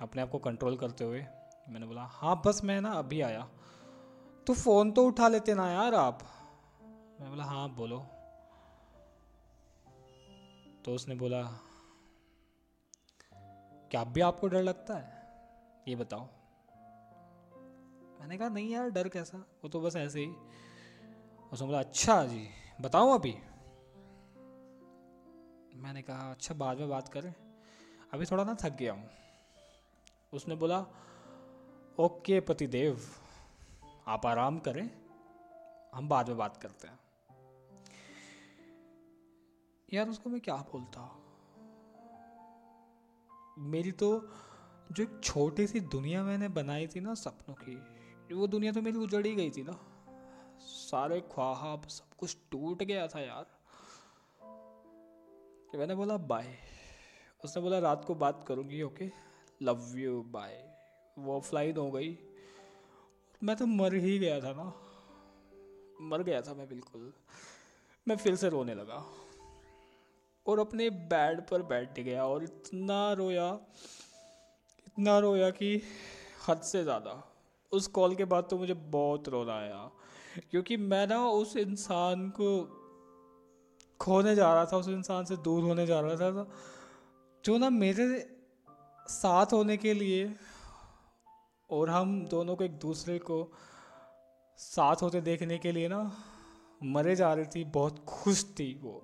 अपने 0.00 0.22
आप 0.22 0.30
को 0.30 0.38
कंट्रोल 0.38 0.76
करते 0.76 1.04
हुए, 1.04 1.26
मैंने 1.68 1.86
बोला 1.86 2.02
हाँ 2.02 2.42
बस 2.46 2.64
मैं 2.64 2.80
ना 2.80 2.90
अभी 2.92 3.20
आया। 3.20 3.48
तो 4.46 4.54
फ़ोन 4.54 4.92
तो 4.92 5.04
उठा 5.04 5.28
लेते 5.28 5.54
ना 5.54 5.70
यार 5.70 5.94
आप? 5.94 6.18
मैं 7.20 7.30
बोला 7.30 7.44
हाँ 7.44 7.74
बोलो। 7.74 8.06
तो 10.84 10.94
उसने 10.94 11.14
बोला, 11.14 11.42
क्या 13.90 14.00
अब 14.00 14.06
भी 14.06 14.20
आपको 14.20 14.48
डर 14.48 14.62
लगता 14.62 14.96
है? 14.96 15.22
ये 15.88 15.96
बताओ. 15.96 16.28
मैंने 18.20 18.38
कहा, 18.38 18.48
नहीं 18.48 18.70
यार, 18.70 18.90
डर 18.90 19.08
कैसा? 19.08 19.38
वो 19.38 19.68
तो 19.68 19.80
बस 19.80 19.96
ऐसे 19.96 20.20
ही. 20.20 20.34
उसने 21.52 21.66
बोला 21.66 21.78
अच्छा 21.78 22.26
जी 22.26 22.48
बताओ 22.80 23.10
अभी? 23.10 23.32
मैंने 25.74 26.02
कहा 26.02 26.30
अच्छा 26.30 26.54
बाद 26.54 26.78
में 26.78 26.88
बात 26.88 27.08
करें। 27.08 27.34
अभी 28.14 28.26
थोड़ा 28.26 28.44
ना 28.44 28.56
थक 28.62 28.70
गया 28.70 28.92
हूँ। 28.92 29.10
उसने 30.32 30.54
बोला, 30.54 30.86
ओके, 31.98 32.40
पतिदेव, 32.40 33.00
आप 34.06 34.26
आराम 34.26 34.58
करें, 34.58 34.90
हम 35.94 36.08
बाद 36.08 36.28
में 36.28 36.36
बात 36.36 36.56
करते 36.56 36.88
हैं। 36.88 37.00
यार 39.92 40.08
उसको 40.08 40.30
मैं 40.30 40.40
क्या 40.40 40.56
बोलता? 40.56 41.18
मेरी 43.58 43.92
तो 43.92 44.28
जो 44.92 45.02
एक 45.02 45.20
छोटी 45.24 45.66
सी 45.66 45.80
दुनिया 45.80 46.24
मैंने 46.24 46.48
बनाई 46.48 46.86
थी 46.86 47.00
ना 47.00 47.14
सपनों 47.14 47.54
की, 47.54 47.76
वो 48.34 48.46
दुनिया 48.46 48.72
तो 48.72 48.82
मेरी 48.82 48.98
उजड़ 48.98 49.26
ही 49.26 49.34
गई 49.34 49.50
थी 49.50 49.62
ना। 49.62 49.78
सारे 50.58 51.20
ख्वाब, 51.20 51.82
सब 51.82 52.16
कुछ 52.16 52.36
टूट 52.50 52.82
गया 52.82 53.06
था 53.06 53.20
यार। 53.20 53.46
मैंने 55.78 55.94
बोला, 55.94 56.16
बाय। 56.16 56.56
उसने 57.44 57.62
बोला, 57.62 57.78
रात 57.78 58.04
को 58.04 58.14
बात 58.14 58.44
करूँगी, 58.48 58.82
ओके? 58.82 59.12
लव 59.62 59.98
यू 59.98 60.22
बाय 60.22 60.76
वो 61.18 61.36
ऑफलाइन 61.36 61.76
हो 61.76 61.90
गई। 61.90 62.18
मैं 63.42 63.56
तो 63.56 63.66
मर 63.66 63.94
ही 63.94 64.18
गया 64.18 64.40
था 64.40 64.52
ना। 64.52 64.74
मर 66.00 66.22
गया 66.22 66.42
था 66.42 66.54
मैं 66.54 66.68
बिल्कुल। 66.68 67.12
मैं 68.08 68.16
फिर 68.16 68.36
से 68.36 68.48
रोने 68.48 68.74
लगा। 68.74 69.06
और 70.46 70.58
अपने 70.60 70.88
बेड 70.90 71.40
पर 71.48 71.62
बैठ 71.64 72.00
गया 72.00 72.24
और 72.26 72.44
इतना 72.44 73.12
रोया 73.12 73.48
इतना 74.86 75.18
रोया 75.18 75.50
कि 75.50 75.80
हद 76.48 76.60
से 76.62 76.82
ज़्यादा। 76.84 77.22
उस 77.72 77.86
कॉल 77.88 78.14
के 78.14 78.24
बाद 78.24 78.46
तो 78.50 78.58
मुझे 78.58 78.74
बहुत 78.74 79.28
रोना 79.28 79.54
आया, 79.54 79.90
क्योंकि 80.50 80.76
मैं 80.76 81.06
ना 81.06 81.24
उस 81.26 81.56
इंसान 81.56 82.28
को 82.30 82.48
खोने 84.00 84.34
जा 84.34 84.52
रहा 84.54 84.64
था, 84.64 84.76
उस 84.76 84.88
इंसान 84.88 85.24
से 85.24 85.36
दूर 85.36 85.62
होने 85.64 85.86
जा 85.86 86.00
रहा 86.00 86.30
था 86.32 86.46
जो 87.44 87.56
ना 87.58 87.70
मेरे 87.70 88.06
साथ 89.06 89.52
होने 89.52 89.76
के 89.76 89.94
लिए 89.94 90.34
और 91.70 91.90
हम 91.90 92.20
दोनों 92.26 92.56
को 92.56 92.64
एक 92.64 92.78
दूसरे 92.78 93.18
को 93.20 93.38
साथ 94.58 95.02
होते 95.02 95.20
देखने 95.20 95.58
के 95.58 95.72
लिए 95.72 95.88
ना 95.88 96.00
मरे 96.82 97.16
जा 97.16 97.32
रही 97.34 97.46
थी, 97.46 97.64
बहुत 97.64 98.04
खुश 98.08 98.44
थी 98.58 98.72
वो। 98.82 99.02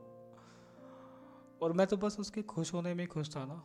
और 1.61 1.72
मैं 1.72 1.86
तो 1.86 1.96
बस 1.96 2.16
उसके 2.20 2.42
खुश 2.44 2.72
होने 2.74 2.94
में 2.94 3.06
खुश 3.06 3.28
था 3.36 3.44
ना। 3.44 3.62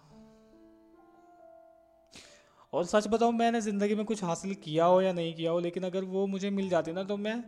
और 2.74 2.86
सच 2.86 3.08
बताऊँ, 3.08 3.34
मैंने 3.34 3.62
ज़िंदगी 3.62 3.96
में 3.96 4.06
कुछ 4.06 4.24
हासिल 4.24 4.54
किया 4.56 4.86
हो 4.86 5.02
या 5.02 5.12
नहीं 5.14 5.34
किया 5.36 5.52
हो, 5.52 5.60
लेकिन 5.60 5.84
अगर 5.84 6.04
वो 6.06 6.26
मुझे 6.28 6.50
मिल 6.52 6.70
जाती 6.70 6.92
ना 6.92 7.04
तो 7.04 7.18
मैं 7.18 7.44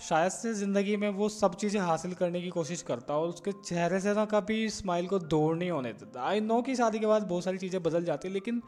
शायद 0.00 0.32
से 0.32 0.52
ज़िंदगी 0.54 0.96
में 0.96 1.08
वो 1.10 1.28
सब 1.28 1.54
चीज़ें 1.54 1.80
हासिल 1.80 2.12
करने 2.14 2.40
की 2.42 2.48
कोशिश 2.50 2.82
करता 2.82 3.16
और 3.16 3.28
उसके 3.28 3.52
चेहरे 3.54 4.00
से 4.00 4.14
ना 4.14 4.24
कभी 4.24 4.68
स्माइल 4.70 5.06
को 5.06 5.18
दूर 5.18 5.56
नहीं 5.56 5.70
होने 5.70 5.92
देता। 5.92 6.22
आई 6.22 6.40
नो 6.40 6.60
कि 6.62 6.76
शादी 6.76 6.98
के 6.98 7.06
बाद 7.06 7.22
बहुत 7.24 7.44
सारी 7.44 7.58
चीज़ें 7.58 7.82
बदल 7.82 8.04
जाती 8.04 8.28
लेकिन 8.28 8.62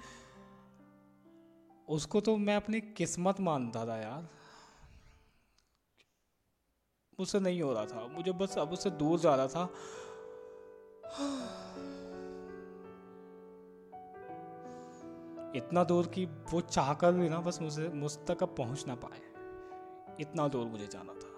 उसको 1.88 2.20
तो 2.20 2.36
मैं 2.38 2.57
अपनी 2.57 2.80
किस्मत 2.96 3.40
मानता 3.40 3.84
था 3.86 3.96
यार। 3.96 4.28
मुझसे 7.18 7.40
नहीं 7.40 7.62
हो 7.62 7.72
रहा 7.72 7.84
था, 7.86 8.07
मुझे 8.09 8.32
बस 8.34 8.59
अब 8.59 8.72
उससे 8.72 8.90
दूर 8.92 9.18
जा 9.20 9.34
रहा 9.34 9.46
था। 9.48 9.64
इतना 15.56 15.84
दूर 15.84 16.06
कि 16.06 16.26
वो 16.26 16.61
चाहकर 16.61 17.12
भी 17.12 17.28
ना 17.28 17.38
बस 17.38 17.62
मुझे, 17.62 17.88
मुझ 17.88 18.18
तक 18.18 18.42
अब 18.42 18.54
पहुँच 18.58 18.84
ना 18.86 18.94
पाए। 18.94 19.20
इतना 20.20 20.48
दूर 20.48 20.66
मुझे 20.66 20.86
जाना 20.86 21.12
था। 21.12 21.30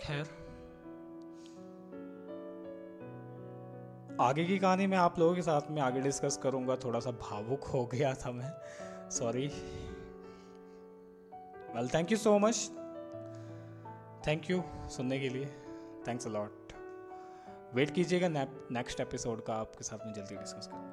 खैर। 0.00 0.46
आगे 4.20 4.44
की 4.44 4.58
कहानी 4.58 4.86
मैं 4.86 4.98
आप 4.98 5.18
लोगों 5.18 5.34
के 5.34 5.42
साथ 5.42 5.60
में 5.70 5.82
आगे 5.82 6.00
डिस्कस 6.00 6.36
करूँगा। 6.36 6.76
थोड़ा 6.76 7.00
सा 7.00 7.10
भावुक 7.10 7.64
हो 7.64 7.86
गया 7.86 8.14
था 8.14 8.30
मैं। 8.30 8.52
Sorry 9.10 9.46
well 11.76 11.88
thank 11.94 12.12
you 12.12 12.18
so 12.18 12.38
much 12.38 12.70
thank 14.26 14.50
you 14.50 14.62
सुनने 14.90 15.18
के 15.20 15.28
लिए. 15.28 15.46
थैंक्स 16.08 16.26
अलॉट 16.26 16.72
वेट 17.74 17.90
कीजिएगा 17.90 18.28
नेक्स्ट 18.28 19.00
एपिसोड 19.00 19.44
का 19.44 19.54
आपके 19.54 19.84
साथ 19.84 20.06
में 20.06 20.12
जल्दी 20.12 20.36
डिस्कस 20.36 20.66
करूँ 20.72 20.85